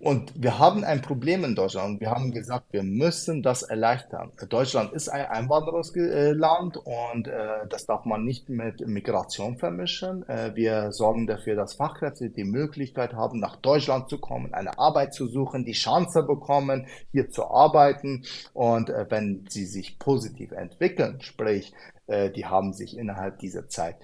und 0.03 0.33
wir 0.35 0.59
haben 0.59 0.83
ein 0.83 1.01
Problem 1.01 1.45
in 1.45 1.55
Deutschland. 1.55 2.01
Wir 2.01 2.11
haben 2.11 2.33
gesagt, 2.33 2.73
wir 2.73 2.83
müssen 2.83 3.41
das 3.41 3.63
erleichtern. 3.63 4.33
Deutschland 4.49 4.93
ist 4.93 5.09
ein 5.09 5.27
Einwanderungsland 5.27 6.77
und 6.77 7.29
äh, 7.29 7.69
das 7.69 7.87
darf 7.87 8.05
man 8.05 8.25
nicht 8.25 8.49
mit 8.49 8.85
Migration 8.85 9.59
vermischen. 9.59 10.29
Äh, 10.29 10.57
wir 10.57 10.91
sorgen 10.91 11.29
dafür, 11.29 11.55
dass 11.55 11.75
Fachkräfte 11.75 12.31
die 12.31 12.43
Möglichkeit 12.43 13.15
haben, 13.15 13.39
nach 13.39 13.55
Deutschland 13.55 14.09
zu 14.09 14.19
kommen, 14.19 14.53
eine 14.55 14.77
Arbeit 14.77 15.15
zu 15.15 15.29
suchen, 15.29 15.65
die 15.65 15.71
Chance 15.71 16.25
bekommen, 16.25 16.89
hier 17.13 17.31
zu 17.31 17.49
arbeiten. 17.49 18.25
Und 18.55 18.91
äh, 18.91 19.07
wenn 19.09 19.47
sie 19.49 19.67
sich 19.67 20.01
positiv 20.01 20.51
entwickeln, 20.51 21.21
sprich, 21.21 21.73
äh, 22.09 22.31
die 22.31 22.47
haben 22.47 22.73
sich 22.73 22.99
innerhalb 22.99 23.39
dieser 23.39 23.69
Zeit 23.69 23.97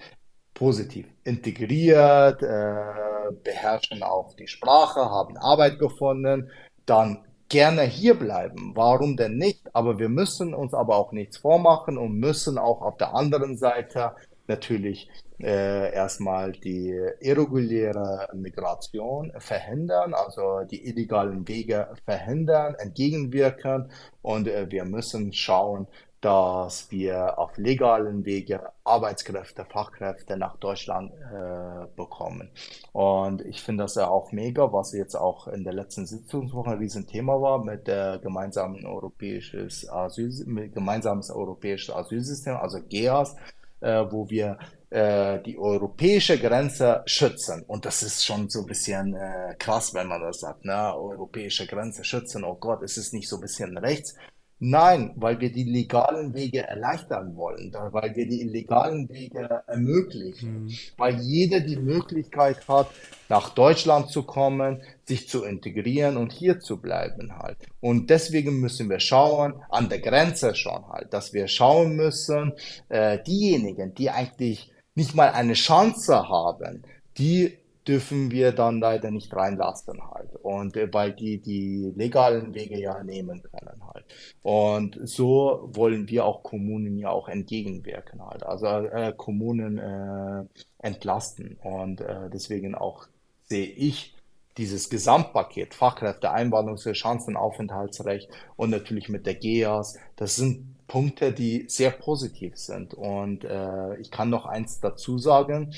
positiv 0.59 1.07
integriert, 1.23 2.43
äh, 2.43 3.31
beherrschen 3.45 4.03
auch 4.03 4.35
die 4.35 4.47
Sprache, 4.47 4.99
haben 4.99 5.37
Arbeit 5.37 5.79
gefunden, 5.79 6.51
dann 6.85 7.25
gerne 7.47 7.83
hier 7.83 8.19
bleiben. 8.19 8.73
Warum 8.75 9.15
denn 9.15 9.37
nicht? 9.37 9.61
Aber 9.73 9.99
wir 9.99 10.09
müssen 10.09 10.53
uns 10.53 10.73
aber 10.73 10.97
auch 10.97 11.13
nichts 11.13 11.37
vormachen 11.37 11.97
und 11.97 12.19
müssen 12.19 12.57
auch 12.57 12.81
auf 12.81 12.97
der 12.97 13.15
anderen 13.15 13.57
Seite 13.57 14.11
natürlich 14.47 15.09
äh, 15.41 15.93
erstmal 15.93 16.51
die 16.51 16.93
irreguläre 17.21 18.27
Migration 18.33 19.31
verhindern, 19.37 20.13
also 20.13 20.65
die 20.69 20.85
illegalen 20.85 21.47
Wege 21.47 21.87
verhindern, 22.03 22.75
entgegenwirken 22.75 23.89
und 24.21 24.49
äh, 24.49 24.69
wir 24.69 24.83
müssen 24.83 25.31
schauen, 25.31 25.87
dass 26.21 26.91
wir 26.91 27.39
auf 27.39 27.57
legalen 27.57 28.25
Wege 28.25 28.61
Arbeitskräfte, 28.83 29.65
Fachkräfte 29.65 30.35
nach 30.35 30.57
Deutschland 30.57 31.13
äh, 31.13 31.85
bekommen. 31.95 32.51
Und 32.91 33.41
ich 33.45 33.61
finde 33.61 33.83
das 33.83 33.95
ja 33.95 34.09
auch 34.09 34.31
mega, 34.31 34.73
was 34.73 34.91
jetzt 34.93 35.15
auch 35.15 35.47
in 35.47 35.63
der 35.63 35.73
letzten 35.73 36.05
Sitzungswoche 36.05 36.71
ein 36.71 36.77
Riesenthema 36.79 37.39
war 37.39 37.63
mit 37.63 37.87
der 37.87 38.19
gemeinsamen 38.19 38.85
europäisches 38.85 39.89
Asyl, 39.89 40.29
mit 40.45 40.73
gemeinsames 40.73 41.31
europäisches 41.31 41.95
Asylsystem, 41.95 42.57
also 42.57 42.79
GEAS, 42.81 43.35
äh, 43.79 44.05
wo 44.09 44.29
wir 44.29 44.57
äh, 44.89 45.41
die 45.43 45.57
europäische 45.57 46.37
Grenze 46.37 47.01
schützen. 47.05 47.63
Und 47.67 47.85
das 47.85 48.03
ist 48.03 48.25
schon 48.25 48.49
so 48.49 48.61
ein 48.61 48.65
bisschen 48.65 49.15
äh, 49.15 49.55
krass, 49.57 49.93
wenn 49.93 50.07
man 50.07 50.21
das 50.21 50.39
sagt, 50.39 50.65
ne? 50.65 50.93
Europäische 50.95 51.65
Grenze 51.65 52.03
schützen, 52.03 52.43
oh 52.43 52.55
Gott, 52.55 52.81
ist 52.81 52.97
es 52.97 53.13
nicht 53.13 53.29
so 53.29 53.37
ein 53.37 53.41
bisschen 53.41 53.77
rechts? 53.77 54.15
Nein, 54.61 55.13
weil 55.15 55.39
wir 55.39 55.53
die 55.53 55.63
legalen 55.63 56.33
Wege 56.33 56.67
erleichtern 56.67 57.37
wollen, 57.37 57.73
weil 57.91 58.13
wir 58.13 58.27
die 58.27 58.41
illegalen 58.41 59.07
Wege 59.07 59.63
ermöglichen, 59.67 60.65
mhm. 60.65 60.73
weil 60.97 61.17
jeder 61.21 61.61
die 61.61 61.77
Möglichkeit 61.77 62.67
hat, 62.67 62.89
nach 63.29 63.49
Deutschland 63.49 64.09
zu 64.09 64.23
kommen, 64.23 64.81
sich 65.05 65.29
zu 65.29 65.45
integrieren 65.45 66.17
und 66.17 66.33
hier 66.33 66.59
zu 66.59 66.81
bleiben 66.81 67.37
halt. 67.37 67.57
Und 67.79 68.09
deswegen 68.09 68.59
müssen 68.59 68.89
wir 68.89 68.99
schauen, 68.99 69.53
an 69.69 69.87
der 69.87 69.99
Grenze 69.99 70.53
schon 70.55 70.89
halt, 70.89 71.13
dass 71.13 71.31
wir 71.31 71.47
schauen 71.47 71.95
müssen, 71.95 72.51
äh, 72.89 73.23
diejenigen, 73.23 73.93
die 73.93 74.09
eigentlich 74.09 74.73
nicht 74.93 75.15
mal 75.15 75.29
eine 75.29 75.53
Chance 75.53 76.27
haben, 76.27 76.83
die 77.17 77.58
dürfen 77.89 78.29
wir 78.29 78.51
dann 78.51 78.79
leider 78.79 79.09
nicht 79.09 79.35
reinlassen 79.35 79.99
halt. 80.11 80.35
Und 80.35 80.77
äh, 80.77 80.93
weil 80.93 81.11
die 81.11 81.41
die 81.41 81.91
legalen 81.95 82.53
Wege 82.53 82.79
ja 82.79 83.03
nehmen 83.03 83.41
können 83.41 83.81
halt. 83.91 84.05
Und 84.43 84.99
so 85.03 85.69
wollen 85.73 86.07
wir 86.07 86.23
auch 86.25 86.43
Kommunen 86.43 86.99
ja 86.99 87.09
auch 87.09 87.27
entgegenwirken 87.27 88.23
halt. 88.23 88.43
Also 88.43 88.67
äh, 88.67 89.11
Kommunen 89.17 89.79
äh, 89.79 90.45
entlasten. 90.77 91.57
Und 91.63 92.01
äh, 92.01 92.29
deswegen 92.31 92.75
auch 92.75 93.07
sehe 93.45 93.65
ich 93.65 94.15
dieses 94.57 94.91
Gesamtpaket, 94.91 95.73
Fachkräfte, 95.73 96.31
Einwanderungs-, 96.31 96.93
Chancenaufenthaltsrecht 96.93 98.29
und 98.55 98.69
natürlich 98.69 99.09
mit 99.09 99.25
der 99.25 99.35
GEAS, 99.35 99.97
das 100.15 100.35
sind 100.35 100.77
Punkte, 100.87 101.31
die 101.31 101.65
sehr 101.69 101.91
positiv 101.91 102.57
sind. 102.57 102.93
Und 102.93 103.45
äh, 103.45 103.95
ich 103.97 104.11
kann 104.11 104.29
noch 104.29 104.45
eins 104.45 104.79
dazu 104.79 105.17
sagen. 105.17 105.73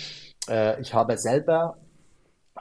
Äh, 0.50 0.82
ich 0.82 0.94
habe 0.94 1.18
selber 1.18 1.78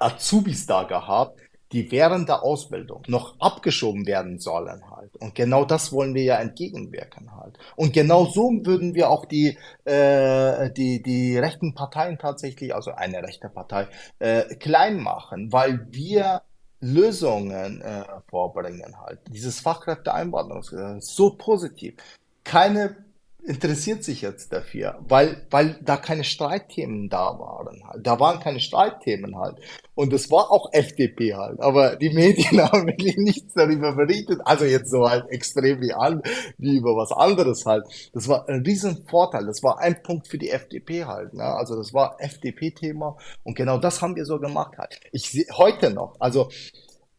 Azubis 0.01 0.66
da 0.66 0.84
gehabt, 0.84 1.40
die 1.72 1.90
während 1.92 2.28
der 2.28 2.42
Ausbildung 2.42 3.03
noch 3.07 3.38
abgeschoben 3.38 4.07
werden 4.07 4.40
sollen 4.40 4.90
halt. 4.90 5.16
Und 5.18 5.34
genau 5.34 5.64
das 5.64 5.92
wollen 5.92 6.14
wir 6.14 6.24
ja 6.24 6.36
entgegenwirken 6.38 7.36
halt. 7.36 7.59
Und 7.76 7.92
genau 7.92 8.24
so 8.26 8.51
würden 8.64 8.94
wir 8.94 9.09
auch 9.09 9.24
die, 9.24 9.57
äh, 9.84 10.70
die, 10.72 11.01
die 11.03 11.38
rechten 11.38 11.74
Parteien 11.74 12.18
tatsächlich, 12.18 12.74
also 12.74 12.90
eine 12.92 13.22
rechte 13.22 13.48
Partei, 13.48 13.86
äh, 14.18 14.55
klein 14.57 15.01
machen, 15.01 15.53
weil 15.53 15.86
wir 15.90 16.42
Lösungen 16.80 17.82
äh, 17.82 18.05
vorbringen 18.28 18.98
halt. 19.01 19.20
Dieses 19.28 19.61
Fachkräfteeinwanderungsgesetz 19.61 21.05
ist 21.05 21.14
so 21.14 21.30
positiv. 21.36 21.94
Keine 22.42 22.96
interessiert 23.45 24.05
sich 24.05 24.22
jetzt 24.22 24.53
dafür, 24.53 24.99
weil, 25.09 25.47
weil 25.51 25.78
da 25.82 25.97
keine 25.97 26.24
Streitthemen 26.24 27.09
da 27.09 27.38
waren. 27.38 27.82
Halt. 27.86 28.07
Da 28.07 28.20
waren 28.20 28.41
keine 28.41 28.61
Streitthemen 28.61 29.36
halt. 29.36 29.57
Und 29.95 30.12
es 30.12 30.30
war 30.30 30.51
auch 30.51 30.72
FDP 30.72 31.34
halt. 31.34 31.61
Aber 31.61 31.97
die 31.97 32.11
Medien 32.11 32.61
haben 32.72 32.86
wirklich 32.86 33.16
nichts 33.16 33.55
darüber 33.55 33.95
berichtet. 33.95 34.41
Also 34.45 34.64
jetzt 34.64 34.91
so 34.91 35.09
halt 35.09 35.28
extrem 35.30 35.80
wie, 35.80 35.93
an, 35.93 36.22
wie 36.59 36.76
über 36.76 36.97
was 36.97 37.12
anderes 37.12 37.66
halt. 37.66 37.86
Das 38.12 38.28
war 38.28 38.49
ein 38.49 38.62
riesen 38.62 39.07
Vorteil. 39.09 39.47
Das 39.47 39.62
war 39.62 39.78
ein 39.78 40.03
Punkt 40.03 40.28
für 40.28 40.38
die 40.38 40.51
FDP 40.51 41.05
halt. 41.05 41.34
Ne? 41.34 41.45
Also 41.45 41.76
das 41.76 41.93
war 41.93 42.16
FDP-Thema. 42.18 43.16
Und 43.43 43.57
genau 43.57 43.78
das 43.78 44.03
haben 44.03 44.16
wir 44.16 44.24
so 44.24 44.38
gemacht 44.38 44.78
halt. 44.78 45.01
Ich 45.12 45.30
sehe 45.30 45.47
heute 45.57 45.91
noch, 45.91 46.16
also 46.20 46.49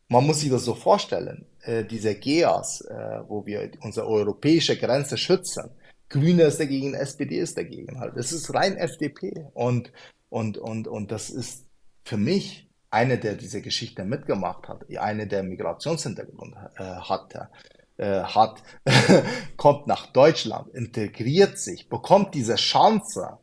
man 0.07 0.25
muss 0.25 0.41
sich 0.41 0.49
das 0.49 0.65
so 0.65 0.75
vorstellen, 0.75 1.45
äh, 1.61 1.85
diese 1.85 2.15
GEAS, 2.15 2.81
äh, 2.81 3.21
wo 3.27 3.45
wir 3.45 3.71
unsere 3.81 4.07
europäische 4.07 4.77
Grenze 4.77 5.17
schützen, 5.17 5.71
Grüne 6.11 6.43
ist 6.43 6.59
dagegen, 6.59 6.93
SPD 6.93 7.39
ist 7.39 7.57
dagegen 7.57 7.99
halt. 7.99 8.17
Es 8.17 8.31
ist 8.31 8.53
rein 8.53 8.77
FDP 8.77 9.47
und, 9.53 9.91
und, 10.29 10.57
und, 10.57 10.87
und 10.87 11.11
das 11.11 11.29
ist 11.29 11.65
für 12.03 12.17
mich 12.17 12.69
eine, 12.89 13.17
der 13.17 13.35
diese 13.35 13.61
Geschichte 13.61 14.03
mitgemacht 14.03 14.67
hat, 14.67 14.85
eine, 14.99 15.25
der 15.25 15.43
Migrationshintergrund 15.43 16.55
äh, 16.75 16.83
hatte, 16.83 17.49
äh, 17.97 18.23
hat, 18.23 18.61
kommt 19.57 19.87
nach 19.87 20.07
Deutschland, 20.07 20.67
integriert 20.73 21.57
sich, 21.57 21.87
bekommt 21.87 22.35
diese 22.35 22.55
Chance 22.55 23.37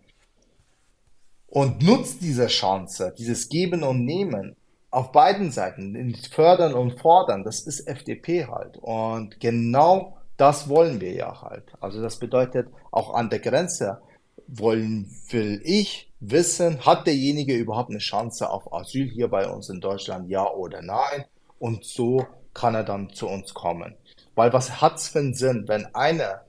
und 1.47 1.83
nutzt 1.83 2.21
diese 2.21 2.49
Chance, 2.49 3.15
dieses 3.17 3.49
Geben 3.49 3.83
und 3.83 4.05
Nehmen 4.05 4.55
auf 4.91 5.13
beiden 5.13 5.51
Seiten, 5.51 6.15
fördern 6.31 6.75
und 6.75 7.01
fordern, 7.01 7.45
das 7.45 7.61
ist 7.61 7.87
FDP 7.87 8.47
halt. 8.47 8.77
Und 8.77 9.41
genau 9.41 10.18
das 10.39 10.69
wollen 10.69 11.01
wir 11.01 11.13
ja 11.13 11.43
halt. 11.43 11.65
Also 11.81 12.01
das 12.01 12.19
bedeutet, 12.19 12.69
auch 12.91 13.13
an 13.13 13.29
der 13.29 13.41
Grenze 13.41 14.01
wollen, 14.47 15.11
will 15.31 15.61
ich 15.65 16.11
wissen, 16.21 16.87
hat 16.87 17.07
derjenige 17.07 17.55
überhaupt 17.55 17.91
eine 17.91 17.99
Chance 17.99 18.49
auf 18.49 18.73
Asyl 18.73 19.11
hier 19.11 19.29
bei 19.29 19.49
uns 19.49 19.69
in 19.69 19.81
Deutschland, 19.81 20.31
ja 20.31 20.51
oder 20.51 20.81
nein? 20.81 21.27
Und 21.59 21.85
so 21.85 22.25
kann 22.55 22.75
er 22.75 22.85
dann 22.85 23.11
zu 23.11 23.29
uns 23.29 23.53
kommen. 23.53 23.95
Weil 24.35 24.53
was 24.53 24.81
hat's 24.81 25.09
für 25.09 25.19
einen 25.19 25.35
Sinn, 25.35 25.65
wenn 25.67 25.93
einer 25.95 26.43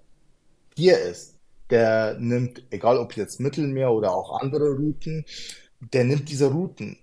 hier 0.75 0.97
ist, 0.99 1.35
der 1.71 2.15
nimmt, 2.19 2.63
egal 2.71 2.97
ob 2.97 3.15
jetzt 3.17 3.39
Mittelmeer 3.39 3.91
oder 3.91 4.13
auch 4.13 4.39
andere 4.39 4.71
Routen, 4.71 5.25
der 5.79 6.03
nimmt 6.03 6.29
diese 6.29 6.51
Routen 6.51 6.97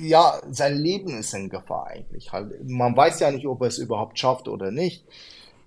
ja, 0.00 0.40
sein 0.50 0.76
Leben 0.76 1.18
ist 1.18 1.34
in 1.34 1.48
Gefahr 1.48 1.88
eigentlich. 1.88 2.32
Halt. 2.32 2.52
Man 2.68 2.96
weiß 2.96 3.20
ja 3.20 3.30
nicht, 3.30 3.46
ob 3.46 3.62
er 3.62 3.68
es 3.68 3.78
überhaupt 3.78 4.18
schafft 4.18 4.48
oder 4.48 4.70
nicht. 4.70 5.04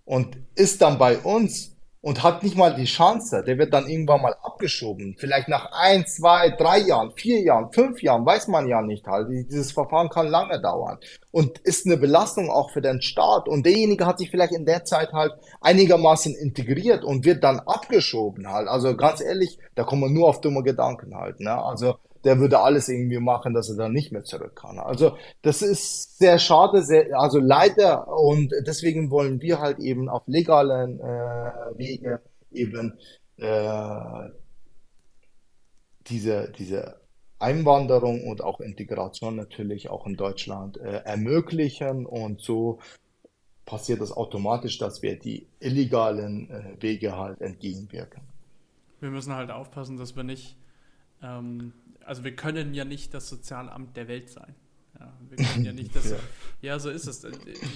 Und 0.06 0.38
ist 0.56 0.82
dann 0.82 0.98
bei 0.98 1.18
uns 1.18 1.74
und 2.04 2.22
hat 2.22 2.44
nicht 2.44 2.58
mal 2.58 2.76
die 2.76 2.84
Chance, 2.84 3.44
der 3.48 3.58
wird 3.58 3.74
dann 3.74 3.88
irgendwann 3.88 4.22
mal 4.22 4.36
abgeschoben. 4.44 5.16
Vielleicht 5.18 5.48
nach 5.48 5.72
ein, 5.72 6.06
zwei, 6.06 6.50
drei 6.50 6.80
Jahren, 6.80 7.12
vier 7.12 7.40
Jahren, 7.42 7.72
fünf 7.72 8.02
Jahren, 8.02 8.26
weiß 8.26 8.50
man 8.50 8.68
ja 8.68 8.82
nicht 8.82 9.08
halt. 9.08 9.30
Dieses 9.30 9.72
Verfahren 9.72 10.10
kann 10.10 10.28
lange 10.28 10.62
dauern. 10.62 10.98
Und 11.32 11.60
ist 11.60 11.86
eine 11.86 11.96
Belastung 11.96 12.50
auch 12.50 12.72
für 12.72 12.82
den 12.82 13.02
Staat. 13.02 13.48
Und 13.48 13.66
derjenige 13.66 14.06
hat 14.06 14.20
sich 14.20 14.30
vielleicht 14.30 14.52
in 14.52 14.66
der 14.66 14.84
Zeit 14.84 15.14
halt 15.14 15.32
einigermaßen 15.62 16.36
integriert 16.36 17.06
und 17.06 17.24
wird 17.24 17.42
dann 17.42 17.62
abgeschoben 17.62 18.52
halt. 18.52 18.68
Also 18.68 18.98
ganz 18.98 19.22
ehrlich, 19.22 19.58
da 19.76 19.84
kommen 19.84 20.02
wir 20.02 20.10
nur 20.10 20.28
auf 20.28 20.42
dumme 20.42 20.64
Gedanken 20.64 21.16
halt. 21.16 21.40
Ne? 21.40 21.54
Also 21.54 21.96
der 22.24 22.40
würde 22.40 22.60
alles 22.60 22.90
irgendwie 22.90 23.20
machen, 23.20 23.54
dass 23.54 23.70
er 23.70 23.76
dann 23.76 23.92
nicht 23.92 24.12
mehr 24.12 24.24
zurück 24.24 24.56
kann. 24.56 24.80
Also 24.80 25.18
das 25.42 25.62
ist 25.62 26.18
sehr 26.18 26.40
schade, 26.40 26.82
sehr, 26.84 27.20
also 27.20 27.40
leider 27.40 28.08
und 28.08 28.52
deswegen 28.66 29.12
wollen 29.12 29.42
wir 29.42 29.60
halt 29.60 29.80
eben 29.80 30.10
auf 30.10 30.24
legalen 30.28 31.00
äh, 31.00 31.78
Wege 31.78 32.22
eben 32.52 32.98
äh, 33.38 34.30
diese, 36.08 36.52
diese 36.58 37.02
Einwanderung 37.40 38.26
und 38.26 38.42
auch 38.42 38.62
Integration 38.62 39.36
natürlich 39.36 39.90
auch 39.90 40.08
in 40.08 40.16
Deutschland 40.16 40.78
äh, 40.78 41.02
ermöglichen 41.04 42.06
und 42.06 42.42
so 42.42 42.80
passiert 43.66 44.02
das 44.02 44.12
automatisch, 44.12 44.78
dass 44.78 45.02
wir 45.02 45.18
die 45.18 45.48
illegalen 45.60 46.50
äh, 46.50 46.82
Wege 46.82 47.18
halt 47.18 47.42
entgegenwirken. 47.42 48.22
Wir 49.00 49.10
müssen 49.10 49.34
halt 49.34 49.52
aufpassen, 49.52 49.98
dass 49.98 50.16
wir 50.16 50.24
nicht 50.24 50.58
ähm, 51.22 51.74
also 52.06 52.24
wir 52.24 52.36
können 52.36 52.74
ja 52.74 52.86
nicht 52.86 53.14
das 53.14 53.30
Sozialamt 53.30 53.96
der 53.98 54.08
Welt 54.08 54.30
sein. 54.30 54.56
Ja, 55.00 55.12
wir 55.30 55.46
können 55.46 55.66
ja 55.66 55.74
nicht 55.74 55.96
das. 55.96 56.10
ja. 56.12 56.18
ja. 56.62 56.80
so 56.80 56.90
ist 56.90 57.08
es. 57.08 57.24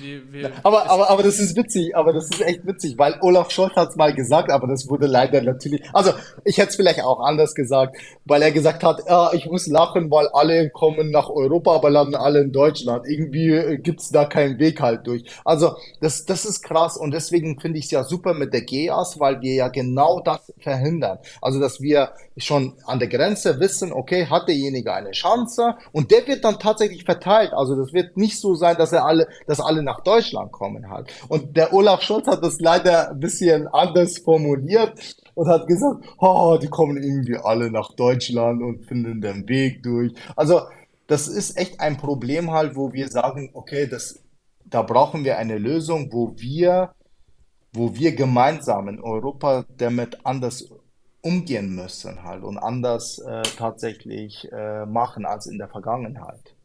Wir, 0.02 0.32
wir, 0.32 0.52
aber, 0.64 0.90
aber, 0.90 1.10
aber 1.10 1.24
das 1.24 1.40
ist 1.40 1.56
witzig, 1.56 1.96
aber 1.96 2.14
das 2.14 2.30
ist 2.30 2.42
echt 2.42 2.66
witzig, 2.66 2.98
weil 2.98 3.18
Olaf 3.22 3.52
Scholz 3.52 3.76
hat 3.76 3.90
es 3.90 3.96
mal 3.96 4.14
gesagt, 4.14 4.52
aber 4.52 4.68
das 4.68 4.88
wurde 4.90 5.08
leider 5.08 5.42
natürlich. 5.42 5.84
Also 5.94 6.12
ich 6.46 6.58
hätte 6.58 6.70
es 6.70 6.76
vielleicht 6.76 7.02
auch 7.02 7.20
anders 7.20 7.56
gesagt, 7.56 7.98
weil 8.26 8.42
er 8.42 8.52
gesagt 8.52 8.84
hat, 8.84 9.02
ja, 9.08 9.34
ich 9.34 9.48
muss 9.48 9.68
lachen, 9.68 10.12
weil 10.12 10.28
alle 10.30 10.70
kommen 10.70 11.10
nach 11.10 11.30
Europa, 11.30 11.76
aber 11.76 11.90
landen 11.90 12.16
alle 12.16 12.42
in 12.42 12.52
Deutschland. 12.52 13.08
Irgendwie 13.08 13.50
äh, 13.50 13.78
gibt's 13.78 14.10
da 14.10 14.26
keinen 14.26 14.60
Weg 14.60 14.80
halt 14.82 15.08
durch. 15.08 15.24
Also 15.44 15.76
das, 16.02 16.26
das 16.26 16.46
ist 16.46 16.62
krass 16.62 16.98
und 16.98 17.12
deswegen 17.12 17.60
finde 17.60 17.80
ich 17.80 17.86
es 17.86 17.92
ja 17.92 18.04
super 18.04 18.34
mit 18.34 18.54
der 18.54 18.62
GEAS, 18.62 19.20
weil 19.20 19.42
wir 19.42 19.54
ja 19.54 19.68
genau 19.70 20.20
das 20.20 20.54
verhindern. 20.60 21.20
Also 21.42 21.60
dass 21.60 21.82
wir 21.82 22.12
schon 22.38 22.74
an 22.86 23.00
der 23.00 23.08
Grenze 23.08 23.60
wissen, 23.60 23.92
okay, 23.92 24.28
hat 24.28 24.48
derjenige 24.48 24.94
eine 24.94 25.12
Chance 25.12 25.76
und 25.92 26.12
der 26.12 26.28
wird 26.28 26.44
dann 26.44 26.60
tatsächlich 26.60 27.04
verteilt. 27.08 27.54
Also 27.54 27.76
das 27.76 27.94
wird 27.94 28.18
nicht 28.18 28.40
so 28.40 28.54
sein, 28.54 28.76
dass 28.78 28.92
er 28.92 29.06
alle, 29.06 29.28
dass 29.48 29.60
alle 29.60 29.82
nach 29.82 30.02
Deutschland 30.02 30.52
kommen 30.52 30.92
halt. 30.92 31.08
Und 31.30 31.58
der 31.58 31.74
Olaf 31.74 32.02
Scholz 32.04 32.28
hat 32.28 32.44
das 32.44 32.60
leider 32.60 33.12
ein 33.12 33.20
bisschen 33.20 33.68
anders 33.70 34.20
formuliert 34.20 34.94
und 35.34 35.48
hat 35.48 35.66
gesagt, 35.68 36.06
oh, 36.20 36.58
die 36.62 36.68
kommen 36.68 36.98
irgendwie 37.02 37.38
alle 37.38 37.72
nach 37.72 37.94
Deutschland 37.94 38.62
und 38.62 38.86
finden 38.86 39.22
den 39.22 39.48
Weg 39.48 39.82
durch. 39.84 40.14
Also 40.36 40.62
das 41.08 41.28
ist 41.30 41.58
echt 41.58 41.80
ein 41.80 41.98
Problem 41.98 42.52
halt, 42.52 42.76
wo 42.76 42.92
wir 42.92 43.08
sagen, 43.08 43.50
okay, 43.54 43.88
das, 43.88 44.20
da 44.66 44.82
brauchen 44.82 45.24
wir 45.24 45.38
eine 45.38 45.58
Lösung, 45.58 46.12
wo 46.12 46.34
wir, 46.38 46.92
wo 47.72 47.96
wir 47.96 48.14
gemeinsam 48.14 48.90
in 48.90 49.00
Europa 49.02 49.64
damit 49.78 50.26
anders 50.26 50.70
umgehen 51.22 51.74
müssen 51.74 52.24
halt 52.24 52.44
und 52.44 52.58
anders 52.58 53.20
äh, 53.20 53.42
tatsächlich 53.58 54.52
äh, 54.52 54.86
machen 54.86 55.26
als 55.26 55.48
in 55.48 55.58
der 55.58 55.68
Vergangenheit 55.68 56.57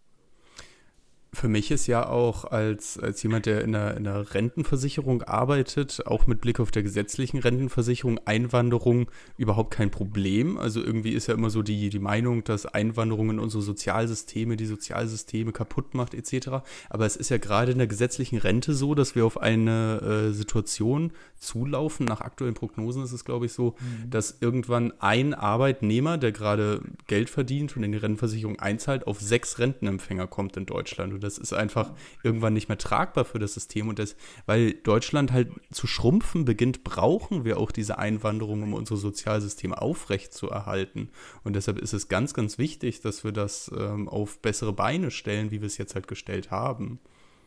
für 1.35 1.49
mich 1.49 1.71
ist 1.71 1.87
ja 1.87 2.07
auch 2.07 2.45
als, 2.45 2.99
als 2.99 3.23
jemand, 3.23 3.47
der 3.47 3.63
in 3.63 3.73
der, 3.73 3.97
in 3.97 4.05
der 4.05 4.35
Rentenversicherung 4.35 5.23
arbeitet, 5.23 6.07
auch 6.07 6.27
mit 6.27 6.43
Blick 6.43 6.61
auf 6.61 6.71
der 6.71 6.83
gesetzlichen 6.83 7.39
Rentenversicherung, 7.39 8.21
Einwanderung 8.27 9.11
überhaupt 9.39 9.73
kein 9.73 9.91
Problem. 9.91 10.59
Also 10.59 10.83
irgendwie 10.83 11.13
ist 11.13 11.29
ja 11.29 11.35
immer 11.35 11.49
so 11.49 11.63
die, 11.63 11.89
die 11.89 11.99
Meinung, 11.99 12.45
dass 12.45 12.67
Einwanderung 12.67 13.31
in 13.31 13.39
unsere 13.39 13.63
Sozialsysteme, 13.63 14.59
die 14.59 14.67
Sozialsysteme 14.67 15.53
kaputt 15.53 15.95
macht 15.95 16.13
etc. 16.13 16.49
Aber 16.91 17.07
es 17.07 17.17
ist 17.17 17.31
ja 17.31 17.39
gerade 17.39 17.73
in 17.73 17.79
der 17.79 17.87
gesetzlichen 17.87 18.37
Rente 18.37 18.75
so, 18.75 18.95
dass 18.95 19.15
wir 19.15 19.25
auf 19.25 19.41
eine 19.41 20.29
äh, 20.29 20.33
Situation 20.33 21.13
zulaufen. 21.39 22.05
Nach 22.05 22.21
aktuellen 22.21 22.55
Prognosen 22.55 23.05
ist 23.05 23.13
es, 23.13 23.25
glaube 23.25 23.47
ich, 23.47 23.55
so, 23.55 23.75
mhm. 23.81 24.11
dass 24.11 24.37
irgendwann 24.43 24.93
ein 25.01 25.33
Arbeitnehmer, 25.33 26.19
der 26.19 26.33
gerade 26.33 26.83
Geld 27.07 27.31
verdient 27.31 27.75
und 27.75 27.85
in 27.85 27.93
die 27.93 27.99
Rentenversicherung 27.99 28.59
einzahlt, 28.59 29.07
auf 29.07 29.19
sechs 29.19 29.59
Rentenempfänger 29.59 30.27
kommt 30.27 30.59
in 30.59 30.67
Deutschland. 30.67 31.15
Und 31.15 31.22
das 31.23 31.39
ist 31.39 31.53
einfach 31.53 31.93
irgendwann 32.23 32.53
nicht 32.53 32.69
mehr 32.69 32.79
tragbar 32.79 33.25
für 33.25 33.39
das 33.39 33.55
System. 33.55 33.89
Und 33.89 33.99
das, 33.99 34.17
weil 34.47 34.73
Deutschland 34.73 35.33
halt 35.33 35.51
zu 35.71 35.87
schrumpfen 35.87 36.45
beginnt, 36.45 36.85
brauchen 36.85 37.45
wir 37.45 37.59
auch 37.59 37.71
diese 37.71 37.99
Einwanderung, 37.99 38.63
um 38.63 38.75
unser 38.75 38.97
Sozialsystem 38.97 39.73
aufrecht 39.73 40.35
zu 40.35 40.49
erhalten. 40.49 41.11
Und 41.45 41.55
deshalb 41.57 41.79
ist 41.79 41.93
es 41.93 42.09
ganz, 42.09 42.35
ganz 42.35 42.59
wichtig, 42.59 43.01
dass 43.01 43.25
wir 43.25 43.33
das 43.33 43.71
ähm, 43.77 44.09
auf 44.09 44.41
bessere 44.41 44.73
Beine 44.73 45.11
stellen, 45.11 45.51
wie 45.51 45.61
wir 45.61 45.67
es 45.67 45.79
jetzt 45.79 45.95
halt 45.95 46.09
gestellt 46.09 46.51
haben. 46.51 46.99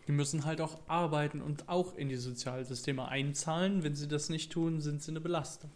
Die 0.07 0.11
müssen 0.11 0.45
halt 0.45 0.61
auch 0.61 0.80
arbeiten 0.88 1.41
und 1.41 1.67
auch 1.67 1.95
in 1.95 2.09
die 2.09 2.15
Sozialsysteme 2.15 3.07
einzahlen. 3.07 3.84
Wenn 3.84 3.95
sie 3.95 4.07
das 4.07 4.30
nicht 4.30 4.51
tun, 4.51 4.80
sind 4.80 5.01
sie 5.01 5.11
eine 5.11 5.21
Belastung. 5.21 5.71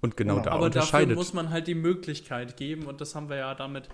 Und 0.00 0.18
genau, 0.18 0.34
genau. 0.34 0.44
da 0.44 0.50
Aber 0.50 0.66
unterscheidet. 0.66 1.10
dafür 1.10 1.16
muss 1.16 1.32
man 1.32 1.48
halt 1.48 1.66
die 1.66 1.74
Möglichkeit 1.74 2.58
geben 2.58 2.84
und 2.84 3.00
das 3.00 3.14
haben 3.14 3.30
wir 3.30 3.36
ja 3.36 3.54
damit 3.54 3.88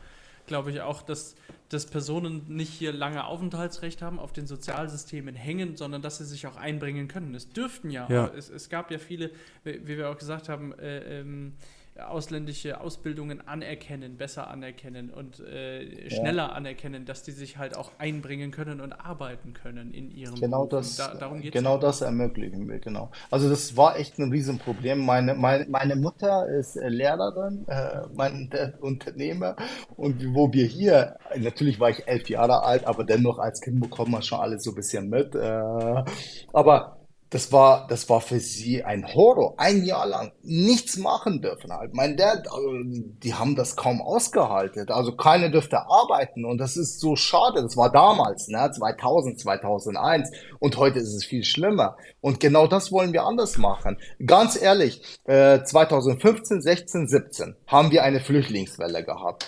glaube 0.51 0.72
ich, 0.72 0.80
auch, 0.80 1.03
dass, 1.03 1.36
dass 1.68 1.86
Personen 1.86 2.42
nicht 2.48 2.72
hier 2.72 2.92
lange 2.92 3.24
Aufenthaltsrecht 3.24 4.03
haben, 4.03 4.18
auf 4.18 4.32
den 4.32 4.48
Sozialsystemen 4.48 5.36
hängen, 5.36 5.76
sondern 5.76 6.03
dass 6.03 6.18
sie 6.18 6.24
sich 6.24 6.48
auch 6.48 6.57
einbringen 6.57 7.07
können. 7.07 7.36
Es 7.36 7.48
dürften 7.51 7.88
ja, 7.88 8.09
ja. 8.11 8.26
Es, 8.36 8.51
es, 8.51 8.68
gab 8.68 8.90
ja 8.90 8.98
viele, 8.98 9.30
wie, 9.62 9.86
wir 9.86 10.11
auch 10.11 10.18
gesagt 10.18 10.48
haben, 10.48 10.76
äh, 10.78 11.20
ähm, 11.20 11.55
ausländische 11.99 12.80
Ausbildungen 12.80 13.47
anerkennen, 13.47 14.16
besser 14.16 14.49
anerkennen 14.49 15.11
und 15.11 15.41
äh, 15.41 16.09
schneller 16.09 16.49
ja. 16.49 16.53
anerkennen, 16.53 17.05
dass 17.05 17.22
die 17.22 17.32
sich 17.32 17.59
halt 17.59 17.76
auch 17.76 17.91
einbringen 17.99 18.51
können 18.51 18.80
und 18.80 18.93
arbeiten 18.93 19.53
können 19.55 19.93
in 19.93 20.11
ihrem 20.11 20.36
genau 20.36 20.66
Beruf. 20.66 20.86
Das, 20.86 20.97
da, 20.97 21.14
darum 21.14 21.41
geht's 21.41 21.53
genau 21.53 21.74
ja. 21.74 21.80
das 21.80 22.01
ermöglichen 22.01 22.68
wir, 22.68 22.78
genau. 22.78 23.11
Also 23.30 23.49
das 23.51 23.76
war 23.76 23.99
echt 23.99 24.18
ein 24.18 24.30
Riesenproblem. 24.30 25.05
Meine, 25.05 25.34
meine, 25.34 25.66
meine 25.68 25.97
Mutter 25.97 26.49
ist 26.49 26.76
äh, 26.76 26.88
Lehrerin, 26.88 27.66
äh, 27.68 28.03
mein 28.14 28.51
Unternehmer 28.80 29.57
und 29.97 30.34
wo 30.34 30.53
wir 30.53 30.66
hier, 30.66 31.16
natürlich 31.36 31.80
war 31.80 31.91
ich 31.91 32.07
elf 32.07 32.28
Jahre 32.28 32.62
alt, 32.62 32.86
aber 32.86 33.05
dennoch 33.05 33.38
als 33.38 33.61
Kind 33.61 33.80
bekommt 33.80 34.11
man 34.11 34.22
schon 34.22 34.41
alles 34.41 34.62
so 34.62 34.70
ein 34.70 34.76
bisschen 34.76 35.09
mit. 35.09 35.34
Äh, 35.34 36.05
aber 36.53 36.99
das 37.31 37.53
war, 37.53 37.87
das 37.87 38.09
war 38.09 38.20
für 38.20 38.41
sie 38.41 38.83
ein 38.83 39.07
Horror. 39.07 39.55
Ein 39.57 39.85
Jahr 39.85 40.07
lang 40.07 40.33
nichts 40.43 40.97
machen 40.97 41.41
dürfen 41.41 41.72
halt. 41.72 41.95
Mein 41.95 42.16
Dad, 42.16 42.49
also, 42.51 42.72
die 42.83 43.35
haben 43.35 43.55
das 43.55 43.76
kaum 43.76 44.03
ausgehalten. 44.03 44.91
Also 44.91 45.14
keiner 45.14 45.49
dürfte 45.49 45.78
arbeiten 45.78 46.45
und 46.45 46.59
das 46.59 46.76
ist 46.76 46.99
so 46.99 47.14
schade. 47.14 47.62
Das 47.62 47.76
war 47.76 47.91
damals, 47.93 48.49
ne, 48.49 48.70
2000, 48.70 49.39
2001 49.39 50.31
und 50.59 50.76
heute 50.76 50.99
ist 50.99 51.14
es 51.14 51.24
viel 51.24 51.45
schlimmer. 51.45 51.97
Und 52.20 52.41
genau 52.41 52.66
das 52.66 52.91
wollen 52.91 53.12
wir 53.12 53.22
anders 53.22 53.59
machen. 53.59 53.99
Ganz 54.26 54.61
ehrlich, 54.61 55.01
äh, 55.24 55.62
2015, 55.62 56.61
16, 56.61 57.07
17 57.07 57.57
haben 57.68 57.93
wir 57.93 58.03
eine 58.03 58.20
Flüchtlingswelle 58.20 59.05
gehabt. 59.05 59.47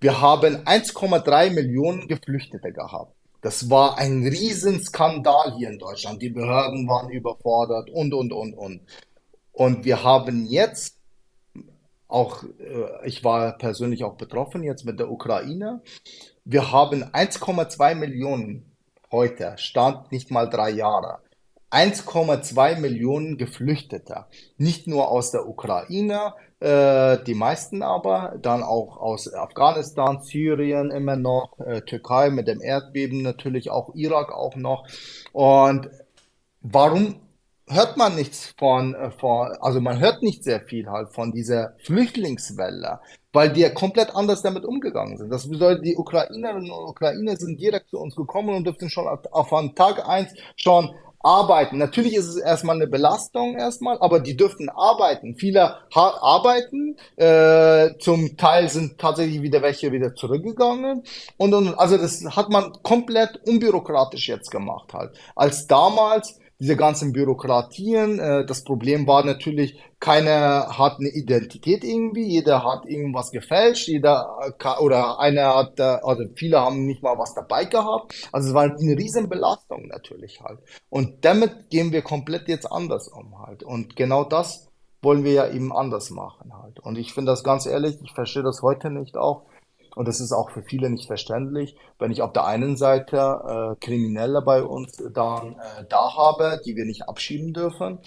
Wir 0.00 0.20
haben 0.20 0.64
1,3 0.64 1.50
Millionen 1.50 2.06
Geflüchtete 2.06 2.72
gehabt. 2.72 3.17
Das 3.40 3.70
war 3.70 3.98
ein 3.98 4.26
Riesenskandal 4.26 5.54
hier 5.56 5.70
in 5.70 5.78
Deutschland. 5.78 6.20
Die 6.20 6.30
Behörden 6.30 6.88
waren 6.88 7.10
überfordert 7.10 7.88
und, 7.90 8.12
und, 8.12 8.32
und, 8.32 8.54
und. 8.54 8.80
Und 9.52 9.84
wir 9.84 10.02
haben 10.02 10.46
jetzt 10.46 10.98
auch, 12.08 12.42
äh, 12.42 13.06
ich 13.06 13.22
war 13.22 13.56
persönlich 13.58 14.02
auch 14.02 14.16
betroffen 14.16 14.62
jetzt 14.64 14.84
mit 14.84 14.98
der 14.98 15.10
Ukraine. 15.10 15.82
Wir 16.44 16.72
haben 16.72 17.04
1,2 17.04 17.94
Millionen 17.94 18.72
heute, 19.12 19.54
stand 19.56 20.10
nicht 20.10 20.30
mal 20.30 20.48
drei 20.48 20.70
Jahre. 20.70 21.18
1,2 21.70 22.80
Millionen 22.80 23.36
Geflüchtete, 23.36 24.24
nicht 24.56 24.86
nur 24.86 25.08
aus 25.08 25.32
der 25.32 25.46
Ukraine, 25.46 26.32
äh, 26.60 27.18
die 27.24 27.34
meisten 27.34 27.82
aber, 27.82 28.36
dann 28.42 28.62
auch 28.62 28.96
aus 28.96 29.32
Afghanistan, 29.32 30.22
Syrien 30.22 30.90
immer 30.90 31.16
noch, 31.16 31.58
äh, 31.60 31.82
Türkei 31.82 32.30
mit 32.30 32.48
dem 32.48 32.60
Erdbeben 32.60 33.22
natürlich, 33.22 33.70
auch 33.70 33.94
Irak 33.94 34.32
auch 34.32 34.56
noch. 34.56 34.86
Und 35.32 35.88
warum 36.60 37.20
hört 37.68 37.96
man 37.96 38.14
nichts 38.16 38.54
von, 38.58 38.94
äh, 38.94 39.10
von, 39.10 39.52
also 39.60 39.80
man 39.80 40.00
hört 40.00 40.22
nicht 40.22 40.44
sehr 40.44 40.60
viel 40.60 40.88
halt 40.88 41.10
von 41.10 41.32
dieser 41.32 41.74
Flüchtlingswelle, 41.84 43.00
weil 43.32 43.54
wir 43.54 43.70
komplett 43.70 44.14
anders 44.14 44.42
damit 44.42 44.64
umgegangen 44.64 45.16
sind. 45.16 45.30
Das 45.30 45.48
bedeutet, 45.48 45.84
die 45.84 45.96
Ukrainerinnen 45.96 46.70
und 46.70 46.88
Ukrainer 46.88 47.36
sind 47.36 47.60
direkt 47.60 47.90
zu 47.90 47.98
uns 47.98 48.16
gekommen 48.16 48.54
und 48.54 48.64
dürften 48.64 48.90
schon 48.90 49.06
auf, 49.06 49.20
auf 49.30 49.50
Tag 49.74 50.08
eins 50.08 50.32
schon 50.56 50.94
arbeiten. 51.20 51.78
Natürlich 51.78 52.14
ist 52.14 52.26
es 52.26 52.36
erstmal 52.36 52.76
eine 52.76 52.86
Belastung 52.86 53.56
erstmal, 53.56 53.98
aber 54.00 54.20
die 54.20 54.36
dürften 54.36 54.68
arbeiten. 54.68 55.34
Viele 55.36 55.78
arbeiten, 55.94 56.96
äh, 57.16 57.98
zum 57.98 58.36
Teil 58.36 58.68
sind 58.68 58.98
tatsächlich 58.98 59.42
wieder 59.42 59.62
welche 59.62 59.92
wieder 59.92 60.14
zurückgegangen 60.14 61.02
und, 61.36 61.54
und 61.54 61.74
also 61.74 61.96
das 61.96 62.24
hat 62.36 62.50
man 62.50 62.72
komplett 62.82 63.40
unbürokratisch 63.46 64.28
jetzt 64.28 64.50
gemacht 64.50 64.92
halt. 64.94 65.12
Als 65.34 65.66
damals 65.66 66.38
diese 66.60 66.76
ganzen 66.76 67.12
Bürokratien. 67.12 68.18
Äh, 68.18 68.46
das 68.46 68.64
Problem 68.64 69.06
war 69.06 69.24
natürlich, 69.24 69.78
keiner 70.00 70.78
hat 70.78 70.98
eine 70.98 71.08
Identität 71.08 71.84
irgendwie, 71.84 72.24
jeder 72.24 72.64
hat 72.64 72.86
irgendwas 72.86 73.30
gefälscht, 73.30 73.88
jeder 73.88 74.54
äh, 74.58 74.82
oder 74.82 75.20
einer 75.20 75.54
hat, 75.54 75.78
äh, 75.78 75.82
also 75.82 76.24
viele 76.34 76.60
haben 76.60 76.86
nicht 76.86 77.02
mal 77.02 77.18
was 77.18 77.34
dabei 77.34 77.64
gehabt. 77.64 78.14
Also 78.32 78.48
es 78.48 78.54
war 78.54 78.64
eine 78.64 78.96
riesen 78.96 79.28
Belastung 79.28 79.86
natürlich 79.88 80.40
halt. 80.40 80.58
Und 80.90 81.24
damit 81.24 81.70
gehen 81.70 81.92
wir 81.92 82.02
komplett 82.02 82.48
jetzt 82.48 82.70
anders 82.70 83.08
um 83.08 83.38
halt. 83.46 83.62
Und 83.62 83.96
genau 83.96 84.24
das 84.24 84.68
wollen 85.00 85.22
wir 85.22 85.32
ja 85.32 85.48
eben 85.48 85.72
anders 85.72 86.10
machen 86.10 86.52
halt. 86.60 86.80
Und 86.80 86.98
ich 86.98 87.12
finde 87.12 87.30
das 87.30 87.44
ganz 87.44 87.66
ehrlich, 87.66 87.98
ich 88.02 88.12
verstehe 88.12 88.42
das 88.42 88.62
heute 88.62 88.90
nicht 88.90 89.16
auch 89.16 89.44
und 89.98 90.06
das 90.06 90.20
ist 90.20 90.30
auch 90.30 90.50
für 90.50 90.62
viele 90.62 90.90
nicht 90.90 91.08
verständlich, 91.08 91.74
wenn 91.98 92.12
ich 92.12 92.22
auf 92.22 92.32
der 92.32 92.44
einen 92.44 92.76
Seite 92.76 93.16
äh, 93.16 93.84
Kriminelle 93.84 94.42
bei 94.42 94.62
uns 94.62 94.92
dann 95.12 95.54
äh, 95.54 95.86
da 95.88 96.14
habe, 96.16 96.60
die 96.64 96.76
wir 96.76 96.84
nicht 96.84 97.08
abschieben 97.08 97.52
dürfen. 97.52 97.98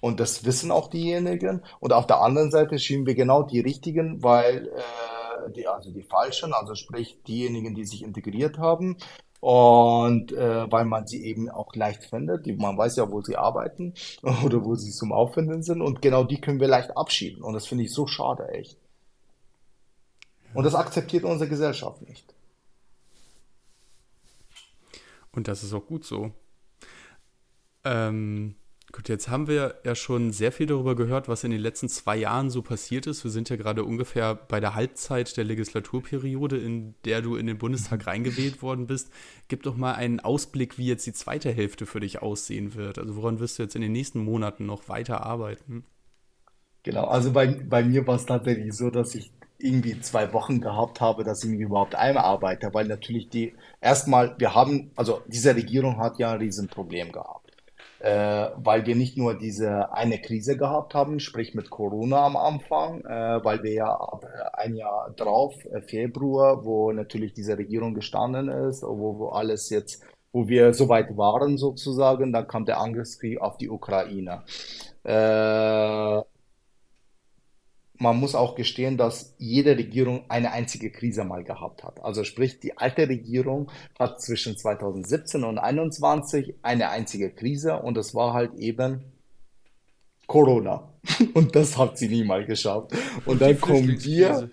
Und 0.00 0.20
das 0.20 0.46
wissen 0.46 0.70
auch 0.70 0.88
diejenigen. 0.88 1.60
Und 1.80 1.92
auf 1.92 2.06
der 2.06 2.22
anderen 2.22 2.50
Seite 2.50 2.78
schieben 2.78 3.04
wir 3.04 3.14
genau 3.14 3.42
die 3.42 3.60
richtigen, 3.60 4.22
weil 4.22 4.68
äh, 4.68 5.52
die, 5.52 5.68
also 5.68 5.90
die 5.90 6.04
falschen, 6.04 6.54
also 6.54 6.74
sprich 6.74 7.18
diejenigen, 7.28 7.74
die 7.74 7.84
sich 7.84 8.02
integriert 8.02 8.56
haben. 8.56 8.96
Und 9.40 10.32
äh, 10.32 10.72
weil 10.72 10.86
man 10.86 11.06
sie 11.06 11.26
eben 11.26 11.50
auch 11.50 11.74
leicht 11.74 12.04
findet, 12.04 12.46
die, 12.46 12.54
man 12.54 12.78
weiß 12.78 12.96
ja, 12.96 13.12
wo 13.12 13.20
sie 13.20 13.36
arbeiten 13.36 13.92
oder 14.46 14.64
wo 14.64 14.76
sie 14.76 14.92
zum 14.92 15.12
Auffinden 15.12 15.62
sind. 15.62 15.82
Und 15.82 16.00
genau 16.00 16.24
die 16.24 16.40
können 16.40 16.60
wir 16.60 16.68
leicht 16.68 16.96
abschieben. 16.96 17.42
Und 17.42 17.52
das 17.52 17.66
finde 17.66 17.84
ich 17.84 17.92
so 17.92 18.06
schade, 18.06 18.48
echt. 18.48 18.78
Und 20.54 20.64
das 20.64 20.74
akzeptiert 20.74 21.24
unsere 21.24 21.50
Gesellschaft 21.50 22.02
nicht. 22.02 22.34
Und 25.32 25.48
das 25.48 25.64
ist 25.64 25.72
auch 25.72 25.86
gut 25.86 26.04
so. 26.04 26.32
Ähm, 27.82 28.54
gut, 28.92 29.08
jetzt 29.08 29.28
haben 29.28 29.48
wir 29.48 29.80
ja 29.84 29.96
schon 29.96 30.32
sehr 30.32 30.52
viel 30.52 30.66
darüber 30.66 30.94
gehört, 30.94 31.28
was 31.28 31.42
in 31.42 31.50
den 31.50 31.60
letzten 31.60 31.88
zwei 31.88 32.16
Jahren 32.16 32.50
so 32.50 32.62
passiert 32.62 33.06
ist. 33.06 33.24
Wir 33.24 33.32
sind 33.32 33.50
ja 33.50 33.56
gerade 33.56 33.84
ungefähr 33.84 34.36
bei 34.36 34.60
der 34.60 34.74
Halbzeit 34.76 35.36
der 35.36 35.44
Legislaturperiode, 35.44 36.56
in 36.56 36.94
der 37.04 37.20
du 37.20 37.34
in 37.34 37.46
den 37.46 37.58
Bundestag 37.58 38.00
mhm. 38.02 38.04
reingewählt 38.04 38.62
worden 38.62 38.86
bist. 38.86 39.10
Gib 39.48 39.64
doch 39.64 39.76
mal 39.76 39.94
einen 39.94 40.20
Ausblick, 40.20 40.78
wie 40.78 40.86
jetzt 40.86 41.06
die 41.06 41.12
zweite 41.12 41.50
Hälfte 41.50 41.84
für 41.84 42.00
dich 42.00 42.22
aussehen 42.22 42.74
wird. 42.74 42.98
Also 42.98 43.16
woran 43.16 43.40
wirst 43.40 43.58
du 43.58 43.64
jetzt 43.64 43.74
in 43.74 43.82
den 43.82 43.92
nächsten 43.92 44.20
Monaten 44.20 44.66
noch 44.66 44.88
weiter 44.88 45.26
arbeiten? 45.26 45.84
Genau, 46.84 47.06
also 47.06 47.32
bei, 47.32 47.46
bei 47.46 47.82
mir 47.82 48.06
war 48.06 48.16
es 48.16 48.26
tatsächlich 48.26 48.74
so, 48.74 48.90
dass 48.90 49.14
ich 49.14 49.33
irgendwie 49.64 49.98
zwei 50.00 50.32
Wochen 50.34 50.60
gehabt 50.60 51.00
habe, 51.00 51.24
dass 51.24 51.42
ich 51.42 51.50
mich 51.50 51.60
überhaupt 51.60 51.94
einarbeite, 51.94 52.74
weil 52.74 52.86
natürlich 52.86 53.30
die 53.30 53.54
erstmal, 53.80 54.34
wir 54.38 54.54
haben, 54.54 54.90
also 54.94 55.22
diese 55.26 55.56
Regierung 55.56 55.98
hat 55.98 56.18
ja 56.18 56.32
ein 56.32 56.38
Riesenproblem 56.38 57.12
gehabt, 57.12 57.50
äh, 58.00 58.50
weil 58.56 58.84
wir 58.84 58.94
nicht 58.94 59.16
nur 59.16 59.38
diese 59.38 59.90
eine 59.94 60.20
Krise 60.20 60.58
gehabt 60.58 60.94
haben, 60.94 61.18
sprich 61.18 61.54
mit 61.54 61.70
Corona 61.70 62.26
am 62.26 62.36
Anfang, 62.36 63.00
äh, 63.06 63.42
weil 63.42 63.62
wir 63.62 63.72
ja 63.72 63.86
ab 63.86 64.26
ein 64.52 64.76
Jahr 64.76 65.10
drauf, 65.16 65.54
äh, 65.72 65.80
Februar, 65.80 66.66
wo 66.66 66.92
natürlich 66.92 67.32
diese 67.32 67.56
Regierung 67.56 67.94
gestanden 67.94 68.48
ist, 68.48 68.82
wo, 68.82 69.18
wo 69.18 69.28
alles 69.30 69.70
jetzt, 69.70 70.04
wo 70.32 70.46
wir 70.46 70.74
soweit 70.74 71.16
waren 71.16 71.56
sozusagen, 71.56 72.34
dann 72.34 72.46
kam 72.46 72.66
der 72.66 72.80
Angriffskrieg 72.80 73.40
auf 73.40 73.56
die 73.56 73.70
Ukraine. 73.70 74.42
Äh, 75.04 76.22
man 77.98 78.16
muss 78.16 78.34
auch 78.34 78.54
gestehen, 78.54 78.96
dass 78.96 79.34
jede 79.38 79.76
Regierung 79.76 80.24
eine 80.28 80.52
einzige 80.52 80.90
Krise 80.90 81.24
mal 81.24 81.44
gehabt 81.44 81.84
hat. 81.84 82.02
Also 82.02 82.24
sprich, 82.24 82.58
die 82.58 82.76
alte 82.76 83.08
Regierung 83.08 83.70
hat 83.98 84.20
zwischen 84.20 84.56
2017 84.56 85.44
und 85.44 85.56
2021 85.56 86.54
eine 86.62 86.90
einzige 86.90 87.30
Krise 87.30 87.76
und 87.76 87.96
das 87.96 88.14
war 88.14 88.32
halt 88.34 88.54
eben 88.54 89.04
Corona. 90.26 90.88
Und 91.34 91.54
das 91.54 91.76
hat 91.76 91.98
sie 91.98 92.08
nie 92.08 92.24
mal 92.24 92.46
geschafft. 92.46 92.92
Und, 92.92 93.26
und 93.26 93.42
dann 93.42 93.60
kommen 93.60 94.02
wir, 94.02 94.48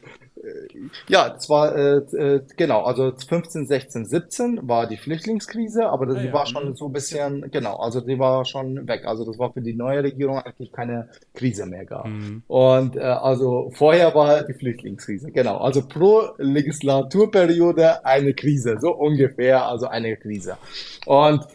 ja, 1.08 1.30
das 1.30 1.50
war, 1.50 1.76
äh, 1.76 1.98
äh, 2.16 2.42
genau, 2.58 2.84
also 2.84 3.12
15, 3.12 3.68
16, 3.68 4.06
17 4.06 4.60
war 4.64 4.88
die 4.88 4.98
Flüchtlingskrise, 4.98 5.88
aber 5.88 6.06
das, 6.06 6.18
ah, 6.18 6.20
die 6.20 6.28
ja, 6.28 6.34
war 6.34 6.46
schon 6.46 6.70
mhm. 6.70 6.76
so 6.76 6.88
ein 6.88 6.92
bisschen, 6.92 7.52
genau, 7.52 7.78
also 7.78 8.02
die 8.02 8.20
war 8.20 8.46
schon 8.46 8.88
weg. 8.88 9.06
Also 9.06 9.26
das 9.26 9.38
war 9.40 9.54
für 9.54 9.62
die 9.62 9.74
neue 9.74 10.04
Regierung 10.04 10.40
eigentlich 10.40 10.72
keine 10.72 11.10
Krise 11.34 11.66
mehr 11.66 11.86
gab. 11.86 12.08
Mhm. 12.08 12.44
Und 12.48 12.96
äh, 12.96 13.02
also 13.02 13.72
vorher 13.74 14.14
war 14.16 14.44
die 14.44 14.54
Flüchtlingskrise, 14.54 15.32
genau. 15.32 15.58
Also 15.58 15.88
pro 15.88 16.30
Legislaturperiode 16.38 18.06
eine 18.06 18.34
Krise, 18.34 18.78
so 18.80 18.92
ungefähr, 18.96 19.66
also 19.66 19.88
eine 19.88 20.18
Krise. 20.18 20.58
Und 21.06 21.46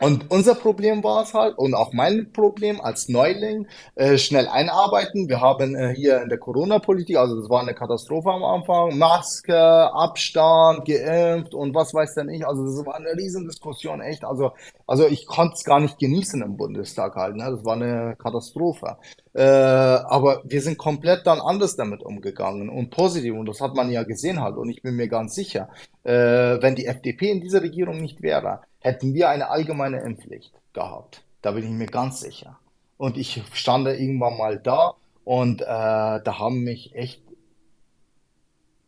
und 0.00 0.30
unser 0.30 0.54
Problem 0.54 1.04
war 1.04 1.24
es 1.24 1.34
halt, 1.34 1.58
und 1.58 1.74
auch 1.74 1.92
mein 1.92 2.32
Problem 2.32 2.80
als 2.80 3.10
Neuling, 3.10 3.66
äh, 3.96 4.16
schnell 4.16 4.48
einarbeiten. 4.48 5.28
Wir 5.28 5.42
haben 5.42 5.76
äh, 5.76 5.94
hier 5.94 6.22
in 6.22 6.30
der 6.30 6.38
Corona-Politik, 6.38 7.18
also 7.18 7.38
das 7.38 7.50
war 7.50 7.60
eine 7.60 7.74
Katastrophe 7.74 8.30
am 8.30 8.42
Anfang, 8.42 8.96
Maske, 8.96 9.58
Abstand, 9.92 10.86
geimpft 10.86 11.52
und 11.54 11.74
was 11.74 11.92
weiß 11.92 12.14
denn 12.14 12.30
ich. 12.30 12.46
Also 12.46 12.64
das 12.64 12.86
war 12.86 12.94
eine 12.94 13.12
riesen 13.12 13.46
Diskussion, 13.46 14.00
echt. 14.00 14.24
Also, 14.24 14.52
also 14.86 15.06
ich 15.06 15.26
konnte 15.26 15.54
es 15.54 15.64
gar 15.64 15.80
nicht 15.80 15.98
genießen 15.98 16.40
im 16.40 16.56
Bundestag 16.56 17.14
halt. 17.16 17.36
Ne? 17.36 17.50
Das 17.50 17.62
war 17.66 17.74
eine 17.74 18.16
Katastrophe. 18.16 18.96
Äh, 19.34 19.42
aber 19.42 20.42
wir 20.44 20.62
sind 20.62 20.78
komplett 20.78 21.26
dann 21.26 21.40
anders 21.40 21.76
damit 21.76 22.02
umgegangen 22.02 22.70
und 22.70 22.90
positiv. 22.90 23.34
Und 23.34 23.46
das 23.46 23.60
hat 23.60 23.74
man 23.74 23.90
ja 23.90 24.02
gesehen 24.04 24.40
halt. 24.40 24.56
Und 24.56 24.70
ich 24.70 24.82
bin 24.82 24.96
mir 24.96 25.08
ganz 25.08 25.34
sicher, 25.34 25.68
äh, 26.04 26.12
wenn 26.12 26.74
die 26.74 26.86
FDP 26.86 27.30
in 27.30 27.40
dieser 27.42 27.62
Regierung 27.62 28.00
nicht 28.00 28.22
wäre, 28.22 28.60
hätten 28.80 29.14
wir 29.14 29.28
eine 29.28 29.48
allgemeine 29.48 30.00
Impfpflicht 30.00 30.52
gehabt. 30.72 31.22
Da 31.42 31.52
bin 31.52 31.64
ich 31.64 31.70
mir 31.70 31.86
ganz 31.86 32.20
sicher. 32.20 32.58
Und 32.96 33.16
ich 33.16 33.42
stand 33.54 33.86
da 33.86 33.92
irgendwann 33.92 34.36
mal 34.36 34.58
da 34.58 34.94
und 35.24 35.62
äh, 35.62 35.64
da 35.64 36.38
haben 36.38 36.64
mich 36.64 36.94
echt 36.94 37.22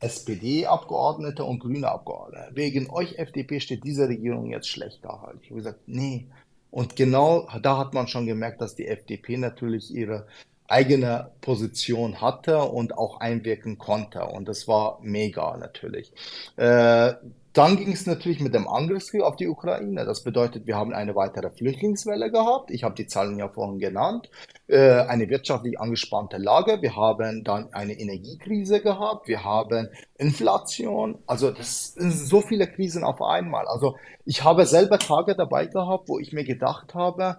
SPD-Abgeordnete 0.00 1.44
und 1.44 1.60
grüne 1.60 1.88
Abgeordnete. 1.88 2.50
Wegen 2.54 2.90
euch 2.90 3.18
FDP 3.18 3.60
steht 3.60 3.84
diese 3.84 4.08
Regierung 4.08 4.50
jetzt 4.50 4.68
schlecht 4.68 5.04
da 5.04 5.22
halt. 5.22 5.38
Ich 5.42 5.50
habe 5.50 5.60
gesagt, 5.60 5.80
nee. 5.86 6.26
Und 6.70 6.96
genau 6.96 7.46
da 7.62 7.78
hat 7.78 7.94
man 7.94 8.08
schon 8.08 8.26
gemerkt, 8.26 8.60
dass 8.60 8.74
die 8.74 8.88
FDP 8.88 9.36
natürlich 9.36 9.94
ihre 9.94 10.26
eigene 10.66 11.30
Position 11.40 12.20
hatte 12.20 12.62
und 12.62 12.96
auch 12.96 13.20
einwirken 13.20 13.78
konnte. 13.78 14.24
Und 14.24 14.48
das 14.48 14.66
war 14.66 14.98
mega 15.02 15.56
natürlich. 15.56 16.12
Äh, 16.56 17.12
dann 17.52 17.76
ging 17.76 17.92
es 17.92 18.06
natürlich 18.06 18.40
mit 18.40 18.54
dem 18.54 18.66
Angriffskrieg 18.66 19.22
auf 19.22 19.36
die 19.36 19.46
Ukraine. 19.46 20.06
Das 20.06 20.22
bedeutet, 20.24 20.66
wir 20.66 20.76
haben 20.76 20.94
eine 20.94 21.14
weitere 21.14 21.50
Flüchtlingswelle 21.50 22.30
gehabt. 22.30 22.70
Ich 22.70 22.82
habe 22.82 22.94
die 22.94 23.06
Zahlen 23.06 23.38
ja 23.38 23.48
vorhin 23.48 23.78
genannt. 23.78 24.30
Äh, 24.68 25.02
eine 25.02 25.28
wirtschaftlich 25.28 25.78
angespannte 25.78 26.38
Lage. 26.38 26.80
Wir 26.80 26.96
haben 26.96 27.44
dann 27.44 27.70
eine 27.74 27.92
Energiekrise 27.92 28.80
gehabt. 28.80 29.28
Wir 29.28 29.44
haben 29.44 29.90
Inflation. 30.16 31.18
Also 31.26 31.50
das 31.50 31.92
sind 31.94 32.12
so 32.12 32.40
viele 32.40 32.66
Krisen 32.66 33.04
auf 33.04 33.20
einmal. 33.20 33.66
Also 33.66 33.96
ich 34.24 34.44
habe 34.44 34.64
selber 34.64 34.98
Tage 34.98 35.36
dabei 35.36 35.66
gehabt, 35.66 36.08
wo 36.08 36.18
ich 36.18 36.32
mir 36.32 36.44
gedacht 36.44 36.94
habe, 36.94 37.36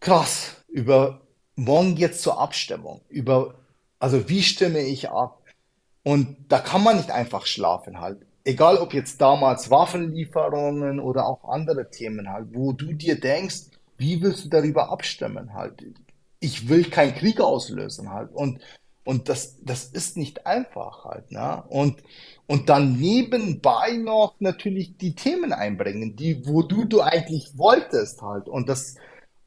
krass, 0.00 0.64
über 0.68 1.20
morgen 1.56 1.96
jetzt 1.96 2.22
zur 2.22 2.40
Abstimmung. 2.40 3.02
Über, 3.10 3.54
also 3.98 4.30
wie 4.30 4.42
stimme 4.42 4.80
ich 4.80 5.10
ab? 5.10 5.42
Und 6.04 6.36
da 6.48 6.58
kann 6.58 6.82
man 6.82 6.96
nicht 6.96 7.10
einfach 7.10 7.44
schlafen 7.44 8.00
halt 8.00 8.24
egal 8.46 8.78
ob 8.78 8.94
jetzt 8.94 9.20
damals 9.20 9.70
Waffenlieferungen 9.70 11.00
oder 11.00 11.26
auch 11.26 11.44
andere 11.48 11.90
Themen 11.90 12.32
halt, 12.32 12.48
wo 12.52 12.72
du 12.72 12.92
dir 12.92 13.18
denkst, 13.18 13.70
wie 13.98 14.22
willst 14.22 14.44
du 14.44 14.48
darüber 14.48 14.90
abstimmen 14.90 15.52
halt? 15.52 15.84
Ich 16.38 16.68
will 16.68 16.84
keinen 16.88 17.14
Krieg 17.14 17.40
auslösen 17.40 18.12
halt. 18.12 18.32
Und, 18.32 18.60
und 19.04 19.28
das, 19.28 19.56
das 19.62 19.86
ist 19.86 20.16
nicht 20.16 20.46
einfach 20.46 21.04
halt, 21.04 21.32
ne? 21.32 21.64
Und, 21.68 22.02
und 22.46 22.68
dann 22.68 22.96
nebenbei 22.96 23.96
noch 23.96 24.34
natürlich 24.38 24.96
die 24.96 25.14
Themen 25.14 25.52
einbringen, 25.52 26.14
die, 26.14 26.46
wo 26.46 26.62
du, 26.62 26.84
du 26.84 27.02
eigentlich 27.02 27.58
wolltest 27.58 28.22
halt. 28.22 28.48
Und 28.48 28.68
das, 28.68 28.94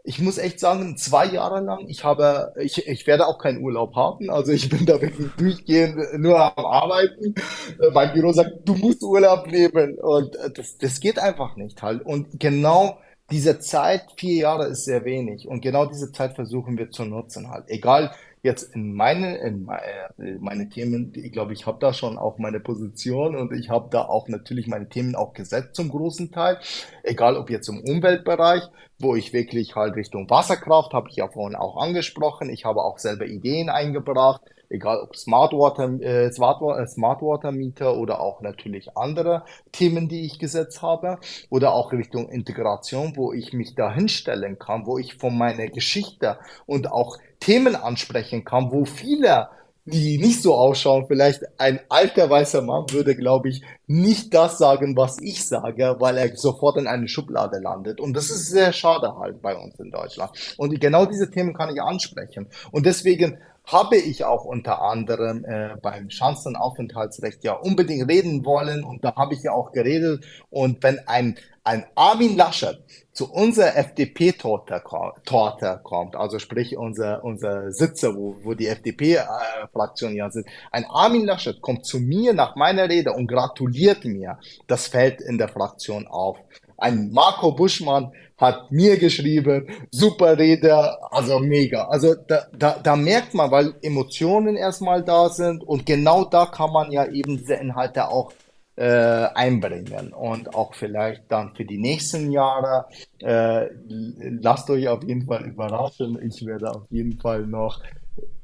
ich 0.03 0.19
muss 0.19 0.37
echt 0.37 0.59
sagen, 0.59 0.97
zwei 0.97 1.25
Jahre 1.25 1.61
lang, 1.61 1.87
ich 1.87 2.03
habe, 2.03 2.53
ich, 2.59 2.87
ich 2.87 3.05
werde 3.05 3.27
auch 3.27 3.37
keinen 3.37 3.61
Urlaub 3.61 3.95
haben. 3.95 4.29
Also 4.29 4.51
ich 4.51 4.69
bin 4.69 4.85
da 4.85 5.01
wirklich 5.01 5.27
durchgehend 5.37 5.97
nur 6.17 6.39
am 6.39 6.65
Arbeiten. 6.65 7.35
Äh, 7.79 7.91
mein 7.93 8.13
Büro 8.13 8.31
sagt, 8.31 8.51
du 8.65 8.75
musst 8.75 9.03
Urlaub 9.03 9.47
nehmen. 9.47 9.99
Und 9.99 10.35
äh, 10.35 10.51
das, 10.51 10.77
das 10.77 10.99
geht 10.99 11.19
einfach 11.19 11.55
nicht 11.57 11.81
halt. 11.81 12.05
Und 12.05 12.39
genau 12.39 12.97
diese 13.29 13.59
Zeit, 13.59 14.03
vier 14.17 14.35
Jahre 14.35 14.67
ist 14.67 14.85
sehr 14.85 15.05
wenig. 15.05 15.47
Und 15.47 15.61
genau 15.61 15.85
diese 15.85 16.11
Zeit 16.11 16.33
versuchen 16.35 16.77
wir 16.77 16.89
zu 16.89 17.03
nutzen 17.05 17.49
halt. 17.49 17.65
Egal, 17.67 18.11
jetzt 18.41 18.75
in 18.75 18.93
meine, 18.93 19.37
in 19.37 19.65
meine, 19.65 19.81
äh, 20.17 20.37
meine 20.39 20.69
Themen, 20.69 21.11
ich 21.15 21.31
glaube, 21.31 21.53
ich 21.53 21.65
habe 21.65 21.79
da 21.79 21.93
schon 21.93 22.17
auch 22.17 22.37
meine 22.37 22.59
Position 22.59 23.35
und 23.35 23.53
ich 23.53 23.69
habe 23.69 23.89
da 23.91 24.03
auch 24.03 24.27
natürlich 24.27 24.67
meine 24.67 24.87
Themen 24.87 25.15
auch 25.15 25.33
gesetzt 25.33 25.75
zum 25.75 25.89
großen 25.89 26.31
Teil. 26.31 26.57
Egal 27.03 27.35
ob 27.37 27.49
jetzt 27.49 27.67
im 27.67 27.81
Umweltbereich, 27.81 28.63
wo 28.99 29.15
ich 29.15 29.33
wirklich 29.33 29.75
halt 29.75 29.95
Richtung 29.95 30.29
Wasserkraft, 30.29 30.93
habe 30.93 31.09
ich 31.09 31.17
ja 31.17 31.27
vorhin 31.27 31.55
auch 31.55 31.77
angesprochen. 31.77 32.49
Ich 32.49 32.65
habe 32.65 32.83
auch 32.83 32.97
selber 32.99 33.25
Ideen 33.25 33.69
eingebracht, 33.69 34.41
egal 34.69 34.99
ob 35.01 35.15
Smart 35.15 35.53
Water, 35.53 35.99
äh, 36.01 36.31
Smart, 36.31 36.61
äh, 36.61 36.87
Smart 36.87 37.21
Water 37.21 37.51
Meter 37.51 37.97
oder 37.97 38.21
auch 38.21 38.41
natürlich 38.41 38.95
andere 38.95 39.43
Themen, 39.71 40.07
die 40.07 40.25
ich 40.25 40.39
gesetzt 40.39 40.81
habe. 40.81 41.17
Oder 41.49 41.73
auch 41.73 41.91
Richtung 41.91 42.29
Integration, 42.29 43.15
wo 43.15 43.33
ich 43.33 43.53
mich 43.53 43.75
da 43.75 43.93
hinstellen 43.93 44.59
kann, 44.59 44.85
wo 44.85 44.97
ich 44.97 45.15
von 45.15 45.37
meiner 45.37 45.67
Geschichte 45.67 46.37
und 46.65 46.91
auch 46.91 47.17
Themen 47.39 47.75
ansprechen 47.75 48.43
kann, 48.43 48.71
wo 48.71 48.85
viele, 48.85 49.49
die 49.85 50.17
nicht 50.17 50.41
so 50.41 50.55
ausschauen, 50.55 51.05
vielleicht 51.07 51.41
ein 51.59 51.79
alter 51.89 52.29
weißer 52.29 52.61
Mann 52.61 52.85
würde, 52.91 53.15
glaube 53.15 53.49
ich, 53.49 53.63
nicht 53.87 54.33
das 54.33 54.57
sagen, 54.57 54.95
was 54.95 55.19
ich 55.19 55.45
sage, 55.45 55.95
weil 55.99 56.17
er 56.17 56.35
sofort 56.35 56.77
in 56.77 56.87
eine 56.87 57.07
Schublade 57.07 57.59
landet. 57.59 57.99
Und 57.99 58.13
das 58.13 58.29
ist 58.29 58.49
sehr 58.49 58.71
schade 58.71 59.15
halt 59.17 59.41
bei 59.41 59.55
uns 59.55 59.79
in 59.79 59.89
Deutschland. 59.89 60.31
Und 60.57 60.79
genau 60.79 61.05
diese 61.05 61.31
Themen 61.31 61.53
kann 61.53 61.73
ich 61.73 61.81
ansprechen. 61.81 62.47
Und 62.71 62.85
deswegen 62.85 63.39
habe 63.71 63.97
ich 63.97 64.25
auch 64.25 64.45
unter 64.45 64.81
anderem 64.81 65.45
äh, 65.45 65.75
beim 65.81 66.09
Chancenaufenthaltsrecht 66.09 67.43
ja 67.43 67.53
unbedingt 67.53 68.09
reden 68.09 68.43
wollen 68.45 68.83
und 68.83 69.03
da 69.03 69.15
habe 69.15 69.35
ich 69.35 69.43
ja 69.43 69.51
auch 69.51 69.71
geredet 69.71 70.25
und 70.49 70.81
wenn 70.81 70.99
ein 71.07 71.37
ein 71.69 71.85
Armin 71.93 72.35
Laschet 72.35 72.79
zu 73.11 73.31
unserer 73.31 73.77
FDP-Torte 73.77 74.81
Torte 75.23 75.79
kommt, 75.83 76.15
also 76.15 76.39
sprich 76.39 76.75
unser, 76.75 77.23
unser 77.23 77.71
Sitze, 77.71 78.15
wo, 78.15 78.37
wo 78.43 78.55
die 78.55 78.65
FDP-Fraktion 78.65 80.15
ja 80.15 80.31
sitzt, 80.31 80.49
ein 80.71 80.85
Armin 80.85 81.25
Laschet 81.25 81.61
kommt 81.61 81.85
zu 81.85 81.99
mir 81.99 82.33
nach 82.33 82.55
meiner 82.55 82.89
Rede 82.89 83.13
und 83.13 83.27
gratuliert 83.27 84.03
mir, 84.03 84.39
das 84.65 84.87
fällt 84.87 85.21
in 85.21 85.37
der 85.37 85.47
Fraktion 85.47 86.07
auf. 86.07 86.39
Ein 86.75 87.11
Marco 87.11 87.51
Buschmann 87.51 88.13
hat 88.37 88.71
mir 88.71 88.97
geschrieben, 88.97 89.67
super 89.91 90.39
Rede, 90.39 90.97
also 91.11 91.37
mega. 91.37 91.87
Also 91.89 92.15
da, 92.15 92.47
da, 92.57 92.79
da 92.81 92.95
merkt 92.95 93.35
man, 93.35 93.51
weil 93.51 93.75
Emotionen 93.83 94.55
erstmal 94.55 95.03
da 95.03 95.29
sind 95.29 95.63
und 95.63 95.85
genau 95.85 96.25
da 96.25 96.47
kann 96.47 96.71
man 96.71 96.91
ja 96.91 97.05
eben 97.05 97.37
diese 97.37 97.55
Inhalte 97.55 98.07
auch 98.07 98.31
äh, 98.79 99.27
einbringen 99.35 100.13
und 100.13 100.55
auch 100.55 100.73
vielleicht 100.73 101.29
dann 101.29 101.53
für 101.53 101.65
die 101.65 101.77
nächsten 101.77 102.31
Jahre. 102.31 102.85
Äh, 103.19 103.67
lasst 103.89 104.69
euch 104.69 104.87
auf 104.87 105.03
jeden 105.03 105.25
Fall 105.25 105.43
überraschen. 105.43 106.17
Ich 106.25 106.45
werde 106.45 106.71
auf 106.71 106.83
jeden 106.89 107.19
Fall 107.19 107.45
noch 107.45 107.81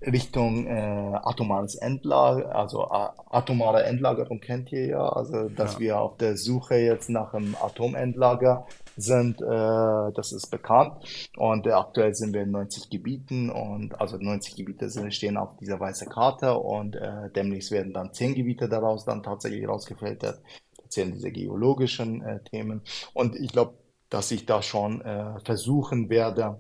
Richtung 0.02 0.68
äh, 0.68 1.20
atomares 1.24 1.76
Endlager, 1.76 2.54
also 2.54 2.84
äh, 2.84 3.08
atomare 3.32 3.86
Endlagerung 3.86 4.42
kennt 4.42 4.72
ihr 4.74 4.88
ja, 4.88 5.08
also 5.08 5.50
dass 5.50 5.76
ja. 5.76 5.80
wir 5.80 6.00
auf 6.02 6.18
der 6.18 6.36
Suche 6.38 6.76
jetzt 6.76 7.10
nach 7.10 7.34
einem 7.34 7.56
Atomendlager 7.62 8.68
sind, 8.98 9.42
äh, 9.42 10.12
das 10.14 10.32
ist 10.32 10.50
bekannt. 10.52 11.30
Und 11.38 11.68
äh, 11.68 11.72
aktuell 11.72 12.14
sind 12.16 12.34
wir 12.34 12.44
in 12.44 12.52
90 12.52 12.90
Gebieten 12.90 13.50
und 13.50 14.00
also 14.00 14.18
90 14.18 14.56
Gebiete 14.56 14.90
sind, 14.90 15.14
stehen 15.14 15.38
auf 15.38 15.58
dieser 15.58 15.80
weißen 15.80 16.10
Karte 16.10 16.58
und 16.58 16.96
äh, 16.96 17.30
demnächst 17.36 17.72
werden 17.72 17.94
dann 17.94 18.14
10 18.14 18.36
Gebiete 18.36 18.70
daraus 18.70 19.06
dann 19.06 19.24
tatsächlich 19.24 19.68
rausgefiltert. 19.68 20.42
Da 20.78 20.90
zählen 20.90 21.12
diese 21.12 21.32
geologischen 21.32 22.22
äh, 22.22 22.44
Themen. 22.44 22.82
Und 23.14 23.36
ich 23.36 23.52
glaube, 23.52 23.76
dass 24.10 24.32
ich 24.32 24.46
da 24.46 24.62
schon 24.62 25.02
äh, 25.02 25.40
versuchen 25.44 26.10
werde, 26.10 26.60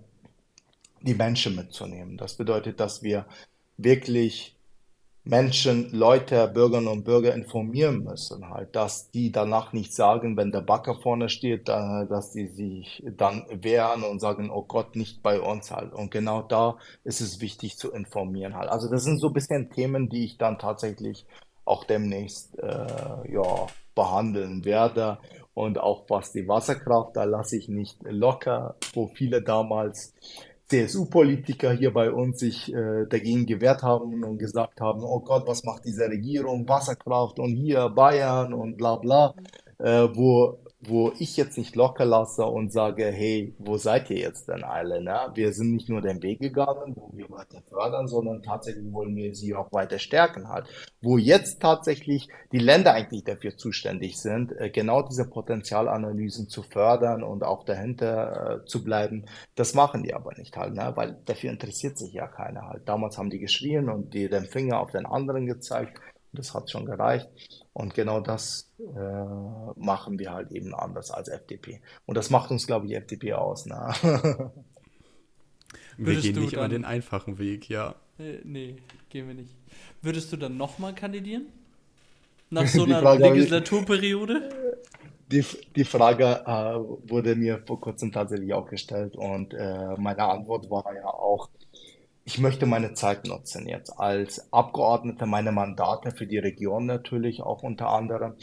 die 1.01 1.13
Menschen 1.13 1.55
mitzunehmen. 1.55 2.17
Das 2.17 2.35
bedeutet, 2.35 2.79
dass 2.79 3.03
wir 3.03 3.25
wirklich 3.77 4.54
Menschen, 5.27 5.91
Leute, 5.91 6.47
Bürgerinnen 6.47 6.87
und 6.87 7.03
Bürger 7.03 7.33
informieren 7.33 8.03
müssen, 8.03 8.47
halt, 8.49 8.75
dass 8.75 9.09
die 9.09 9.31
danach 9.31 9.73
nicht 9.73 9.91
sagen, 9.91 10.37
wenn 10.37 10.51
der 10.51 10.61
Backer 10.61 10.93
vorne 11.01 11.29
steht, 11.29 11.67
dass 11.67 12.31
die 12.31 12.47
sich 12.47 13.03
dann 13.17 13.43
wehren 13.51 14.03
und 14.03 14.19
sagen, 14.19 14.51
oh 14.51 14.61
Gott, 14.61 14.95
nicht 14.95 15.23
bei 15.23 15.41
uns 15.41 15.71
halt. 15.71 15.93
Und 15.93 16.11
genau 16.11 16.43
da 16.43 16.77
ist 17.03 17.21
es 17.21 17.41
wichtig 17.41 17.77
zu 17.77 17.91
informieren 17.91 18.55
halt. 18.55 18.69
Also 18.69 18.87
das 18.87 19.03
sind 19.03 19.19
so 19.19 19.27
ein 19.27 19.33
bisschen 19.33 19.71
Themen, 19.71 20.09
die 20.09 20.25
ich 20.25 20.37
dann 20.37 20.59
tatsächlich 20.59 21.25
auch 21.65 21.85
demnächst 21.85 22.59
äh, 22.59 23.33
ja, 23.33 23.67
behandeln 23.95 24.63
werde. 24.63 25.17
Und 25.55 25.79
auch 25.79 26.03
was 26.07 26.33
die 26.33 26.47
Wasserkraft, 26.47 27.15
da 27.15 27.23
lasse 27.23 27.57
ich 27.57 27.67
nicht 27.67 27.97
locker, 28.03 28.75
wo 28.93 29.07
viele 29.07 29.41
damals 29.41 30.13
CSU-Politiker 30.67 31.73
hier 31.73 31.93
bei 31.93 32.11
uns 32.11 32.39
sich 32.39 32.73
äh, 32.73 33.05
dagegen 33.07 33.45
gewehrt 33.45 33.83
haben 33.83 34.23
und 34.23 34.37
gesagt 34.39 34.81
haben, 34.81 35.03
oh 35.03 35.19
Gott, 35.19 35.47
was 35.47 35.63
macht 35.63 35.85
diese 35.85 36.05
Regierung, 36.05 36.67
Wasserkraft 36.67 37.39
und 37.39 37.55
hier 37.55 37.89
Bayern 37.89 38.53
und 38.53 38.77
bla 38.77 38.95
bla, 38.95 39.35
äh, 39.79 40.07
wo 40.13 40.59
wo 40.87 41.11
ich 41.19 41.37
jetzt 41.37 41.57
nicht 41.57 41.75
locker 41.75 42.05
lasse 42.05 42.45
und 42.45 42.71
sage, 42.71 43.05
hey, 43.05 43.53
wo 43.59 43.77
seid 43.77 44.09
ihr 44.09 44.17
jetzt 44.17 44.47
denn 44.47 44.63
alle? 44.63 45.01
Ne? 45.01 45.31
Wir 45.33 45.53
sind 45.53 45.71
nicht 45.71 45.89
nur 45.89 46.01
den 46.01 46.21
Weg 46.21 46.39
gegangen, 46.39 46.95
wo 46.95 47.09
wir 47.13 47.29
weiter 47.29 47.61
fördern, 47.69 48.07
sondern 48.07 48.43
tatsächlich 48.43 48.91
wollen 48.91 49.15
wir 49.15 49.33
sie 49.35 49.55
auch 49.55 49.71
weiter 49.71 49.99
stärken 49.99 50.49
halt. 50.49 50.67
Wo 51.01 51.17
jetzt 51.17 51.61
tatsächlich 51.61 52.29
die 52.51 52.59
Länder 52.59 52.93
eigentlich 52.93 53.23
dafür 53.23 53.57
zuständig 53.57 54.17
sind, 54.17 54.51
äh, 54.59 54.69
genau 54.69 55.01
diese 55.01 55.29
Potenzialanalysen 55.29 56.49
zu 56.49 56.63
fördern 56.63 57.23
und 57.23 57.43
auch 57.43 57.63
dahinter 57.63 58.61
äh, 58.63 58.65
zu 58.65 58.83
bleiben, 58.83 59.25
das 59.55 59.73
machen 59.73 60.03
die 60.03 60.13
aber 60.13 60.33
nicht 60.37 60.55
halt, 60.57 60.73
ne? 60.73 60.91
weil 60.95 61.17
dafür 61.25 61.51
interessiert 61.51 61.97
sich 61.97 62.13
ja 62.13 62.27
keiner 62.27 62.67
halt. 62.67 62.87
Damals 62.87 63.17
haben 63.17 63.29
die 63.29 63.39
geschrien 63.39 63.89
und 63.89 64.13
die 64.13 64.29
den 64.29 64.45
Finger 64.45 64.79
auf 64.79 64.91
den 64.91 65.05
anderen 65.05 65.45
gezeigt. 65.45 65.99
Das 66.33 66.53
hat 66.53 66.69
schon 66.69 66.85
gereicht. 66.85 67.29
Und 67.75 67.93
genau 67.93 68.21
das 68.21 68.71
äh, 68.79 69.75
machen 69.75 70.17
wir 70.17 70.31
halt 70.31 70.49
eben 70.53 70.73
anders 70.73 71.11
als 71.11 71.27
FDP. 71.27 71.81
Und 72.05 72.15
das 72.15 72.29
macht 72.29 72.49
uns, 72.49 72.67
glaube 72.67 72.85
ich, 72.85 72.95
FDP 72.95 73.33
aus. 73.33 73.65
Ne? 73.65 73.75
wir 74.01 74.53
Würdest 75.97 76.23
gehen 76.23 76.39
nicht 76.39 76.53
dann, 76.53 76.59
immer 76.59 76.69
den 76.69 76.85
einfachen 76.85 77.37
Weg, 77.37 77.67
ja. 77.67 77.95
Äh, 78.17 78.37
nee, 78.45 78.77
gehen 79.09 79.27
wir 79.27 79.33
nicht. 79.33 79.53
Würdest 80.01 80.31
du 80.31 80.37
dann 80.37 80.55
nochmal 80.55 80.95
kandidieren? 80.95 81.47
Nach 82.49 82.65
so 82.65 82.85
einer 82.85 83.01
Frage, 83.01 83.23
Legislaturperiode? 83.23 84.77
Die, 85.29 85.43
die 85.75 85.83
Frage 85.83 86.43
äh, 86.45 87.09
wurde 87.11 87.35
mir 87.35 87.61
vor 87.67 87.81
kurzem 87.81 88.09
tatsächlich 88.09 88.53
auch 88.53 88.69
gestellt 88.69 89.17
und 89.17 89.53
äh, 89.53 89.95
meine 89.97 90.23
Antwort 90.23 90.69
war 90.69 90.95
ja 90.95 91.07
auch, 91.07 91.49
ich 92.25 92.39
möchte 92.39 92.65
meine 92.65 92.93
Zeit 92.93 93.27
nutzen 93.27 93.67
jetzt 93.67 93.91
als 93.99 94.51
Abgeordneter, 94.51 95.27
meine 95.27 95.51
Mandate 95.51 96.11
für 96.11 96.25
die 96.25 96.39
Region 96.39 96.87
natürlich 96.87 97.43
auch 97.43 97.61
unter 97.61 97.89
anderem, 97.89 98.33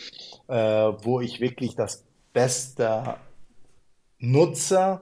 äh, 0.47 0.55
wo 0.55 1.21
ich 1.21 1.41
wirklich 1.41 1.75
das 1.75 2.05
Beste 2.33 3.17
nutze, 4.19 5.01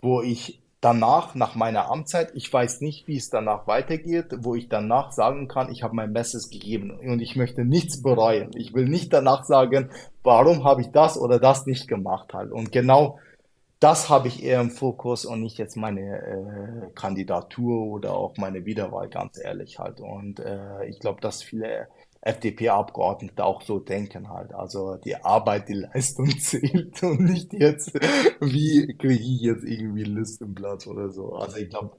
wo 0.00 0.22
ich 0.22 0.60
danach, 0.80 1.36
nach 1.36 1.54
meiner 1.54 1.88
Amtszeit, 1.88 2.32
ich 2.34 2.52
weiß 2.52 2.80
nicht, 2.80 3.06
wie 3.06 3.16
es 3.16 3.30
danach 3.30 3.68
weitergeht, 3.68 4.26
wo 4.38 4.56
ich 4.56 4.68
danach 4.68 5.12
sagen 5.12 5.46
kann, 5.46 5.70
ich 5.70 5.84
habe 5.84 5.94
mein 5.94 6.12
Bestes 6.12 6.50
gegeben 6.50 6.90
und 6.90 7.20
ich 7.20 7.36
möchte 7.36 7.64
nichts 7.64 8.02
bereuen. 8.02 8.50
Ich 8.54 8.74
will 8.74 8.88
nicht 8.88 9.12
danach 9.12 9.44
sagen, 9.44 9.90
warum 10.24 10.64
habe 10.64 10.80
ich 10.80 10.88
das 10.88 11.16
oder 11.16 11.38
das 11.38 11.64
nicht 11.64 11.86
gemacht 11.86 12.34
halt. 12.34 12.50
Und 12.50 12.72
genau 12.72 13.18
das 13.86 14.08
habe 14.08 14.26
ich 14.26 14.42
eher 14.42 14.60
im 14.60 14.72
Fokus 14.72 15.24
und 15.24 15.42
nicht 15.42 15.58
jetzt 15.58 15.76
meine 15.76 16.00
äh, 16.00 16.90
Kandidatur 16.96 17.86
oder 17.86 18.14
auch 18.14 18.36
meine 18.36 18.64
Wiederwahl, 18.64 19.08
ganz 19.08 19.38
ehrlich 19.38 19.78
halt. 19.78 20.00
Und 20.00 20.40
äh, 20.40 20.86
ich 20.86 20.98
glaube, 20.98 21.20
dass 21.20 21.44
viele 21.44 21.86
FDP-Abgeordnete 22.20 23.44
auch 23.44 23.62
so 23.62 23.78
denken 23.78 24.28
halt. 24.28 24.52
Also 24.52 24.96
die 24.96 25.14
Arbeit, 25.14 25.68
die 25.68 25.74
Leistung 25.74 26.28
zählt 26.40 27.00
und 27.04 27.20
nicht 27.20 27.52
jetzt, 27.52 27.94
wie 28.40 28.92
kriege 28.98 29.22
ich 29.22 29.40
jetzt 29.42 29.62
irgendwie 29.62 30.04
einen 30.04 30.16
Listenplatz 30.16 30.88
oder 30.88 31.10
so. 31.10 31.36
Also 31.36 31.58
ich 31.58 31.70
glaube, 31.70 31.96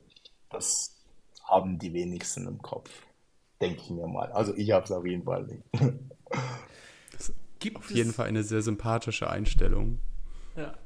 das 0.50 0.94
haben 1.46 1.80
die 1.80 1.94
wenigsten 1.94 2.48
im 2.48 2.62
Kopf. 2.62 2.90
Denke 3.62 3.80
ich 3.82 3.90
mir 3.92 4.08
mal. 4.08 4.30
Also 4.34 4.54
ich 4.58 4.72
habe 4.72 4.84
es 4.84 4.92
auf 4.92 5.06
jeden 5.06 5.24
Fall 5.24 5.46
nicht. 5.46 5.64
Gibt 7.60 7.78
auf 7.78 7.92
jeden 7.92 8.12
Fall 8.12 8.28
eine 8.28 8.44
sehr 8.44 8.62
sympathische 8.62 9.30
Einstellung. 9.30 10.00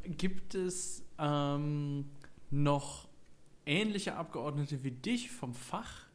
Gibt 0.04 0.56
es 0.56 1.04
ähm, 1.18 2.06
noch 2.50 3.08
ähnliche 3.66 4.16
Abgeordnete 4.16 4.84
wie 4.84 4.92
dich 4.92 5.32
vom 5.32 5.54
Fach, 5.54 6.06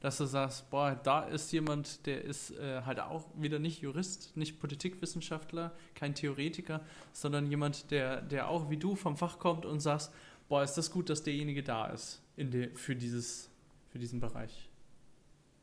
dass 0.00 0.18
du 0.18 0.26
sagst, 0.26 0.68
boah, 0.70 0.94
da 0.94 1.22
ist 1.22 1.52
jemand, 1.52 2.04
der 2.06 2.22
ist 2.24 2.50
äh, 2.58 2.82
halt 2.82 3.00
auch 3.00 3.24
wieder 3.36 3.58
nicht 3.58 3.80
Jurist, 3.80 4.36
nicht 4.36 4.60
Politikwissenschaftler, 4.60 5.72
kein 5.94 6.14
Theoretiker, 6.14 6.80
sondern 7.12 7.46
jemand, 7.46 7.90
der, 7.90 8.20
der 8.20 8.48
auch 8.48 8.68
wie 8.68 8.76
du 8.76 8.96
vom 8.96 9.16
Fach 9.16 9.38
kommt 9.38 9.64
und 9.64 9.80
sagst, 9.80 10.12
boah, 10.48 10.62
ist 10.62 10.74
das 10.74 10.90
gut, 10.90 11.08
dass 11.08 11.22
derjenige 11.22 11.62
da 11.62 11.86
ist 11.86 12.20
in 12.36 12.50
de, 12.50 12.74
für, 12.74 12.96
dieses, 12.96 13.48
für 13.88 13.98
diesen 13.98 14.20
Bereich. 14.20 14.68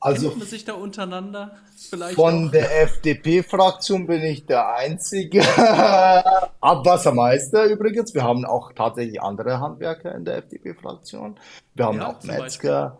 Also 0.01 0.29
Kennt 0.29 0.39
man 0.39 0.47
sich 0.47 0.65
da 0.65 0.73
untereinander 0.73 1.51
vielleicht 1.77 2.15
von 2.15 2.47
auch? 2.47 2.51
der 2.51 2.81
FDP-Fraktion 2.81 4.07
bin 4.07 4.23
ich 4.23 4.47
der 4.47 4.73
einzige 4.73 5.41
Abwassermeister 6.59 7.65
übrigens. 7.65 8.15
Wir 8.15 8.23
haben 8.23 8.43
auch 8.43 8.73
tatsächlich 8.73 9.21
andere 9.21 9.59
Handwerker 9.59 10.15
in 10.15 10.25
der 10.25 10.37
FDP-Fraktion. 10.37 11.39
Wir 11.75 11.85
haben 11.85 11.99
ja, 11.99 12.07
auch 12.07 12.23
Metzger. 12.23 12.39
Beispiel. 12.39 12.91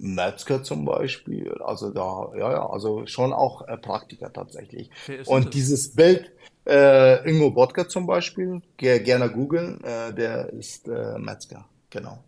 Metzger 0.00 0.62
zum 0.64 0.86
Beispiel, 0.86 1.52
also 1.62 1.90
da, 1.90 2.30
ja, 2.34 2.52
ja, 2.52 2.70
also 2.70 3.06
schon 3.06 3.32
auch 3.34 3.68
äh, 3.68 3.76
Praktiker 3.76 4.32
tatsächlich. 4.32 4.90
Und 5.26 5.52
dieses 5.52 5.94
Bild, 5.94 6.32
äh, 6.66 7.28
Ingo 7.28 7.50
Bodka 7.50 7.86
zum 7.86 8.06
Beispiel, 8.06 8.62
ge 8.78 9.00
gerne 9.00 9.30
googeln, 9.30 9.84
äh, 9.84 10.14
der 10.14 10.54
ist 10.54 10.88
äh, 10.88 11.18
Metzger, 11.18 11.66
genau. 11.90 12.24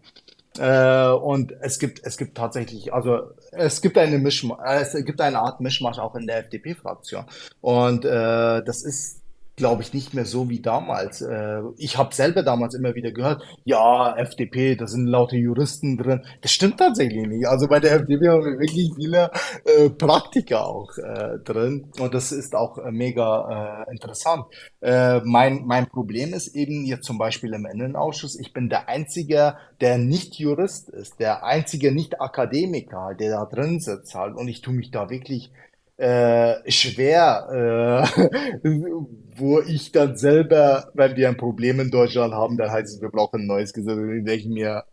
Äh, 0.58 1.12
und 1.12 1.52
es 1.60 1.78
gibt, 1.78 2.04
es 2.04 2.18
gibt 2.18 2.36
tatsächlich, 2.36 2.92
also 2.92 3.30
es 3.52 3.80
gibt 3.80 3.98
eine 3.98 4.18
Mischmasch, 4.18 4.58
äh, 4.64 4.80
es 4.80 5.04
gibt 5.04 5.20
eine 5.20 5.38
Art 5.38 5.60
Mischmasch 5.60 5.98
auch 5.98 6.14
in 6.16 6.26
der 6.26 6.38
FDP-Fraktion. 6.38 7.26
Und 7.60 8.04
äh, 8.04 8.62
das 8.64 8.82
ist 8.82 9.21
glaube 9.56 9.82
ich, 9.82 9.92
nicht 9.92 10.14
mehr 10.14 10.24
so 10.24 10.48
wie 10.48 10.60
damals. 10.60 11.20
Äh, 11.20 11.60
ich 11.76 11.98
habe 11.98 12.14
selber 12.14 12.42
damals 12.42 12.74
immer 12.74 12.94
wieder 12.94 13.12
gehört, 13.12 13.42
ja, 13.64 14.16
FDP, 14.16 14.76
da 14.76 14.86
sind 14.86 15.06
lauter 15.06 15.36
Juristen 15.36 15.98
drin. 15.98 16.24
Das 16.40 16.52
stimmt 16.52 16.78
tatsächlich 16.78 17.26
nicht. 17.26 17.46
Also 17.46 17.68
bei 17.68 17.78
der 17.78 17.92
FDP 17.92 18.28
haben 18.28 18.44
wir 18.44 18.58
wirklich 18.58 18.92
viele 18.96 19.30
äh, 19.64 19.90
Praktiker 19.90 20.66
auch 20.66 20.96
äh, 20.96 21.38
drin 21.44 21.90
und 22.00 22.14
das 22.14 22.32
ist 22.32 22.54
auch 22.54 22.78
äh, 22.78 22.90
mega 22.90 23.84
äh, 23.86 23.92
interessant. 23.92 24.46
Äh, 24.80 25.20
mein, 25.24 25.66
mein 25.66 25.86
Problem 25.86 26.32
ist 26.32 26.54
eben 26.54 26.84
jetzt 26.84 27.04
zum 27.04 27.18
Beispiel 27.18 27.52
im 27.52 27.66
Innenausschuss, 27.66 28.38
ich 28.38 28.52
bin 28.52 28.68
der 28.68 28.88
Einzige, 28.88 29.56
der 29.80 29.98
nicht 29.98 30.38
Jurist 30.38 30.88
ist, 30.88 31.20
der 31.20 31.44
einzige 31.44 31.92
Nicht-Akademiker, 31.92 33.14
der 33.18 33.30
da 33.30 33.44
drin 33.44 33.80
sitzt 33.80 34.14
halt 34.14 34.34
und 34.36 34.48
ich 34.48 34.62
tue 34.62 34.74
mich 34.74 34.90
da 34.90 35.10
wirklich 35.10 35.52
äh, 35.98 36.70
schwer, 36.70 38.06
äh, 38.16 38.62
wo 39.36 39.60
ich 39.60 39.92
dann 39.92 40.16
selber, 40.16 40.90
wenn 40.94 41.16
wir 41.16 41.28
ein 41.28 41.36
Problem 41.36 41.80
in 41.80 41.90
Deutschland 41.90 42.34
haben, 42.34 42.56
dann 42.56 42.70
heißt 42.70 42.96
es, 42.96 43.02
wir 43.02 43.10
brauchen 43.10 43.42
ein 43.42 43.46
neues 43.46 43.72
Gesetz. 43.72 43.96
Und 43.96 44.18
ich 44.18 44.24
denke 44.24 44.48
mir, 44.48 44.84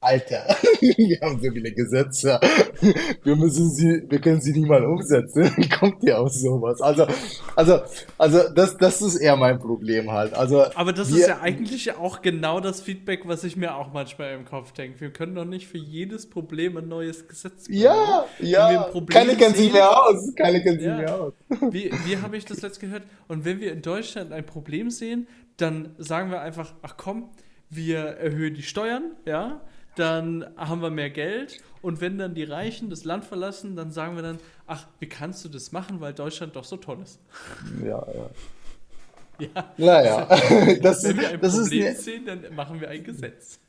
Alter, 0.00 0.46
wir 0.80 1.20
haben 1.22 1.40
so 1.40 1.50
viele 1.50 1.72
Gesetze. 1.72 2.38
Wir 3.24 3.34
müssen 3.34 3.68
sie, 3.70 4.04
wir 4.08 4.20
können 4.20 4.40
sie 4.40 4.52
nicht 4.52 4.68
mal 4.68 4.84
umsetzen. 4.84 5.50
Wie 5.56 5.68
kommt 5.80 6.04
ihr 6.04 6.20
aus 6.20 6.40
sowas? 6.40 6.80
Also, 6.80 7.04
also, 7.56 7.80
also, 8.16 8.48
das, 8.54 8.76
das 8.76 9.02
ist 9.02 9.16
eher 9.16 9.34
mein 9.34 9.58
Problem 9.58 10.12
halt. 10.12 10.34
Also, 10.34 10.66
aber 10.76 10.92
das 10.92 11.10
wir, 11.10 11.18
ist 11.18 11.26
ja 11.26 11.40
eigentlich 11.40 11.96
auch 11.96 12.22
genau 12.22 12.60
das 12.60 12.80
Feedback, 12.80 13.26
was 13.26 13.42
ich 13.42 13.56
mir 13.56 13.74
auch 13.74 13.92
manchmal 13.92 14.34
im 14.34 14.44
Kopf 14.44 14.70
denke. 14.70 15.00
Wir 15.00 15.12
können 15.12 15.34
doch 15.34 15.44
nicht 15.44 15.66
für 15.66 15.78
jedes 15.78 16.30
Problem 16.30 16.76
ein 16.76 16.86
neues 16.86 17.26
Gesetz 17.26 17.66
bringen. 17.66 17.80
Ja, 17.80 18.24
ja. 18.38 18.92
Keine 19.10 19.34
kennen 19.34 19.56
sich 19.56 19.72
mehr 19.72 19.90
aus. 19.90 20.32
Keine 20.36 20.62
kennen 20.62 20.78
ja. 20.80 20.96
sich 20.96 21.06
mehr 21.06 21.20
aus. 21.20 21.32
Wie, 21.72 21.90
wie 22.04 22.18
habe 22.18 22.36
ich 22.36 22.44
das 22.44 22.62
letzt 22.62 22.78
gehört? 22.78 23.02
Und 23.26 23.44
wenn 23.44 23.58
wir 23.58 23.72
in 23.72 23.82
Deutschland 23.82 24.32
ein 24.32 24.46
Problem 24.46 24.90
sehen, 24.90 25.26
dann 25.56 25.96
sagen 25.98 26.30
wir 26.30 26.40
einfach, 26.40 26.74
ach 26.82 26.96
komm, 26.96 27.30
wir 27.68 27.98
erhöhen 27.98 28.54
die 28.54 28.62
Steuern, 28.62 29.16
ja, 29.26 29.60
dann 29.98 30.46
haben 30.56 30.82
wir 30.82 30.90
mehr 30.90 31.10
Geld 31.10 31.62
und 31.82 32.00
wenn 32.00 32.18
dann 32.18 32.34
die 32.34 32.44
Reichen 32.44 32.90
das 32.90 33.04
Land 33.04 33.24
verlassen, 33.24 33.76
dann 33.76 33.90
sagen 33.90 34.16
wir 34.16 34.22
dann, 34.22 34.38
ach, 34.66 34.86
wie 34.98 35.08
kannst 35.08 35.44
du 35.44 35.48
das 35.48 35.72
machen, 35.72 36.00
weil 36.00 36.12
Deutschland 36.12 36.56
doch 36.56 36.64
so 36.64 36.76
toll 36.76 36.98
ist. 37.02 37.20
Ja, 37.82 38.06
ja. 38.12 38.30
Ja, 39.40 39.72
naja, 39.76 40.26
das, 40.82 41.04
wenn 41.04 41.16
wir 41.16 41.28
ein 41.28 41.40
das 41.40 41.54
Problem 41.56 41.86
ist, 41.86 42.02
sehen, 42.04 42.26
dann 42.26 42.52
machen 42.56 42.80
wir 42.80 42.88
ein 42.88 43.04
Gesetz. 43.04 43.60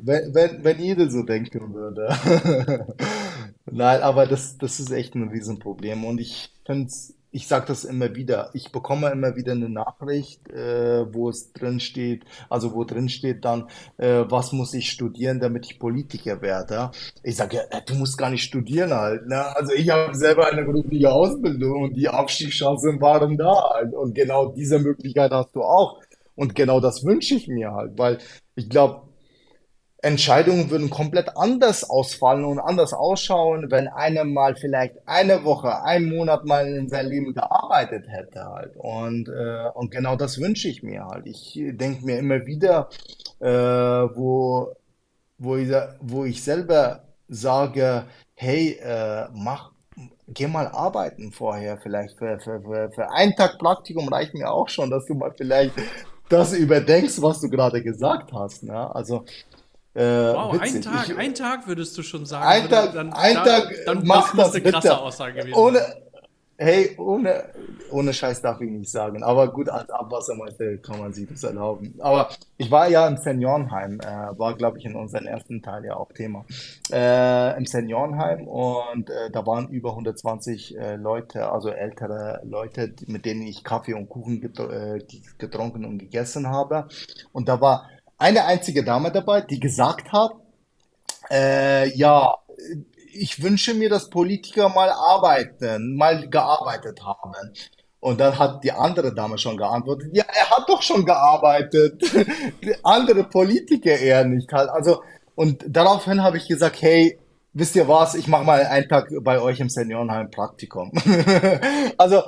Wenn, 0.00 0.34
wenn, 0.34 0.62
wenn 0.62 0.78
jeder 0.78 1.10
so 1.10 1.22
denken 1.22 1.72
würde. 1.72 2.86
Nein, 3.64 4.02
aber 4.02 4.26
das, 4.26 4.58
das 4.58 4.78
ist 4.80 4.90
echt 4.90 5.14
ein 5.14 5.28
Riesenproblem 5.28 6.04
und 6.04 6.20
ich 6.20 6.50
finde 6.66 6.88
es 6.88 7.17
ich 7.30 7.46
sage 7.46 7.66
das 7.66 7.84
immer 7.84 8.14
wieder, 8.14 8.50
ich 8.54 8.72
bekomme 8.72 9.10
immer 9.10 9.36
wieder 9.36 9.52
eine 9.52 9.68
Nachricht, 9.68 10.48
äh, 10.50 11.12
wo 11.12 11.28
es 11.28 11.52
drin 11.52 11.78
steht, 11.80 12.24
also 12.48 12.74
wo 12.74 12.84
drin 12.84 13.08
steht 13.08 13.44
dann, 13.44 13.68
äh, 13.98 14.24
was 14.28 14.52
muss 14.52 14.72
ich 14.74 14.90
studieren, 14.90 15.38
damit 15.40 15.66
ich 15.66 15.78
Politiker 15.78 16.40
werde. 16.40 16.90
Ich 17.22 17.36
sage, 17.36 17.56
ja, 17.56 17.62
äh, 17.70 17.82
du 17.84 17.94
musst 17.94 18.16
gar 18.16 18.30
nicht 18.30 18.44
studieren 18.44 18.92
halt. 18.94 19.26
Ne? 19.26 19.44
Also 19.56 19.74
ich 19.74 19.90
habe 19.90 20.14
selber 20.14 20.50
eine 20.50 20.64
berufliche 20.64 21.12
Ausbildung 21.12 21.82
und 21.84 21.94
die 21.94 22.08
Abstiegschancen 22.08 23.00
waren 23.00 23.36
da 23.36 23.70
halt. 23.74 23.94
Und 23.94 24.14
genau 24.14 24.52
diese 24.52 24.78
Möglichkeit 24.78 25.30
hast 25.30 25.54
du 25.54 25.62
auch. 25.62 26.00
Und 26.34 26.54
genau 26.54 26.80
das 26.80 27.04
wünsche 27.04 27.34
ich 27.34 27.48
mir 27.48 27.72
halt, 27.72 27.98
weil 27.98 28.18
ich 28.54 28.70
glaube, 28.70 29.07
Entscheidungen 30.00 30.70
würden 30.70 30.90
komplett 30.90 31.36
anders 31.36 31.88
ausfallen 31.88 32.44
und 32.44 32.60
anders 32.60 32.92
ausschauen, 32.92 33.70
wenn 33.70 33.88
einer 33.88 34.22
mal 34.24 34.54
vielleicht 34.54 34.94
eine 35.06 35.42
Woche, 35.44 35.82
einen 35.82 36.14
Monat 36.14 36.44
mal 36.44 36.68
in 36.68 36.88
seinem 36.88 37.10
Leben 37.10 37.34
gearbeitet 37.34 38.06
hätte 38.08 38.44
halt. 38.44 38.76
Und, 38.76 39.28
äh, 39.28 39.68
und 39.74 39.90
genau 39.90 40.14
das 40.14 40.40
wünsche 40.40 40.68
ich 40.68 40.84
mir 40.84 41.04
halt. 41.04 41.26
Ich 41.26 41.60
denke 41.72 42.04
mir 42.04 42.18
immer 42.18 42.46
wieder, 42.46 42.88
äh, 43.40 43.48
wo, 43.48 44.72
wo, 45.38 45.56
ich, 45.56 45.72
wo 46.00 46.24
ich 46.24 46.44
selber 46.44 47.02
sage, 47.26 48.04
hey, 48.34 48.78
äh, 48.80 49.26
mach, 49.32 49.72
geh 50.28 50.46
mal 50.46 50.68
arbeiten 50.68 51.32
vorher 51.32 51.76
vielleicht. 51.78 52.16
Für, 52.18 52.38
für, 52.38 52.60
für, 52.62 52.90
für 52.92 53.10
einen 53.10 53.34
Tag 53.34 53.58
Praktikum 53.58 54.08
reicht 54.08 54.34
mir 54.34 54.48
auch 54.48 54.68
schon, 54.68 54.90
dass 54.90 55.06
du 55.06 55.14
mal 55.14 55.34
vielleicht 55.36 55.74
das 56.28 56.52
überdenkst, 56.52 57.20
was 57.20 57.40
du 57.40 57.48
gerade 57.48 57.82
gesagt 57.82 58.32
hast. 58.32 58.62
Ne? 58.62 58.94
Also 58.94 59.24
äh, 59.98 60.32
wow, 60.32 60.60
ein 60.60 60.80
Tag, 60.80 61.08
ich, 61.08 61.16
ein 61.16 61.34
Tag 61.34 61.66
würdest 61.66 61.98
du 61.98 62.02
schon 62.02 62.24
sagen. 62.24 62.46
Ein 62.46 62.68
Tag, 62.68 62.92
dann, 62.92 63.12
ein 63.12 63.34
da, 63.34 63.44
Tag 63.44 63.74
dann 63.84 64.06
mach 64.06 64.34
das, 64.36 64.54
eine 64.54 64.62
krasse 64.62 64.88
bitte. 64.88 64.98
Aussage 65.00 65.40
gewesen. 65.40 65.54
Ohne, 65.54 65.80
hey, 66.56 66.94
ohne, 66.98 67.44
ohne 67.90 68.12
Scheiß 68.12 68.40
darf 68.40 68.60
ich 68.60 68.70
nicht 68.70 68.92
sagen. 68.92 69.24
Aber 69.24 69.52
gut, 69.52 69.68
als 69.68 69.90
Abwassermeister 69.90 70.76
kann 70.76 71.00
man 71.00 71.12
sich 71.12 71.28
das 71.28 71.42
erlauben. 71.42 71.94
Aber 71.98 72.28
ich 72.58 72.70
war 72.70 72.88
ja 72.88 73.08
im 73.08 73.16
Seniorenheim, 73.16 73.98
äh, 73.98 74.38
war, 74.38 74.54
glaube 74.54 74.78
ich, 74.78 74.84
in 74.84 74.94
unserem 74.94 75.26
ersten 75.26 75.62
Teil 75.62 75.84
ja 75.84 75.96
auch 75.96 76.12
Thema. 76.12 76.44
Äh, 76.92 77.58
Im 77.58 77.66
Seniorenheim 77.66 78.46
und 78.46 79.10
äh, 79.10 79.30
da 79.32 79.44
waren 79.46 79.68
über 79.68 79.90
120 79.90 80.78
äh, 80.78 80.94
Leute, 80.94 81.50
also 81.50 81.70
ältere 81.70 82.40
Leute, 82.44 82.94
mit 83.06 83.24
denen 83.24 83.42
ich 83.42 83.64
Kaffee 83.64 83.94
und 83.94 84.08
Kuchen 84.08 84.42
äh, 84.42 85.00
getrunken 85.38 85.84
und 85.84 85.98
gegessen 85.98 86.48
habe. 86.48 86.86
Und 87.32 87.48
da 87.48 87.60
war 87.60 87.88
eine 88.18 88.44
einzige 88.44 88.84
Dame 88.84 89.12
dabei, 89.12 89.40
die 89.40 89.60
gesagt 89.60 90.12
hat, 90.12 90.32
äh, 91.30 91.88
ja, 91.96 92.36
ich 93.12 93.42
wünsche 93.42 93.74
mir, 93.74 93.88
dass 93.88 94.10
Politiker 94.10 94.68
mal 94.68 94.90
arbeiten, 94.90 95.96
mal 95.96 96.28
gearbeitet 96.28 97.02
haben. 97.04 97.32
Und 98.00 98.20
dann 98.20 98.38
hat 98.38 98.62
die 98.62 98.72
andere 98.72 99.12
Dame 99.14 99.38
schon 99.38 99.56
geantwortet, 99.56 100.10
ja, 100.12 100.24
er 100.28 100.50
hat 100.50 100.68
doch 100.68 100.82
schon 100.82 101.04
gearbeitet. 101.04 102.02
andere 102.84 103.24
Politiker 103.24 103.96
eher 103.98 104.24
nicht 104.24 104.52
halt. 104.52 104.70
Also, 104.70 105.02
und 105.34 105.64
daraufhin 105.66 106.22
habe 106.22 106.36
ich 106.36 106.46
gesagt, 106.46 106.80
hey, 106.80 107.18
wisst 107.52 107.74
ihr 107.74 107.88
was, 107.88 108.14
ich 108.14 108.28
mache 108.28 108.44
mal 108.44 108.64
einen 108.64 108.88
Tag 108.88 109.10
bei 109.22 109.40
euch 109.40 109.58
im 109.58 109.68
Seniorenheim 109.68 110.30
Praktikum. 110.30 110.92
also, 111.98 112.22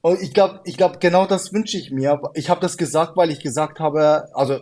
und 0.00 0.20
ich 0.20 0.34
glaube, 0.34 0.60
ich 0.64 0.76
glaube, 0.76 0.98
genau 0.98 1.26
das 1.26 1.52
wünsche 1.52 1.78
ich 1.78 1.92
mir. 1.92 2.20
Ich 2.34 2.50
habe 2.50 2.60
das 2.60 2.76
gesagt, 2.76 3.16
weil 3.16 3.30
ich 3.30 3.40
gesagt 3.40 3.78
habe, 3.78 4.28
also 4.34 4.58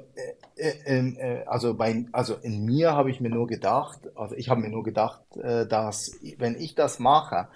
äh, 0.60 1.08
äh, 1.08 1.44
also, 1.46 1.74
bei, 1.74 2.04
also 2.12 2.34
in 2.42 2.64
mir 2.64 2.92
habe 2.92 3.10
ich 3.10 3.20
mir 3.20 3.30
nur 3.30 3.46
gedacht, 3.46 4.00
also 4.14 4.34
ich 4.34 4.48
habe 4.48 4.60
mir 4.60 4.68
nur 4.68 4.84
gedacht, 4.84 5.22
äh, 5.36 5.66
dass 5.66 6.12
wenn 6.38 6.56
ich 6.56 6.74
das 6.74 6.98
mache, 6.98 7.48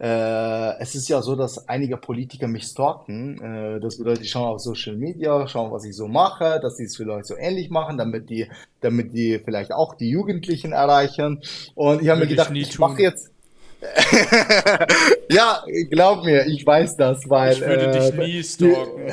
es 0.00 0.94
ist 0.94 1.08
ja 1.08 1.20
so, 1.22 1.34
dass 1.34 1.68
einige 1.68 1.96
Politiker 1.96 2.46
mich 2.46 2.62
stalken. 2.62 3.80
Das 3.82 3.98
bedeutet, 3.98 4.22
die 4.22 4.28
schauen 4.28 4.46
auf 4.46 4.60
Social 4.60 4.94
Media, 4.94 5.48
schauen, 5.48 5.72
was 5.72 5.84
ich 5.84 5.96
so 5.96 6.06
mache, 6.06 6.60
dass 6.62 6.76
sie 6.76 6.84
es 6.84 6.96
vielleicht 6.96 7.26
so 7.26 7.34
ähnlich 7.36 7.68
machen, 7.68 7.98
damit 7.98 8.30
die, 8.30 8.48
damit 8.80 9.12
die 9.12 9.40
vielleicht 9.44 9.72
auch 9.72 9.96
die 9.96 10.08
Jugendlichen 10.08 10.70
erreichen. 10.70 11.42
Und 11.74 12.00
ich 12.00 12.10
habe 12.10 12.20
mir 12.20 12.28
gedacht, 12.28 12.52
ich 12.54 12.78
mache 12.78 13.02
jetzt. 13.02 13.32
ja, 15.30 15.62
glaub 15.90 16.24
mir, 16.24 16.46
ich 16.46 16.66
weiß 16.66 16.96
das, 16.96 17.28
weil. 17.28 17.52
Ich 17.52 17.60
würde 17.60 17.86
äh, 17.86 18.10
dich 18.10 18.14
nie 18.14 18.42
stalken. 18.42 19.06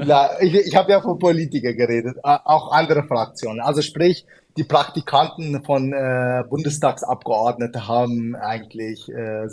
Na, 0.06 0.30
ich 0.40 0.54
ich 0.54 0.74
habe 0.74 0.92
ja 0.92 1.00
von 1.00 1.18
Politikern 1.18 1.76
geredet, 1.76 2.16
auch 2.22 2.72
andere 2.72 3.04
Fraktionen. 3.04 3.60
Also 3.60 3.82
sprich, 3.82 4.24
die 4.56 4.64
Praktikanten 4.64 5.62
von 5.64 5.92
äh, 5.92 6.44
Bundestagsabgeordneten 6.48 7.86
haben 7.88 8.36
eigentlich 8.36 9.10
äh, 9.10 9.48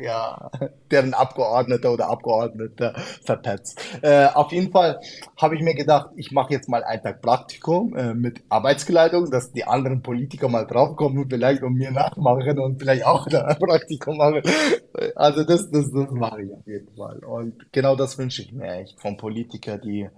ja, 0.00 0.50
deren 0.90 1.14
Abgeordneter 1.14 1.92
oder 1.92 2.08
Abgeordnete 2.08 2.94
verpetzt. 3.24 3.80
Äh, 4.02 4.26
auf 4.26 4.52
jeden 4.52 4.70
Fall 4.70 5.00
habe 5.36 5.56
ich 5.56 5.62
mir 5.62 5.74
gedacht, 5.74 6.10
ich 6.16 6.32
mache 6.32 6.52
jetzt 6.52 6.68
mal 6.68 6.82
einen 6.84 7.02
Tag 7.02 7.22
Praktikum 7.22 7.96
äh, 7.96 8.14
mit 8.14 8.42
Arbeitskleidung, 8.48 9.30
dass 9.30 9.52
die 9.52 9.64
anderen 9.64 10.02
Politiker 10.02 10.48
mal 10.48 10.66
draufkommen 10.66 11.18
und 11.18 11.30
vielleicht 11.30 11.62
um 11.62 11.74
mir 11.74 11.90
nachmachen 11.90 12.58
und 12.58 12.78
vielleicht 12.78 13.04
auch 13.04 13.26
ein 13.26 13.58
Praktikum 13.58 14.16
machen. 14.16 14.42
Also 15.14 15.44
das, 15.44 15.70
das, 15.70 15.90
das 15.92 16.10
mache 16.10 16.42
ich 16.42 16.52
auf 16.52 16.66
jeden 16.66 16.94
Fall. 16.96 17.18
Und 17.18 17.72
genau 17.72 17.96
das 17.96 18.18
wünsche 18.18 18.42
ich 18.42 18.52
mir 18.52 18.72
echt 18.72 19.00
von 19.00 19.16
Politikern, 19.16 19.80
die 19.80 20.08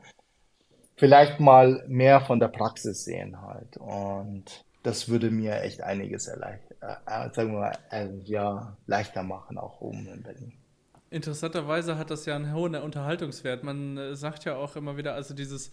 vielleicht 0.96 1.40
mal 1.40 1.84
mehr 1.88 2.20
von 2.20 2.38
der 2.38 2.48
Praxis 2.48 3.04
sehen 3.04 3.40
halt. 3.42 3.76
Und 3.76 4.64
das 4.82 5.08
würde 5.08 5.30
mir 5.30 5.62
echt 5.62 5.82
einiges 5.82 6.26
erleichtern, 6.26 6.71
sagen 7.32 7.52
wir 7.52 7.60
mal, 7.60 7.78
äh, 7.90 8.08
ja, 8.24 8.76
leichter 8.86 9.22
machen, 9.22 9.58
auch 9.58 9.80
oben 9.80 10.06
in 10.06 10.22
Berlin. 10.22 10.52
Interessanterweise 11.10 11.98
hat 11.98 12.10
das 12.10 12.26
ja 12.26 12.34
einen 12.34 12.52
hohen 12.54 12.74
Unterhaltungswert. 12.74 13.64
Man 13.64 13.96
äh, 13.96 14.16
sagt 14.16 14.44
ja 14.44 14.56
auch 14.56 14.76
immer 14.76 14.96
wieder, 14.96 15.14
also 15.14 15.34
dieses 15.34 15.70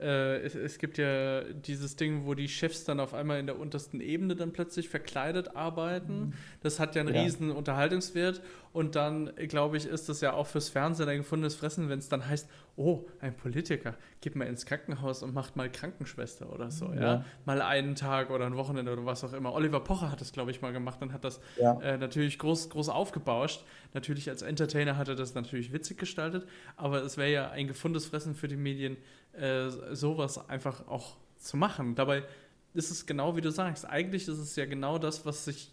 äh, 0.00 0.38
es, 0.38 0.54
es, 0.56 0.78
gibt 0.78 0.98
ja 0.98 1.42
dieses 1.44 1.94
Ding, 1.94 2.26
wo 2.26 2.34
die 2.34 2.48
Chefs 2.48 2.84
dann 2.84 2.98
auf 2.98 3.14
einmal 3.14 3.38
in 3.38 3.46
der 3.46 3.58
untersten 3.58 4.00
Ebene 4.00 4.34
dann 4.34 4.52
plötzlich 4.52 4.88
verkleidet 4.88 5.54
arbeiten. 5.54 6.18
Mhm. 6.18 6.32
Das 6.62 6.80
hat 6.80 6.96
ja 6.96 7.02
einen 7.02 7.14
ja. 7.14 7.22
riesen 7.22 7.52
Unterhaltungswert. 7.52 8.42
Und 8.72 8.96
dann, 8.96 9.30
glaube 9.48 9.76
ich, 9.76 9.86
ist 9.86 10.08
das 10.08 10.20
ja 10.20 10.32
auch 10.32 10.48
fürs 10.48 10.68
Fernsehen 10.68 11.08
ein 11.08 11.18
gefundenes 11.18 11.54
Fressen, 11.54 11.88
wenn 11.88 12.00
es 12.00 12.08
dann 12.08 12.26
heißt, 12.26 12.48
oh, 12.76 13.06
ein 13.20 13.36
Politiker, 13.36 13.94
geht 14.20 14.34
mal 14.34 14.46
ins 14.46 14.66
Krankenhaus 14.66 15.22
und 15.22 15.32
macht 15.32 15.56
mal 15.56 15.70
Krankenschwester 15.70 16.52
oder 16.52 16.70
so, 16.70 16.92
ja. 16.92 17.00
ja? 17.00 17.24
Mal 17.44 17.62
einen 17.62 17.94
Tag 17.94 18.30
oder 18.30 18.46
ein 18.46 18.56
Wochenende 18.56 18.92
oder 18.92 19.06
was 19.06 19.22
auch 19.22 19.32
immer. 19.32 19.52
Oliver 19.52 19.80
Pocher 19.80 20.10
hat 20.10 20.20
das, 20.20 20.32
glaube 20.32 20.50
ich, 20.50 20.60
mal 20.60 20.72
gemacht 20.72 21.00
und 21.02 21.12
hat 21.12 21.24
das 21.24 21.40
ja. 21.60 21.80
äh, 21.80 21.98
natürlich 21.98 22.38
groß, 22.38 22.70
groß 22.70 22.88
aufgebauscht. 22.88 23.64
Natürlich 23.92 24.28
als 24.28 24.42
Entertainer 24.42 24.96
hat 24.96 25.08
er 25.08 25.14
das 25.14 25.34
natürlich 25.34 25.72
witzig 25.72 25.98
gestaltet, 25.98 26.46
aber 26.76 27.02
es 27.02 27.16
wäre 27.16 27.30
ja 27.30 27.50
ein 27.50 27.68
gefundenes 27.68 28.06
Fressen 28.06 28.34
für 28.34 28.48
die 28.48 28.56
Medien, 28.56 28.96
äh, 29.32 29.68
sowas 29.92 30.48
einfach 30.48 30.88
auch 30.88 31.16
zu 31.38 31.56
machen. 31.56 31.94
Dabei 31.94 32.24
ist 32.72 32.90
es 32.90 33.06
genau 33.06 33.36
wie 33.36 33.40
du 33.40 33.50
sagst. 33.50 33.88
Eigentlich 33.88 34.26
ist 34.26 34.38
es 34.38 34.56
ja 34.56 34.66
genau 34.66 34.98
das, 34.98 35.24
was 35.24 35.44
sich 35.44 35.72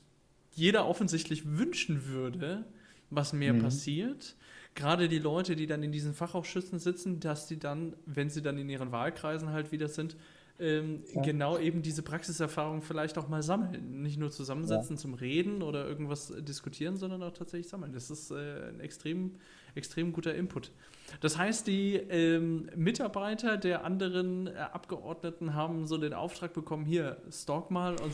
jeder 0.53 0.87
offensichtlich 0.87 1.57
wünschen 1.57 2.05
würde, 2.07 2.65
was 3.09 3.33
mehr 3.33 3.53
mhm. 3.53 3.63
passiert. 3.63 4.35
Gerade 4.73 5.09
die 5.09 5.19
Leute, 5.19 5.55
die 5.55 5.67
dann 5.67 5.83
in 5.83 5.91
diesen 5.91 6.13
Fachausschüssen 6.13 6.79
sitzen, 6.79 7.19
dass 7.19 7.47
die 7.47 7.59
dann, 7.59 7.95
wenn 8.05 8.29
sie 8.29 8.41
dann 8.41 8.57
in 8.57 8.69
ihren 8.69 8.91
Wahlkreisen 8.91 9.49
halt 9.49 9.71
wieder 9.71 9.87
sind, 9.89 10.15
ähm, 10.59 11.03
ja. 11.13 11.21
genau 11.21 11.57
eben 11.57 11.81
diese 11.81 12.03
Praxiserfahrung 12.03 12.81
vielleicht 12.81 13.17
auch 13.17 13.27
mal 13.27 13.41
sammeln. 13.41 14.01
Nicht 14.03 14.17
nur 14.17 14.31
zusammensetzen 14.31 14.95
ja. 14.95 15.01
zum 15.01 15.13
Reden 15.15 15.63
oder 15.63 15.87
irgendwas 15.87 16.31
diskutieren, 16.39 16.97
sondern 16.97 17.23
auch 17.23 17.33
tatsächlich 17.33 17.67
sammeln. 17.67 17.93
Das 17.93 18.11
ist 18.11 18.31
äh, 18.31 18.69
ein 18.69 18.79
extrem, 18.79 19.35
extrem 19.75 20.13
guter 20.13 20.33
Input. 20.35 20.71
Das 21.19 21.37
heißt, 21.37 21.67
die 21.67 21.95
ähm, 21.95 22.69
Mitarbeiter 22.75 23.57
der 23.57 23.83
anderen 23.83 24.47
äh, 24.47 24.51
Abgeordneten 24.71 25.53
haben 25.53 25.85
so 25.85 25.97
den 25.97 26.13
Auftrag 26.13 26.53
bekommen, 26.53 26.85
hier, 26.85 27.17
stalk 27.29 27.69
mal 27.69 27.91
und 27.91 28.13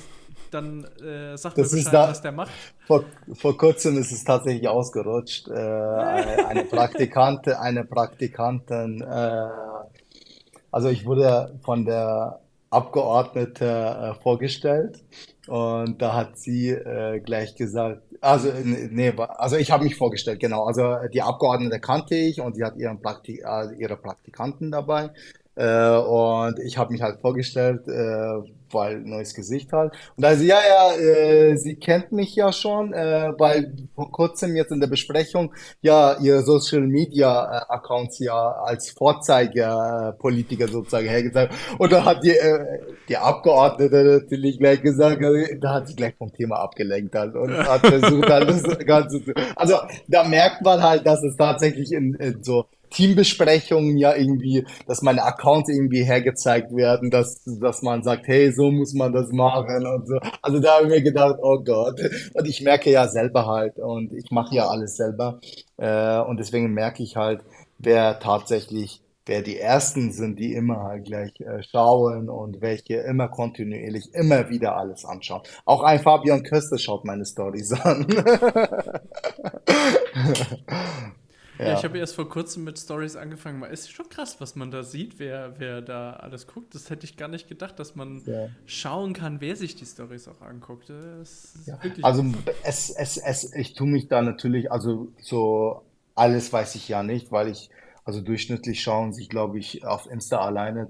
dann 0.52 0.84
äh, 1.04 1.38
sagt 1.38 1.58
das 1.58 1.72
mir 1.72 1.80
Bescheid, 1.80 1.94
da, 1.94 2.10
was 2.10 2.22
der 2.22 2.32
macht. 2.32 2.52
Vor, 2.88 3.04
vor 3.34 3.56
kurzem 3.56 3.98
ist 3.98 4.12
es 4.12 4.24
tatsächlich 4.24 4.68
ausgerutscht. 4.68 5.48
Äh, 5.48 5.54
eine 5.54 6.64
Praktikantin, 6.64 7.54
eine 7.54 7.86
Praktikantin, 7.86 9.02
äh, 9.02 9.48
also 10.72 10.90
ich 10.90 11.06
wurde 11.06 11.60
von 11.64 11.86
der 11.86 12.42
Abgeordnete 12.70 13.66
äh, 13.66 14.22
vorgestellt 14.22 15.04
und 15.48 16.02
da 16.02 16.14
hat 16.14 16.38
sie 16.38 16.70
äh, 16.70 17.20
gleich 17.22 17.56
gesagt, 17.56 18.02
also, 18.22 18.52
nee, 18.64 19.14
also 19.18 19.58
ich 19.58 19.72
habe 19.72 19.84
mich 19.84 19.96
vorgestellt, 19.96 20.40
genau. 20.40 20.66
Also 20.66 20.96
die 21.14 21.22
Abgeordnete 21.22 21.80
kannte 21.80 22.16
ich 22.16 22.42
und 22.42 22.56
sie 22.56 22.64
hat 22.64 22.76
ihren 22.78 23.02
Praktik 23.02 23.44
äh, 23.44 23.74
ihre 23.78 23.98
Praktikanten 23.98 24.72
dabei. 24.72 25.12
Äh, 25.58 25.98
und 25.98 26.60
ich 26.60 26.78
habe 26.78 26.92
mich 26.92 27.02
halt 27.02 27.20
vorgestellt, 27.20 27.88
äh, 27.88 28.42
weil 28.72 29.00
neues 29.00 29.34
Gesicht 29.34 29.74
halt. 29.74 29.94
Und 30.16 30.26
also 30.26 30.44
ja, 30.44 30.58
ja, 30.68 30.96
äh, 30.96 31.58
sie 31.58 31.76
kennt 31.76 32.12
mich 32.12 32.36
ja 32.36 32.52
schon, 32.52 32.94
äh, 32.94 33.32
weil 33.38 33.74
vor 33.96 34.12
kurzem 34.12 34.56
jetzt 34.56 34.72
in 34.72 34.80
der 34.80 34.88
Besprechung 34.88 35.54
ja 35.82 36.18
ihr 36.20 36.42
Social 36.42 36.82
Media 36.82 37.44
äh, 37.46 37.74
Accounts 37.74 38.20
ja 38.20 38.52
als 38.52 38.92
Vorzeigepolitiker 38.92 40.68
sozusagen 40.68 41.08
hergezeigt. 41.08 41.54
Und 41.78 41.92
da 41.92 42.06
hat 42.06 42.24
die, 42.24 42.38
äh, 42.38 42.80
die 43.10 43.18
Abgeordnete 43.18 44.22
natürlich 44.22 44.60
gleich 44.60 44.82
gesagt, 44.82 45.24
also, 45.24 45.56
da 45.60 45.74
hat 45.74 45.88
sie 45.88 45.96
gleich 45.96 46.16
vom 46.18 46.32
Thema 46.32 46.58
abgelenkt 46.58 47.16
halt 47.16 47.36
und 47.36 47.52
hat 47.58 47.82
versucht 47.82 48.30
halt 48.30 48.50
das 48.50 48.64
Ganze 48.86 49.24
zu. 49.24 49.34
Also 49.56 49.78
da 50.08 50.24
merkt 50.24 50.62
man 50.62 50.84
halt, 50.84 51.06
dass 51.08 51.24
es 51.24 51.36
tatsächlich 51.36 51.92
in, 51.92 52.14
in 52.16 52.44
so 52.44 52.66
Teambesprechungen 52.90 53.98
ja 53.98 54.16
irgendwie, 54.16 54.66
dass 54.88 55.02
meine 55.02 55.24
Accounts 55.24 55.70
irgendwie 55.70 56.04
hergezeigt 56.04 56.76
werden, 56.76 57.10
dass, 57.10 57.44
dass 57.60 57.82
man 57.82 58.04
sagt, 58.04 58.28
hey, 58.28 58.52
so 58.52 58.72
muss 58.72 58.94
man 58.94 59.14
das 59.14 59.32
machen 59.32 59.86
und 59.86 60.08
so. 60.08 60.20
Also 60.42 60.60
da 60.60 60.78
habe 60.78 60.86
ich 60.86 60.92
mir 60.92 61.02
gedacht, 61.02 61.36
oh 61.42 61.60
Gott. 61.64 62.00
Und 62.34 62.48
ich 62.48 62.62
merke 62.62 62.92
ja 62.92 63.08
selber 63.08 63.46
halt 63.46 63.80
und 63.80 64.14
ich 64.14 64.32
mache 64.32 64.56
ja 64.56 64.68
alles 64.68 64.96
selber. 64.96 65.40
Äh, 65.78 66.20
und 66.20 66.40
deswegen 66.40 66.74
merke 66.74 67.04
ich 67.04 67.16
halt, 67.16 67.42
wer 67.78 68.20
tatsächlich, 68.20 69.02
wer 69.26 69.42
die 69.42 69.60
Ersten 69.60 70.12
sind, 70.12 70.40
die 70.40 70.54
immer 70.54 70.84
halt 70.84 71.06
gleich 71.06 71.40
äh, 71.42 71.62
schauen 71.64 72.30
und 72.30 72.62
welche 72.62 72.96
immer 72.96 73.28
kontinuierlich 73.28 74.14
immer 74.14 74.50
wieder 74.50 74.78
alles 74.78 75.06
anschauen. 75.06 75.42
Auch 75.66 75.84
ein 75.84 76.00
Fabian 76.00 76.44
Köster 76.44 76.78
schaut 76.78 77.06
meine 77.06 77.26
Stories 77.26 77.74
an. 77.74 78.08
Ja, 81.60 81.78
ich 81.78 81.84
habe 81.84 81.98
erst 81.98 82.16
vor 82.16 82.30
kurzem 82.30 82.64
mit 82.64 82.78
Stories 82.80 83.16
angefangen. 83.16 83.64
Es 83.64 83.82
ist 83.82 83.92
schon 83.92 84.10
krass, 84.10 84.40
was 84.40 84.56
man 84.56 84.72
da 84.72 84.84
sieht, 84.84 85.20
wer, 85.20 85.60
wer 85.60 85.82
da 85.82 86.14
alles 86.14 86.48
guckt. 86.48 86.76
Das 86.76 86.90
hätte 86.90 87.06
ich 87.06 87.18
gar 87.18 87.28
nicht 87.28 87.48
gedacht, 87.48 87.80
dass 87.80 87.96
man 87.96 88.22
ja. 88.26 88.50
schauen 88.66 89.14
kann, 89.14 89.42
wer 89.42 89.56
sich 89.56 89.76
die 89.76 89.86
Stories 89.86 90.28
auch 90.28 90.42
anguckt. 90.42 90.90
Ja. 90.90 91.80
Also 92.02 92.26
es, 92.64 92.90
es, 92.90 93.18
es, 93.18 93.54
ich 93.54 93.74
tue 93.74 93.88
mich 93.88 94.08
da 94.08 94.22
natürlich, 94.22 94.72
also 94.72 95.12
so 95.22 95.84
alles 96.16 96.52
weiß 96.52 96.76
ich 96.76 96.88
ja 96.90 97.04
nicht, 97.04 97.32
weil 97.32 97.48
ich, 97.50 97.70
also 98.04 98.22
durchschnittlich 98.22 98.82
schauen 98.82 99.14
sich, 99.14 99.30
glaube 99.30 99.60
ich, 99.60 99.86
auf 99.86 100.10
Insta 100.10 100.40
alleine 100.40 100.90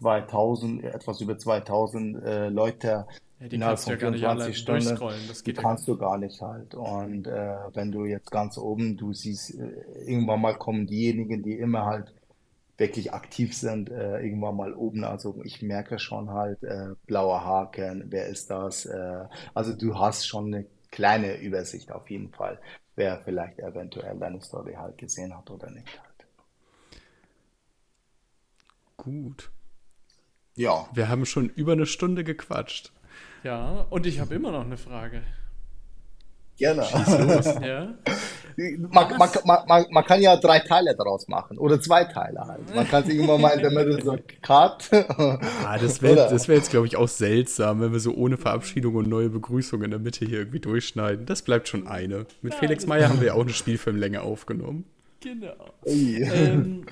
2000, 0.00 0.84
etwas 0.84 1.20
über 1.20 1.38
2000 1.38 2.22
äh, 2.22 2.48
Leute 2.48 3.06
ja, 3.42 3.48
die 3.48 3.56
innerhalb 3.56 3.76
kannst 3.76 4.00
von 4.00 4.14
ja 4.14 4.36
24 4.36 4.56
Stunden. 4.56 5.28
Das 5.28 5.42
geht 5.42 5.56
die 5.56 5.60
kannst 5.60 5.88
du 5.88 5.96
gar 5.96 6.16
nicht 6.18 6.40
halt. 6.40 6.74
Und 6.74 7.26
äh, 7.26 7.56
wenn 7.74 7.90
du 7.90 8.04
jetzt 8.04 8.30
ganz 8.30 8.56
oben, 8.56 8.96
du 8.96 9.12
siehst, 9.12 9.58
äh, 9.58 9.82
irgendwann 10.06 10.40
mal 10.40 10.56
kommen 10.56 10.86
diejenigen, 10.86 11.42
die 11.42 11.58
immer 11.58 11.84
halt 11.86 12.14
wirklich 12.78 13.12
aktiv 13.12 13.56
sind, 13.56 13.90
äh, 13.90 14.20
irgendwann 14.20 14.56
mal 14.56 14.74
oben. 14.74 15.04
Also 15.04 15.40
ich 15.44 15.60
merke 15.60 15.98
schon 15.98 16.30
halt, 16.30 16.62
äh, 16.62 16.94
blauer 17.06 17.44
Haken, 17.44 18.04
wer 18.10 18.28
ist 18.28 18.50
das? 18.50 18.86
Äh, 18.86 19.24
also 19.54 19.72
du 19.72 19.98
hast 19.98 20.26
schon 20.26 20.54
eine 20.54 20.66
kleine 20.90 21.40
Übersicht 21.40 21.90
auf 21.90 22.10
jeden 22.10 22.30
Fall, 22.30 22.60
wer 22.94 23.18
vielleicht 23.22 23.58
eventuell 23.58 24.16
deine 24.18 24.40
Story 24.40 24.74
halt 24.74 24.98
gesehen 24.98 25.36
hat 25.36 25.50
oder 25.50 25.70
nicht 25.70 26.00
halt. 26.00 26.26
Gut. 28.96 29.50
Ja. 30.54 30.86
Wir 30.94 31.08
haben 31.08 31.26
schon 31.26 31.48
über 31.48 31.72
eine 31.72 31.86
Stunde 31.86 32.22
gequatscht. 32.22 32.92
Ja, 33.44 33.86
und 33.90 34.06
ich 34.06 34.20
habe 34.20 34.34
immer 34.34 34.52
noch 34.52 34.64
eine 34.64 34.76
Frage. 34.76 35.22
Gerne. 36.58 36.82
ja? 37.66 37.94
man, 38.90 39.18
man, 39.18 39.30
man, 39.66 39.86
man, 39.90 40.04
kann 40.04 40.20
ja 40.20 40.36
drei 40.36 40.60
Teile 40.60 40.94
daraus 40.94 41.26
machen 41.26 41.58
oder 41.58 41.80
zwei 41.80 42.04
Teile 42.04 42.40
halt. 42.40 42.74
Man 42.74 42.86
kann 42.86 43.04
sich 43.04 43.18
immer 43.18 43.38
mal 43.38 43.50
in 43.50 43.62
der 43.62 43.70
Mitte 43.72 44.00
so 44.02 44.16
Cut. 44.42 44.90
ah, 44.92 45.78
das 45.78 46.02
wäre 46.02 46.30
wär 46.30 46.56
jetzt, 46.56 46.70
glaube 46.70 46.86
ich, 46.86 46.96
auch 46.96 47.08
seltsam, 47.08 47.80
wenn 47.80 47.92
wir 47.92 48.00
so 48.00 48.14
ohne 48.14 48.36
Verabschiedung 48.36 48.94
und 48.94 49.08
neue 49.08 49.30
Begrüßung 49.30 49.82
in 49.82 49.90
der 49.90 49.98
Mitte 49.98 50.24
hier 50.24 50.38
irgendwie 50.38 50.60
durchschneiden. 50.60 51.26
Das 51.26 51.42
bleibt 51.42 51.68
schon 51.68 51.86
eine. 51.86 52.26
Mit 52.42 52.52
ja, 52.52 52.58
Felix 52.58 52.86
Meyer 52.86 53.08
haben 53.08 53.20
wir 53.20 53.28
ja 53.28 53.34
auch 53.34 53.42
eine 53.42 53.54
Spielfilmlänge 53.54 54.20
aufgenommen. 54.20 54.84
Genau. 55.20 55.54
Ähm, 55.86 56.84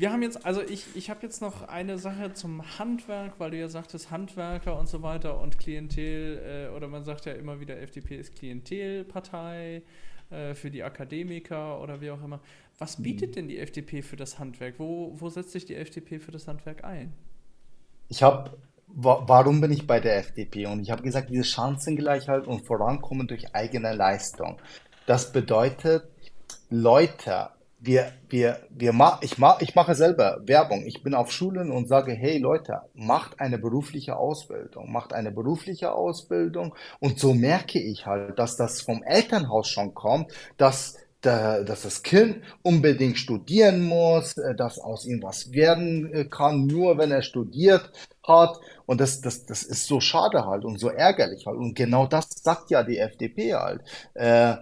Wir 0.00 0.12
haben 0.12 0.22
jetzt, 0.22 0.46
also 0.46 0.62
ich, 0.62 0.86
ich 0.94 1.10
habe 1.10 1.20
jetzt 1.20 1.42
noch 1.42 1.68
eine 1.68 1.98
Sache 1.98 2.32
zum 2.32 2.78
Handwerk, 2.78 3.34
weil 3.36 3.50
du 3.50 3.58
ja 3.58 3.68
sagtest, 3.68 4.10
Handwerker 4.10 4.78
und 4.78 4.88
so 4.88 5.02
weiter 5.02 5.38
und 5.38 5.58
Klientel, 5.58 6.70
äh, 6.70 6.74
oder 6.74 6.88
man 6.88 7.04
sagt 7.04 7.26
ja 7.26 7.34
immer 7.34 7.60
wieder, 7.60 7.78
FDP 7.78 8.16
ist 8.16 8.34
Klientelpartei 8.34 9.82
äh, 10.30 10.54
für 10.54 10.70
die 10.70 10.82
Akademiker 10.84 11.82
oder 11.82 12.00
wie 12.00 12.10
auch 12.10 12.24
immer. 12.24 12.40
Was 12.78 13.02
bietet 13.02 13.36
denn 13.36 13.46
die 13.46 13.58
FDP 13.58 14.00
für 14.00 14.16
das 14.16 14.38
Handwerk? 14.38 14.78
Wo, 14.78 15.12
wo 15.20 15.28
setzt 15.28 15.50
sich 15.50 15.66
die 15.66 15.74
FDP 15.74 16.18
für 16.18 16.32
das 16.32 16.48
Handwerk 16.48 16.82
ein? 16.82 17.12
Ich 18.08 18.22
habe, 18.22 18.56
warum 18.86 19.60
bin 19.60 19.70
ich 19.70 19.86
bei 19.86 20.00
der 20.00 20.16
FDP? 20.16 20.64
Und 20.64 20.80
ich 20.80 20.90
habe 20.90 21.02
gesagt, 21.02 21.28
diese 21.28 21.44
Chancengleichheit 21.44 22.46
und 22.46 22.66
Vorankommen 22.66 23.28
durch 23.28 23.54
eigene 23.54 23.94
Leistung. 23.94 24.62
Das 25.04 25.30
bedeutet, 25.30 26.04
Leute 26.70 27.50
wir, 27.80 28.12
wir, 28.28 28.60
wir 28.70 28.92
ma 28.92 29.18
ich, 29.22 29.38
ma 29.38 29.56
ich 29.60 29.74
mache 29.74 29.94
selber 29.94 30.40
Werbung. 30.44 30.84
Ich 30.86 31.02
bin 31.02 31.14
auf 31.14 31.32
Schulen 31.32 31.70
und 31.70 31.88
sage, 31.88 32.12
hey 32.12 32.38
Leute, 32.38 32.82
macht 32.94 33.40
eine 33.40 33.58
berufliche 33.58 34.16
Ausbildung, 34.16 34.92
macht 34.92 35.14
eine 35.14 35.32
berufliche 35.32 35.92
Ausbildung. 35.92 36.74
Und 37.00 37.18
so 37.18 37.32
merke 37.34 37.80
ich 37.80 38.06
halt, 38.06 38.38
dass 38.38 38.56
das 38.56 38.82
vom 38.82 39.02
Elternhaus 39.02 39.68
schon 39.68 39.94
kommt, 39.94 40.32
dass 40.58 40.96
dass 41.22 41.82
das 41.82 42.02
Kind 42.02 42.42
unbedingt 42.62 43.18
studieren 43.18 43.82
muss, 43.82 44.38
äh, 44.38 44.54
dass 44.54 44.78
aus 44.78 45.04
ihm 45.04 45.22
was 45.22 45.52
werden 45.52 46.10
äh, 46.14 46.24
kann, 46.24 46.66
nur 46.66 46.96
wenn 46.96 47.10
er 47.10 47.20
studiert 47.22 47.90
hat. 48.26 48.58
Und 48.86 49.02
das, 49.02 49.20
das, 49.20 49.44
das 49.44 49.62
ist 49.62 49.86
so 49.86 50.00
schade 50.00 50.46
halt 50.46 50.64
und 50.64 50.78
so 50.80 50.88
ärgerlich 50.88 51.46
halt. 51.46 51.58
Und 51.58 51.74
genau 51.74 52.06
das 52.06 52.26
sagt 52.42 52.70
ja 52.70 52.82
die 52.82 52.98
FDP 52.98 53.54
halt. 53.54 53.82
Äh, 54.14 54.56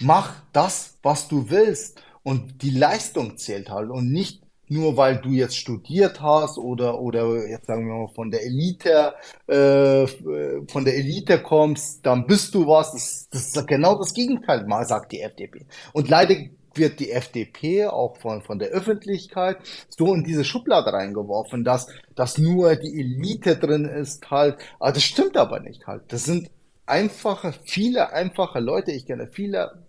mach 0.00 0.34
das, 0.52 0.98
was 1.02 1.28
du 1.28 1.50
willst. 1.50 2.00
Und 2.26 2.60
die 2.62 2.70
Leistung 2.70 3.36
zählt 3.36 3.70
halt 3.70 3.88
und 3.88 4.10
nicht 4.10 4.42
nur 4.66 4.96
weil 4.96 5.18
du 5.18 5.28
jetzt 5.28 5.56
studiert 5.56 6.20
hast 6.20 6.58
oder 6.58 7.00
oder 7.00 7.48
jetzt 7.48 7.68
sagen 7.68 7.86
wir 7.86 7.94
mal 7.94 8.12
von 8.16 8.32
der 8.32 8.42
Elite 8.42 9.14
äh, 9.46 10.08
von 10.66 10.84
der 10.84 10.96
Elite 10.96 11.40
kommst, 11.40 12.04
dann 12.04 12.26
bist 12.26 12.52
du 12.56 12.66
was. 12.66 12.90
Das, 12.90 13.28
das 13.30 13.54
ist 13.54 13.66
genau 13.68 13.96
das 13.96 14.12
Gegenteil, 14.12 14.66
mal 14.66 14.84
sagt 14.84 15.12
die 15.12 15.20
FDP. 15.20 15.66
Und 15.92 16.08
leider 16.08 16.34
wird 16.74 16.98
die 16.98 17.12
FDP 17.12 17.86
auch 17.86 18.16
von, 18.16 18.42
von 18.42 18.58
der 18.58 18.70
Öffentlichkeit 18.70 19.58
so 19.88 20.12
in 20.12 20.24
diese 20.24 20.42
Schublade 20.42 20.92
reingeworfen, 20.92 21.62
dass, 21.62 21.86
dass 22.16 22.38
nur 22.38 22.74
die 22.74 22.98
Elite 22.98 23.56
drin 23.56 23.84
ist 23.84 24.32
halt. 24.32 24.56
Aber 24.80 24.90
das 24.90 25.04
stimmt 25.04 25.36
aber 25.36 25.60
nicht 25.60 25.86
halt. 25.86 26.02
Das 26.08 26.24
sind 26.24 26.50
einfache, 26.86 27.54
viele 27.62 28.12
einfache 28.12 28.58
Leute. 28.58 28.90
Ich 28.90 29.06
kenne 29.06 29.28
viele 29.28 29.85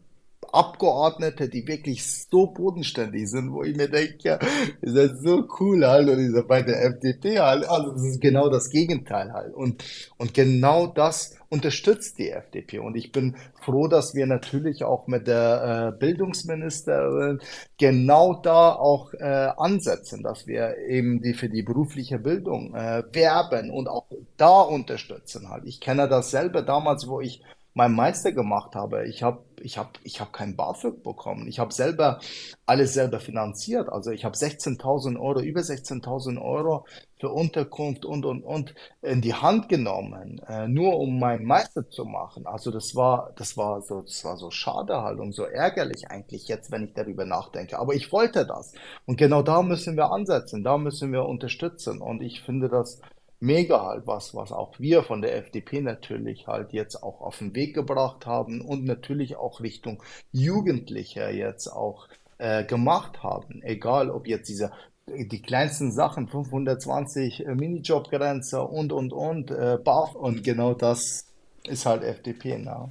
Abgeordnete, 0.54 1.50
die 1.50 1.68
wirklich 1.68 2.06
so 2.06 2.48
bodenständig 2.48 3.30
sind, 3.30 3.52
wo 3.52 3.64
ich 3.64 3.76
mir 3.76 3.90
denke, 3.90 4.18
ja, 4.22 4.40
ihr 4.82 4.92
seid 4.92 5.18
so 5.20 5.48
cool 5.60 5.86
halt 5.86 6.10
und 6.10 6.20
ihr 6.20 6.32
seid 6.32 6.48
bei 6.48 6.62
der 6.62 6.84
FDP 6.86 7.40
halt. 7.40 7.68
Also 7.70 7.92
das 7.92 8.04
ist 8.04 8.22
genau 8.22 8.50
das 8.50 8.70
Gegenteil 8.70 9.34
halt. 9.34 9.54
Und, 9.54 9.84
und 10.18 10.34
genau 10.34 10.88
das 10.88 11.36
unterstützt 11.50 12.18
die 12.18 12.30
FDP. 12.30 12.80
Und 12.80 12.96
ich 12.96 13.12
bin 13.12 13.36
froh, 13.62 13.88
dass 13.88 14.14
wir 14.16 14.26
natürlich 14.26 14.84
auch 14.84 15.08
mit 15.08 15.28
der 15.28 15.94
äh, 15.96 16.00
Bildungsministerin 16.00 17.40
genau 17.78 18.34
da 18.42 18.74
auch 18.74 19.14
äh, 19.14 19.50
ansetzen, 19.58 20.24
dass 20.24 20.48
wir 20.48 20.78
eben 20.78 21.22
die 21.22 21.34
für 21.34 21.50
die 21.50 21.64
berufliche 21.64 22.20
Bildung 22.20 22.76
äh, 22.76 23.04
werben 23.12 23.70
und 23.72 23.88
auch 23.88 24.08
da 24.38 24.62
unterstützen 24.62 25.50
halt. 25.50 25.64
Ich 25.66 25.80
kenne 25.80 26.08
das 26.08 26.32
selber 26.32 26.62
damals, 26.62 27.08
wo 27.08 27.22
ich 27.22 27.42
meinen 27.74 27.96
Meister 27.96 28.32
gemacht 28.32 28.76
habe. 28.76 29.08
Ich 29.08 29.24
habe 29.24 29.44
ich 29.68 29.78
hab, 29.78 30.00
ich 30.04 30.22
hab 30.22 30.32
kein 30.32 30.56
BAföG 30.56 31.04
bekommen. 31.04 31.46
Ich 31.46 31.60
habe 31.60 31.74
selber 31.74 32.22
alles 32.66 32.94
selber 32.94 33.20
finanziert. 33.20 33.90
Also 33.90 34.12
ich 34.12 34.24
habe 34.24 34.34
16.000 34.34 35.20
Euro, 35.20 35.42
über 35.42 35.60
16.000 35.60 36.42
Euro 36.42 36.86
für 37.20 37.30
Unterkunft 37.30 38.06
und, 38.06 38.26
und, 38.26 38.44
und 38.44 38.74
in 39.02 39.20
die 39.22 39.34
Hand 39.34 39.68
genommen, 39.68 40.40
äh, 40.48 40.70
nur 40.70 40.98
um 40.98 41.20
meinen 41.20 41.44
Meister 41.44 41.90
zu 41.90 42.06
machen. 42.06 42.48
Also 42.48 42.72
das 42.72 42.96
war, 42.96 43.34
das 43.36 43.58
war 43.58 43.82
so, 43.82 44.02
das 44.02 44.24
war 44.24 44.38
so 44.38 44.52
schade 44.52 45.02
halt 45.02 45.20
und 45.20 45.34
so 45.34 45.44
ärgerlich 45.44 46.10
eigentlich 46.10 46.48
jetzt, 46.48 46.72
wenn 46.72 46.86
ich 46.86 46.94
darüber 46.94 47.26
nachdenke. 47.26 47.78
Aber 47.78 47.94
ich 47.94 48.14
wollte 48.14 48.46
das. 48.46 48.72
Und 49.06 49.18
genau 49.18 49.42
da 49.42 49.62
müssen 49.64 49.98
wir 49.98 50.12
ansetzen. 50.14 50.64
Da 50.64 50.78
müssen 50.78 51.12
wir 51.12 51.26
unterstützen. 51.26 52.00
Und 52.02 52.22
ich 52.22 52.42
finde 52.42 52.70
das 52.70 53.02
mega 53.40 53.84
halt 53.84 54.08
was, 54.08 54.34
was 54.34 54.52
auch 54.52 54.80
wir 54.80 55.04
von 55.04 55.22
der 55.22 55.36
FDP 55.38 55.82
natürlich 55.82 56.48
halt 56.48 56.74
jetzt 56.74 57.02
auch 57.04 57.22
auf 57.22 57.38
den 57.38 57.56
Weg 57.56 57.74
gebracht 57.76 58.26
haben 58.26 58.62
und 58.62 58.86
natürlich 58.86 59.36
auch 59.36 59.62
Richtung 59.62 60.02
Jugendliche 60.32 61.30
jetzt 61.30 61.68
auch 61.68 62.08
äh, 62.38 62.64
gemacht 62.64 63.24
haben. 63.24 63.62
Egal, 63.64 64.10
ob 64.10 64.28
jetzt 64.28 64.50
diese 64.50 64.72
die 65.08 65.42
kleinsten 65.42 65.92
Sachen, 65.92 66.28
520 66.28 67.46
äh, 67.46 67.56
Minijobgrenze 67.56 68.62
und 68.62 68.92
und 68.92 69.14
und 69.14 69.52
äh, 69.52 69.78
BAF 69.84 70.16
und 70.16 70.44
genau 70.44 70.74
das 70.74 71.28
ist 71.64 71.86
halt 71.86 72.04
FDP, 72.04 72.58
ne? 72.58 72.90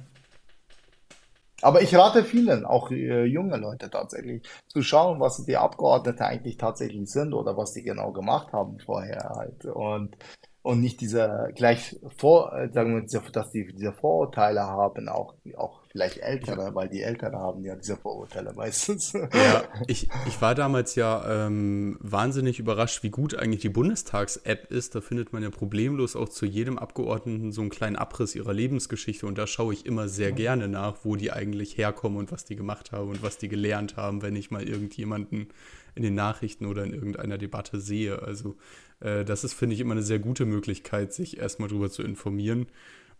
Aber 1.61 1.81
ich 1.81 1.95
rate 1.95 2.23
vielen, 2.23 2.65
auch 2.65 2.91
äh, 2.91 3.23
junge 3.25 3.57
Leute 3.57 3.89
tatsächlich, 3.89 4.43
zu 4.67 4.83
schauen, 4.83 5.19
was 5.19 5.43
die 5.45 5.57
Abgeordnete 5.57 6.25
eigentlich 6.25 6.57
tatsächlich 6.57 7.09
sind 7.11 7.33
oder 7.33 7.57
was 7.57 7.73
die 7.73 7.83
genau 7.83 8.11
gemacht 8.11 8.53
haben 8.53 8.77
vorher 8.79 9.31
halt. 9.35 9.65
Und, 9.65 10.15
und 10.61 10.81
nicht 10.81 11.01
diese 11.01 11.51
gleich 11.55 11.99
vor, 12.17 12.53
äh, 12.53 12.71
sagen 12.71 12.95
wir, 12.95 13.31
dass 13.31 13.51
die 13.51 13.67
diese 13.73 13.93
Vorurteile 13.93 14.61
haben, 14.61 15.09
auch, 15.09 15.33
auch 15.57 15.81
vielleicht 15.97 16.19
Ältere, 16.19 16.75
weil 16.75 16.89
die 16.89 17.01
Ältere 17.01 17.37
haben 17.39 17.63
ja 17.63 17.75
diese 17.75 17.97
Vorurteile 17.97 18.53
meistens. 18.53 19.13
Ja, 19.13 19.63
ich, 19.87 20.07
ich 20.27 20.41
war 20.41 20.53
damals 20.53 20.93
ja 20.93 21.47
ähm, 21.47 21.97
wahnsinnig 21.99 22.59
überrascht, 22.59 23.01
wie 23.01 23.09
gut 23.09 23.33
eigentlich 23.33 23.61
die 23.61 23.69
Bundestags-App 23.69 24.71
ist. 24.71 24.93
Da 24.93 25.01
findet 25.01 25.33
man 25.33 25.41
ja 25.41 25.49
problemlos 25.49 26.15
auch 26.15 26.29
zu 26.29 26.45
jedem 26.45 26.77
Abgeordneten 26.77 27.51
so 27.51 27.61
einen 27.61 27.71
kleinen 27.71 27.95
Abriss 27.95 28.35
ihrer 28.35 28.53
Lebensgeschichte 28.53 29.25
und 29.25 29.39
da 29.39 29.47
schaue 29.47 29.73
ich 29.73 29.87
immer 29.87 30.07
sehr 30.07 30.31
gerne 30.31 30.67
nach, 30.67 30.97
wo 31.01 31.15
die 31.15 31.31
eigentlich 31.31 31.79
herkommen 31.79 32.19
und 32.19 32.31
was 32.31 32.45
die 32.45 32.55
gemacht 32.55 32.91
haben 32.91 33.09
und 33.09 33.23
was 33.23 33.39
die 33.39 33.47
gelernt 33.47 33.97
haben, 33.97 34.21
wenn 34.21 34.35
ich 34.35 34.51
mal 34.51 34.67
irgendjemanden 34.67 35.47
in 35.95 36.03
den 36.03 36.13
Nachrichten 36.13 36.67
oder 36.67 36.83
in 36.83 36.93
irgendeiner 36.93 37.39
Debatte 37.39 37.79
sehe. 37.79 38.21
Also 38.21 38.55
äh, 38.99 39.25
das 39.25 39.43
ist, 39.43 39.55
finde 39.55 39.73
ich, 39.73 39.81
immer 39.81 39.93
eine 39.93 40.03
sehr 40.03 40.19
gute 40.19 40.45
Möglichkeit, 40.45 41.11
sich 41.11 41.39
erstmal 41.39 41.69
darüber 41.69 41.89
zu 41.89 42.03
informieren. 42.03 42.67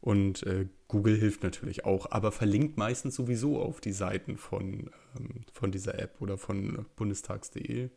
Und 0.02 0.43
äh, 0.43 0.68
Google 0.88 1.18
hilft 1.18 1.43
natürlich 1.43 1.86
auch, 1.86 2.12
aber 2.12 2.32
verlinkt 2.32 2.78
meistens 2.78 3.16
sowieso 3.16 3.60
auf 3.60 3.82
die 3.82 3.91
Seiten 3.91 4.38
von, 4.38 4.89
ähm, 5.18 5.41
von 5.52 5.72
dieser 5.72 6.00
App 6.00 6.22
oder 6.22 6.38
von 6.38 6.86
bundestags.de. 6.95 7.89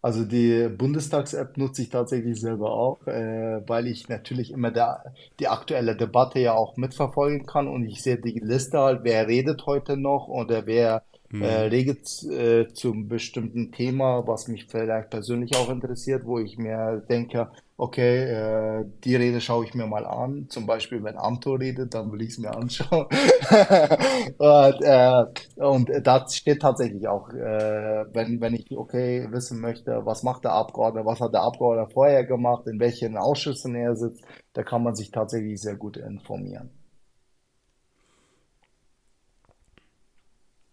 Also 0.00 0.24
die 0.24 0.68
Bundestags-App 0.68 1.56
nutze 1.56 1.82
ich 1.82 1.90
tatsächlich 1.90 2.40
selber 2.40 2.70
auch, 2.70 3.04
äh, 3.08 3.60
weil 3.66 3.88
ich 3.88 4.08
natürlich 4.08 4.52
immer 4.52 4.70
der, 4.70 5.12
die 5.40 5.48
aktuelle 5.48 5.96
Debatte 5.96 6.38
ja 6.38 6.54
auch 6.54 6.76
mitverfolgen 6.76 7.46
kann 7.46 7.66
und 7.66 7.84
ich 7.84 8.00
sehe 8.02 8.16
die 8.16 8.38
Liste 8.38 8.78
halt, 8.78 9.00
wer 9.02 9.26
redet 9.26 9.66
heute 9.66 9.96
noch 9.96 10.28
oder 10.28 10.66
wer 10.66 11.02
hm. 11.30 11.42
äh, 11.42 11.62
redet 11.62 12.22
äh, 12.24 12.68
zum 12.72 13.08
bestimmten 13.08 13.72
Thema, 13.72 14.24
was 14.26 14.46
mich 14.46 14.66
vielleicht 14.66 15.10
persönlich 15.10 15.56
auch 15.56 15.68
interessiert, 15.68 16.24
wo 16.24 16.38
ich 16.38 16.58
mir 16.58 17.02
denke, 17.08 17.50
okay, 17.78 18.80
äh, 18.80 18.84
die 19.04 19.16
Rede 19.16 19.40
schaue 19.40 19.64
ich 19.64 19.74
mir 19.74 19.86
mal 19.86 20.04
an. 20.04 20.48
Zum 20.50 20.66
Beispiel, 20.66 21.02
wenn 21.04 21.16
Amto 21.16 21.54
redet, 21.54 21.94
dann 21.94 22.12
will 22.12 22.22
ich 22.22 22.30
es 22.30 22.38
mir 22.38 22.54
anschauen. 22.54 23.06
und, 24.38 24.82
äh, 24.82 25.24
und 25.56 25.90
da 26.02 26.26
steht 26.28 26.60
tatsächlich 26.60 27.06
auch, 27.08 27.30
äh, 27.30 28.04
wenn, 28.12 28.40
wenn 28.40 28.54
ich, 28.54 28.76
okay, 28.76 29.28
wissen 29.30 29.60
möchte, 29.60 30.04
was 30.04 30.22
macht 30.24 30.44
der 30.44 30.52
Abgeordnete, 30.52 31.06
was 31.06 31.20
hat 31.20 31.32
der 31.32 31.42
Abgeordnete 31.42 31.92
vorher 31.92 32.24
gemacht, 32.26 32.66
in 32.66 32.80
welchen 32.80 33.16
Ausschüssen 33.16 33.74
er 33.76 33.94
sitzt, 33.96 34.24
da 34.54 34.62
kann 34.64 34.82
man 34.82 34.94
sich 34.96 35.10
tatsächlich 35.12 35.60
sehr 35.60 35.76
gut 35.76 35.96
informieren. 35.96 36.77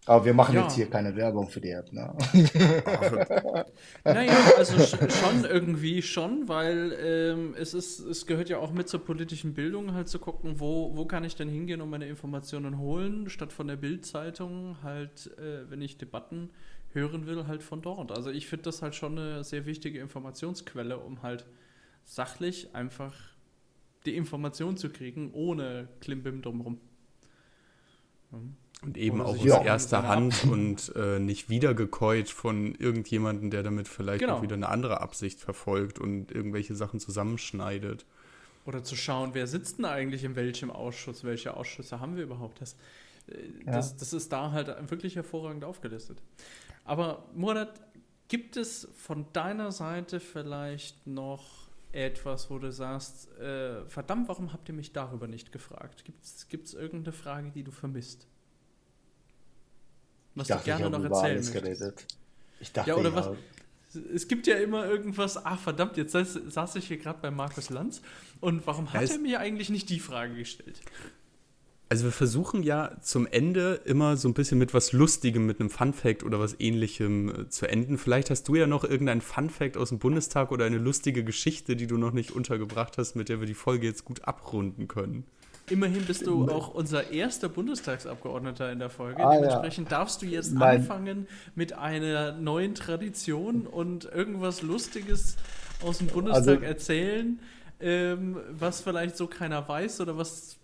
Aber 0.08 0.24
wir 0.24 0.34
machen 0.34 0.54
ja. 0.54 0.62
jetzt 0.62 0.76
hier 0.76 0.88
keine 0.88 1.16
Werbung 1.16 1.48
für 1.48 1.60
die 1.60 1.70
App, 1.70 1.92
ne? 1.92 2.16
naja, 4.04 4.34
also 4.56 4.78
schon 4.78 5.44
irgendwie 5.44 6.00
schon, 6.00 6.48
weil 6.48 6.96
ähm, 7.02 7.54
es 7.58 7.74
ist, 7.74 7.98
es 7.98 8.24
gehört 8.24 8.48
ja 8.48 8.58
auch 8.58 8.70
mit 8.70 8.88
zur 8.88 9.04
politischen 9.04 9.52
Bildung, 9.52 9.94
halt 9.94 10.08
zu 10.08 10.20
gucken, 10.20 10.60
wo, 10.60 10.96
wo 10.96 11.06
kann 11.06 11.24
ich 11.24 11.34
denn 11.34 11.48
hingehen 11.48 11.80
und 11.80 11.90
meine 11.90 12.06
Informationen 12.06 12.78
holen, 12.78 13.28
statt 13.28 13.52
von 13.52 13.66
der 13.66 13.74
Bildzeitung 13.74 14.76
halt, 14.84 15.36
äh, 15.38 15.68
wenn 15.68 15.82
ich 15.82 15.98
Debatten 15.98 16.50
hören 16.92 17.26
will, 17.26 17.48
halt 17.48 17.64
von 17.64 17.82
dort. 17.82 18.12
Also 18.12 18.30
ich 18.30 18.46
finde 18.46 18.62
das 18.62 18.82
halt 18.82 18.94
schon 18.94 19.18
eine 19.18 19.42
sehr 19.42 19.66
wichtige 19.66 19.98
Informationsquelle, 19.98 20.98
um 20.98 21.22
halt 21.22 21.46
sachlich 22.04 22.76
einfach 22.76 23.12
die 24.06 24.14
Information 24.16 24.76
zu 24.76 24.88
kriegen, 24.88 25.32
ohne 25.32 25.88
Klimbim 25.98 26.42
drumherum. 26.42 26.80
Mhm. 28.30 28.54
Und 28.82 28.96
eben 28.96 29.20
auch 29.20 29.36
aus 29.36 29.64
erster 29.64 30.06
Hand 30.06 30.44
und 30.44 30.94
äh, 30.94 31.18
nicht 31.18 31.48
wiedergekäut 31.48 32.28
von 32.28 32.74
irgendjemandem, 32.74 33.50
der 33.50 33.62
damit 33.62 33.88
vielleicht 33.88 34.20
genau. 34.20 34.36
auch 34.36 34.42
wieder 34.42 34.54
eine 34.54 34.68
andere 34.68 35.00
Absicht 35.00 35.40
verfolgt 35.40 35.98
und 35.98 36.30
irgendwelche 36.30 36.74
Sachen 36.74 37.00
zusammenschneidet. 37.00 38.04
Oder 38.64 38.84
zu 38.84 38.94
schauen, 38.94 39.30
wer 39.32 39.46
sitzt 39.46 39.78
denn 39.78 39.86
eigentlich 39.86 40.24
in 40.24 40.36
welchem 40.36 40.70
Ausschuss, 40.70 41.24
welche 41.24 41.56
Ausschüsse 41.56 42.00
haben 42.00 42.16
wir 42.16 42.24
überhaupt. 42.24 42.60
Das, 42.60 42.74
äh, 43.28 43.34
das, 43.64 43.90
ja. 43.90 43.96
das 43.98 44.12
ist 44.12 44.30
da 44.30 44.52
halt 44.52 44.68
wirklich 44.90 45.16
hervorragend 45.16 45.64
aufgelistet. 45.64 46.22
Aber 46.84 47.24
Murat, 47.34 47.80
Gibt 48.28 48.56
es 48.56 48.88
von 48.96 49.26
deiner 49.32 49.70
Seite 49.70 50.18
vielleicht 50.18 51.06
noch 51.06 51.68
etwas, 51.92 52.50
wo 52.50 52.58
du 52.58 52.72
sagst, 52.72 53.30
äh, 53.38 53.84
verdammt, 53.86 54.28
warum 54.28 54.52
habt 54.52 54.68
ihr 54.68 54.74
mich 54.74 54.92
darüber 54.92 55.28
nicht 55.28 55.52
gefragt? 55.52 56.04
Gibt 56.04 56.66
es 56.66 56.74
irgendeine 56.74 57.12
Frage, 57.12 57.52
die 57.52 57.62
du 57.62 57.70
vermisst? 57.70 58.26
Was 60.36 60.48
ich 60.50 60.56
du 60.56 60.62
gerne 60.62 60.90
noch 60.90 61.02
erzählen 61.02 61.44
möchtest? 61.44 62.06
Ich 62.60 62.72
dachte, 62.72 62.90
ja, 62.90 62.96
oder 62.96 63.14
was? 63.14 63.30
Es 64.14 64.28
gibt 64.28 64.46
ja 64.46 64.56
immer 64.56 64.86
irgendwas, 64.86 65.44
ach 65.44 65.58
verdammt, 65.58 65.96
jetzt 65.96 66.12
saß, 66.12 66.38
saß 66.48 66.76
ich 66.76 66.86
hier 66.86 66.98
gerade 66.98 67.18
bei 67.22 67.30
Markus 67.30 67.70
Lanz 67.70 68.02
und 68.40 68.66
warum 68.66 68.92
hat 68.92 69.10
er 69.10 69.18
mir 69.18 69.40
eigentlich 69.40 69.70
nicht 69.70 69.88
die 69.88 70.00
Frage 70.00 70.34
gestellt? 70.34 70.80
Also 71.88 72.04
wir 72.04 72.12
versuchen 72.12 72.64
ja 72.64 72.96
zum 73.00 73.28
Ende 73.28 73.80
immer 73.84 74.16
so 74.16 74.28
ein 74.28 74.34
bisschen 74.34 74.58
mit 74.58 74.74
was 74.74 74.92
Lustigem, 74.92 75.46
mit 75.46 75.60
einem 75.60 75.70
Fun 75.70 75.92
Fact 75.92 76.24
oder 76.24 76.40
was 76.40 76.56
ähnlichem 76.58 77.28
äh, 77.28 77.48
zu 77.48 77.68
enden. 77.68 77.96
Vielleicht 77.96 78.28
hast 78.28 78.48
du 78.48 78.56
ja 78.56 78.66
noch 78.66 78.82
irgendein 78.82 79.20
Fun 79.20 79.50
Fact 79.50 79.76
aus 79.76 79.90
dem 79.90 80.00
Bundestag 80.00 80.50
oder 80.50 80.64
eine 80.64 80.78
lustige 80.78 81.22
Geschichte, 81.22 81.76
die 81.76 81.86
du 81.86 81.96
noch 81.96 82.12
nicht 82.12 82.32
untergebracht 82.32 82.98
hast, 82.98 83.14
mit 83.14 83.28
der 83.28 83.38
wir 83.38 83.46
die 83.46 83.54
Folge 83.54 83.86
jetzt 83.86 84.04
gut 84.04 84.24
abrunden 84.24 84.88
können. 84.88 85.24
Immerhin 85.68 86.04
bist 86.04 86.26
du 86.26 86.48
auch 86.48 86.68
unser 86.74 87.10
erster 87.10 87.48
Bundestagsabgeordneter 87.48 88.70
in 88.70 88.78
der 88.78 88.90
Folge. 88.90 89.24
Ah, 89.24 89.34
Dementsprechend 89.34 89.90
ja. 89.90 89.98
darfst 89.98 90.22
du 90.22 90.26
jetzt 90.26 90.54
Nein. 90.54 90.80
anfangen 90.80 91.26
mit 91.54 91.72
einer 91.72 92.32
neuen 92.32 92.74
Tradition 92.74 93.66
und 93.66 94.04
irgendwas 94.04 94.62
Lustiges 94.62 95.36
aus 95.84 95.98
dem 95.98 96.06
Bundestag 96.06 96.58
also, 96.58 96.64
erzählen, 96.64 97.40
ähm, 97.80 98.38
was 98.50 98.80
vielleicht 98.80 99.16
so 99.16 99.26
keiner 99.26 99.68
weiß 99.68 100.00
oder 100.00 100.16
was 100.16 100.58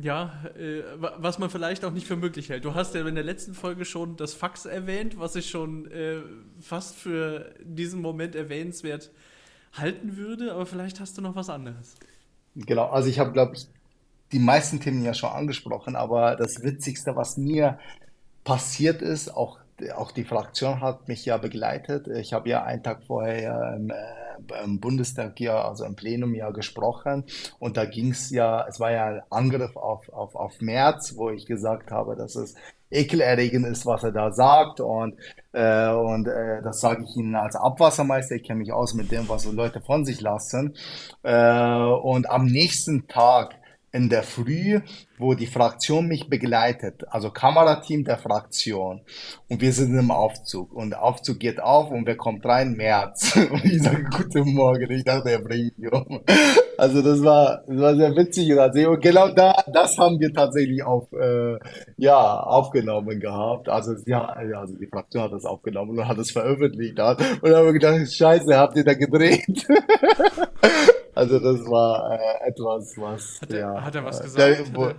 ja, 0.00 0.44
äh, 0.56 0.82
was 0.98 1.38
man 1.38 1.50
vielleicht 1.50 1.84
auch 1.84 1.90
nicht 1.90 2.06
für 2.06 2.16
möglich 2.16 2.48
hält. 2.48 2.64
Du 2.64 2.74
hast 2.74 2.94
ja 2.94 3.06
in 3.06 3.14
der 3.16 3.24
letzten 3.24 3.54
Folge 3.54 3.84
schon 3.84 4.16
das 4.16 4.34
Fax 4.34 4.64
erwähnt, 4.64 5.18
was 5.18 5.34
ich 5.34 5.50
schon 5.50 5.90
äh, 5.90 6.18
fast 6.60 6.96
für 6.96 7.54
diesen 7.64 8.00
Moment 8.00 8.36
erwähnenswert 8.36 9.10
halten 9.72 10.16
würde, 10.16 10.52
aber 10.52 10.66
vielleicht 10.66 11.00
hast 11.00 11.18
du 11.18 11.22
noch 11.22 11.34
was 11.34 11.50
anderes. 11.50 11.96
Genau, 12.54 12.88
also 12.88 13.08
ich 13.08 13.18
habe, 13.18 13.32
glaube 13.32 13.54
ich, 13.56 13.66
die 14.32 14.38
meisten 14.38 14.80
Themen 14.80 15.04
ja 15.04 15.14
schon 15.14 15.30
angesprochen, 15.30 15.96
aber 15.96 16.36
das 16.36 16.62
Witzigste, 16.62 17.16
was 17.16 17.36
mir 17.36 17.78
passiert 18.44 19.02
ist, 19.02 19.34
auch, 19.36 19.58
auch 19.96 20.12
die 20.12 20.24
Fraktion 20.24 20.80
hat 20.80 21.08
mich 21.08 21.24
ja 21.24 21.36
begleitet. 21.36 22.08
Ich 22.08 22.32
habe 22.32 22.48
ja 22.48 22.62
einen 22.62 22.82
Tag 22.82 23.04
vorher 23.04 23.40
ja 23.42 23.74
im, 23.74 23.90
äh, 23.90 24.64
im 24.64 24.80
Bundestag 24.80 25.38
ja, 25.40 25.62
also 25.62 25.84
im 25.84 25.96
Plenum 25.96 26.34
ja 26.34 26.50
gesprochen. 26.50 27.24
Und 27.58 27.76
da 27.76 27.84
ging 27.84 28.10
es 28.10 28.30
ja, 28.30 28.66
es 28.68 28.80
war 28.80 28.92
ja 28.92 29.06
ein 29.06 29.22
Angriff 29.30 29.76
auf, 29.76 30.08
auf, 30.10 30.34
auf 30.34 30.60
März, 30.60 31.14
wo 31.16 31.30
ich 31.30 31.46
gesagt 31.46 31.90
habe, 31.90 32.16
dass 32.16 32.36
es 32.36 32.54
ekelerregend 32.90 33.66
ist, 33.66 33.86
was 33.86 34.02
er 34.02 34.12
da 34.12 34.32
sagt. 34.32 34.80
Und, 34.80 35.14
äh, 35.52 35.90
und 35.90 36.26
äh, 36.26 36.62
das 36.62 36.80
sage 36.80 37.04
ich 37.04 37.16
Ihnen 37.16 37.36
als 37.36 37.56
Abwassermeister, 37.56 38.36
ich 38.36 38.44
kenne 38.44 38.60
mich 38.60 38.72
aus 38.72 38.94
mit 38.94 39.10
dem, 39.12 39.28
was 39.28 39.42
so 39.42 39.52
Leute 39.52 39.80
von 39.80 40.04
sich 40.04 40.20
lassen. 40.20 40.74
Äh, 41.22 41.76
und 41.84 42.28
am 42.28 42.46
nächsten 42.46 43.06
Tag 43.06 43.59
in 43.92 44.08
der 44.08 44.22
Früh, 44.22 44.80
wo 45.18 45.34
die 45.34 45.46
Fraktion 45.46 46.06
mich 46.06 46.28
begleitet, 46.28 47.02
also 47.10 47.30
Kamerateam 47.30 48.04
der 48.04 48.18
Fraktion. 48.18 49.02
Und 49.48 49.60
wir 49.60 49.72
sind 49.72 49.96
im 49.98 50.10
Aufzug. 50.10 50.72
Und 50.72 50.90
der 50.90 51.02
Aufzug 51.02 51.40
geht 51.40 51.60
auf 51.60 51.90
und 51.90 52.06
wer 52.06 52.16
kommt 52.16 52.46
rein? 52.46 52.74
März. 52.74 53.36
Und 53.50 53.64
ich 53.64 53.82
sage, 53.82 54.04
guten 54.04 54.54
Morgen. 54.54 54.90
Ich 54.90 55.04
dachte, 55.04 55.30
er 55.30 55.40
bringt 55.40 55.78
mich 55.78 55.92
um. 55.92 56.20
Also 56.78 57.02
das 57.02 57.22
war, 57.22 57.62
das 57.66 57.78
war 57.78 57.96
sehr 57.96 58.16
witzig. 58.16 58.52
Und 58.86 59.00
genau 59.02 59.28
da, 59.28 59.54
das 59.72 59.98
haben 59.98 60.18
wir 60.20 60.32
tatsächlich 60.32 60.82
auf, 60.82 61.12
äh, 61.12 61.58
ja, 61.96 62.40
aufgenommen 62.40 63.20
gehabt. 63.20 63.68
Also, 63.68 63.94
ja, 64.06 64.24
also 64.24 64.76
die 64.76 64.86
Fraktion 64.86 65.24
hat 65.24 65.32
das 65.32 65.44
aufgenommen 65.44 65.98
und 65.98 66.08
hat 66.08 66.18
es 66.18 66.30
veröffentlicht. 66.30 66.98
Und 66.98 67.20
dann 67.42 67.54
haben 67.54 67.66
wir 67.66 67.72
gedacht, 67.72 68.12
scheiße, 68.12 68.56
habt 68.56 68.76
ihr 68.76 68.84
da 68.84 68.94
gedreht? 68.94 69.66
Also 71.14 71.38
das 71.38 71.60
war 71.68 72.12
äh, 72.12 72.48
etwas, 72.48 72.96
was. 72.96 73.40
Hat 73.40 73.50
er, 73.50 73.58
ja, 73.58 73.82
hat 73.82 73.94
er 73.94 74.04
was 74.04 74.20
äh, 74.20 74.24
gesagt? 74.24 74.58
Der, 74.58 74.76
wo, 74.76 74.90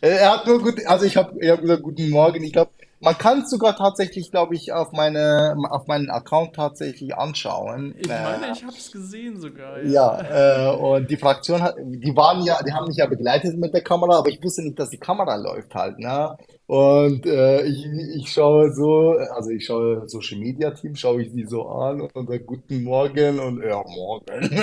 er 0.00 0.32
hat 0.32 0.46
nur 0.46 0.60
gut, 0.62 0.84
also 0.86 1.04
ich 1.04 1.16
habe 1.16 1.38
ich 1.40 1.50
hab 1.50 1.60
gesagt, 1.60 1.82
guten 1.82 2.10
Morgen. 2.10 2.42
Ich 2.42 2.52
glaube, 2.52 2.70
man 3.02 3.18
kann 3.18 3.40
es 3.40 3.50
sogar 3.50 3.76
tatsächlich, 3.76 4.30
glaube 4.30 4.54
ich, 4.54 4.72
auf 4.72 4.92
meine 4.92 5.56
auf 5.70 5.88
meinen 5.88 6.08
Account 6.10 6.54
tatsächlich 6.54 7.16
anschauen. 7.16 7.94
Ich 7.98 8.06
meine, 8.08 8.46
äh, 8.46 8.52
ich 8.52 8.62
habe 8.62 8.76
es 8.76 8.92
gesehen 8.92 9.40
sogar. 9.40 9.82
Ja, 9.82 10.22
ja 10.22 10.72
äh, 10.72 10.76
und 10.76 11.10
die 11.10 11.16
Fraktion 11.16 11.62
hat, 11.62 11.74
die 11.78 12.16
waren 12.16 12.42
ja, 12.44 12.62
die 12.62 12.72
haben 12.72 12.86
mich 12.86 12.96
ja 12.96 13.06
begleitet 13.06 13.58
mit 13.58 13.74
der 13.74 13.82
Kamera, 13.82 14.18
aber 14.18 14.28
ich 14.28 14.42
wusste 14.42 14.62
nicht, 14.62 14.78
dass 14.78 14.90
die 14.90 14.98
Kamera 14.98 15.34
läuft 15.36 15.74
halt, 15.74 15.98
ne? 15.98 16.36
Und 16.66 17.26
äh, 17.26 17.64
ich, 17.64 17.86
ich 18.16 18.32
schaue 18.32 18.72
so, 18.72 19.16
also 19.34 19.50
ich 19.50 19.66
schaue 19.66 20.08
Social 20.08 20.38
Media 20.38 20.70
Team, 20.70 20.94
schaue 20.94 21.22
ich 21.22 21.32
die 21.32 21.44
so 21.44 21.66
an 21.66 22.00
und 22.00 22.28
sage 22.28 22.44
Guten 22.44 22.84
Morgen 22.84 23.40
und 23.40 23.62
ja, 23.62 23.82
morgen. 23.84 24.24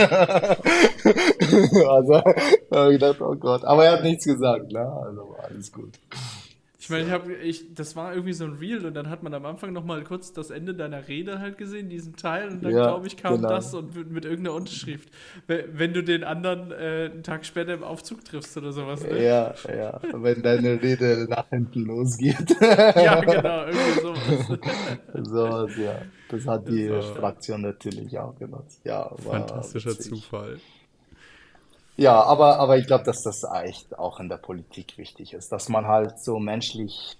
also 1.87 2.15
habe 2.71 2.93
ich 2.93 2.99
gedacht, 2.99 3.21
oh 3.21 3.35
Gott. 3.35 3.63
Aber 3.65 3.85
er 3.85 3.91
hat 3.93 4.03
nichts 4.03 4.25
gesagt, 4.25 4.71
ne? 4.71 4.91
Also 5.05 5.35
alles 5.43 5.71
gut. 5.71 5.99
Ich 6.89 6.91
meine, 6.91 7.05
ich 7.05 7.11
habe, 7.11 7.33
ich, 7.35 7.73
das 7.75 7.95
war 7.95 8.13
irgendwie 8.13 8.33
so 8.33 8.45
ein 8.45 8.53
Reel 8.53 8.83
und 8.83 8.95
dann 8.95 9.11
hat 9.11 9.21
man 9.21 9.31
am 9.35 9.45
Anfang 9.45 9.73
noch 9.73 9.85
mal 9.85 10.03
kurz 10.03 10.33
das 10.33 10.49
Ende 10.49 10.73
deiner 10.73 11.07
Rede 11.07 11.37
halt 11.37 11.59
gesehen, 11.59 11.87
diesen 11.87 12.15
Teil 12.15 12.49
und 12.49 12.63
dann 12.63 12.71
ja, 12.71 12.81
glaube 12.81 13.05
ich 13.05 13.15
kam 13.15 13.35
genau. 13.35 13.49
das 13.49 13.75
und 13.75 13.95
mit, 13.95 14.09
mit, 14.09 14.25
irgendeiner 14.25 14.55
Unterschrift, 14.55 15.07
wenn 15.45 15.93
du 15.93 16.03
den 16.03 16.23
anderen 16.23 16.71
äh, 16.71 17.11
einen 17.13 17.21
Tag 17.21 17.45
später 17.45 17.75
im 17.75 17.83
Aufzug 17.83 18.25
triffst 18.25 18.57
oder 18.57 18.71
sowas. 18.71 19.03
Ne? 19.03 19.23
Ja, 19.23 19.53
ja, 19.71 19.99
wenn 20.13 20.41
deine 20.41 20.81
Rede 20.81 21.27
nach 21.29 21.47
hinten 21.49 21.85
losgeht. 21.85 22.55
ja, 22.59 23.21
genau, 23.21 23.65
irgendwie 23.65 24.01
sowas. 24.01 24.59
sowas, 25.29 25.77
ja. 25.77 26.01
Das 26.29 26.47
hat 26.47 26.67
die 26.67 26.87
so. 26.87 27.01
Fraktion 27.01 27.61
natürlich 27.61 28.17
auch 28.17 28.35
genutzt. 28.35 28.81
Ja, 28.83 29.15
Fantastischer 29.15 29.97
Zufall. 29.99 30.57
Ja, 31.99 32.23
aber, 32.23 32.59
aber 32.59 32.77
ich 32.77 32.87
glaube, 32.87 33.03
dass 33.03 33.23
das 33.23 33.43
echt 33.43 33.99
auch 33.99 34.21
in 34.21 34.29
der 34.29 34.37
Politik 34.37 34.97
wichtig 34.97 35.33
ist, 35.33 35.51
dass 35.51 35.67
man 35.67 35.85
halt 35.85 36.17
so 36.17 36.39
menschlich 36.39 37.17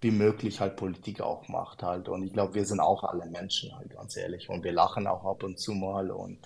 wie 0.00 0.10
möglich 0.10 0.60
halt 0.60 0.76
Politik 0.76 1.20
auch 1.20 1.46
macht 1.48 1.82
halt. 1.82 2.08
Und 2.08 2.22
ich 2.22 2.32
glaube, 2.32 2.54
wir 2.54 2.64
sind 2.64 2.80
auch 2.80 3.04
alle 3.04 3.26
Menschen 3.26 3.76
halt, 3.76 3.90
ganz 3.90 4.16
ehrlich. 4.16 4.48
Und 4.48 4.64
wir 4.64 4.72
lachen 4.72 5.06
auch 5.06 5.26
ab 5.26 5.42
und 5.42 5.60
zu 5.60 5.72
mal 5.72 6.10
und 6.10 6.38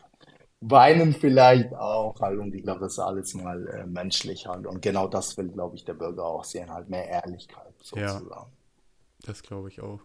weinen 0.61 1.13
vielleicht 1.13 1.73
auch 1.73 2.21
halt. 2.21 2.41
Und 2.41 2.53
ich 2.53 2.65
glaube, 2.65 2.81
das 2.81 2.95
ist 2.95 2.99
alles 2.99 3.33
mal 3.35 3.69
äh, 3.69 3.87
menschlich 3.87 4.49
halt. 4.49 4.67
Und 4.67 4.83
genau 4.83 5.07
das 5.07 5.37
will, 5.37 5.47
glaube 5.47 5.77
ich, 5.77 5.85
der 5.85 5.95
Bürger 5.95 6.25
auch 6.25 6.43
sehen, 6.43 6.73
halt 6.73 6.89
mehr 6.89 7.07
Ehrlichkeit 7.07 7.73
sozusagen. 7.79 8.29
Ja, 8.29 8.47
das 9.21 9.45
glaube 9.45 9.69
ich 9.69 9.81
auch. 9.81 10.01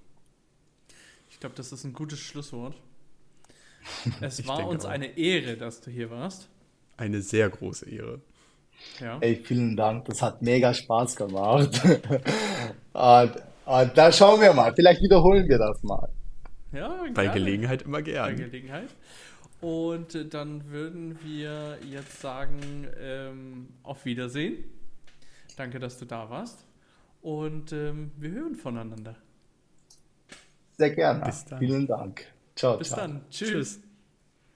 Ich 1.32 1.40
glaube, 1.40 1.56
das 1.56 1.72
ist 1.72 1.86
ein 1.86 1.94
gutes 1.94 2.20
Schlusswort. 2.20 2.76
Es 4.22 4.48
war 4.48 4.68
uns 4.68 4.86
auch. 4.86 4.90
eine 4.92 5.18
Ehre, 5.18 5.58
dass 5.58 5.82
du 5.82 5.90
hier 5.90 6.12
warst 6.12 6.51
eine 7.02 7.22
sehr 7.22 7.50
große 7.50 7.90
Ehre. 7.90 8.22
Ja. 9.00 9.18
Ey, 9.20 9.36
vielen 9.36 9.76
Dank, 9.76 10.06
das 10.06 10.22
hat 10.22 10.42
mega 10.42 10.74
Spaß 10.74 11.16
gemacht. 11.16 11.82
und, 12.94 13.32
und 13.66 13.98
da 13.98 14.12
schauen 14.12 14.42
wir 14.42 14.54
mal, 14.54 14.74
vielleicht 14.74 15.02
wiederholen 15.02 15.48
wir 15.48 15.58
das 15.58 15.84
mal. 15.84 16.10
Ja, 16.72 16.88
gerne. 16.88 17.12
Bei 17.12 17.28
Gelegenheit 17.28 17.82
immer 17.84 18.02
gerne. 18.02 18.34
Bei 18.34 18.44
Gelegenheit. 18.44 18.90
Und 19.60 20.16
äh, 20.16 20.26
dann 20.26 20.70
würden 20.72 21.20
wir 21.24 21.78
jetzt 21.88 22.22
sagen, 22.22 22.88
ähm, 23.00 23.68
auf 23.84 24.06
Wiedersehen. 24.06 24.64
Danke, 25.58 25.80
dass 25.80 26.00
du 26.00 26.06
da 26.06 26.30
warst. 26.30 26.66
Und 27.22 27.72
ähm, 27.72 28.12
wir 28.18 28.32
hören 28.32 28.56
voneinander. 28.56 29.16
Sehr 30.78 30.90
gerne. 30.92 31.32
Vielen 31.60 31.86
Dank. 31.86 32.26
Ciao. 32.56 32.78
Bis 32.78 32.88
ciao. 32.88 33.02
dann. 33.02 33.22
Tschüss. 33.30 33.50
Tschüss. 33.50 33.91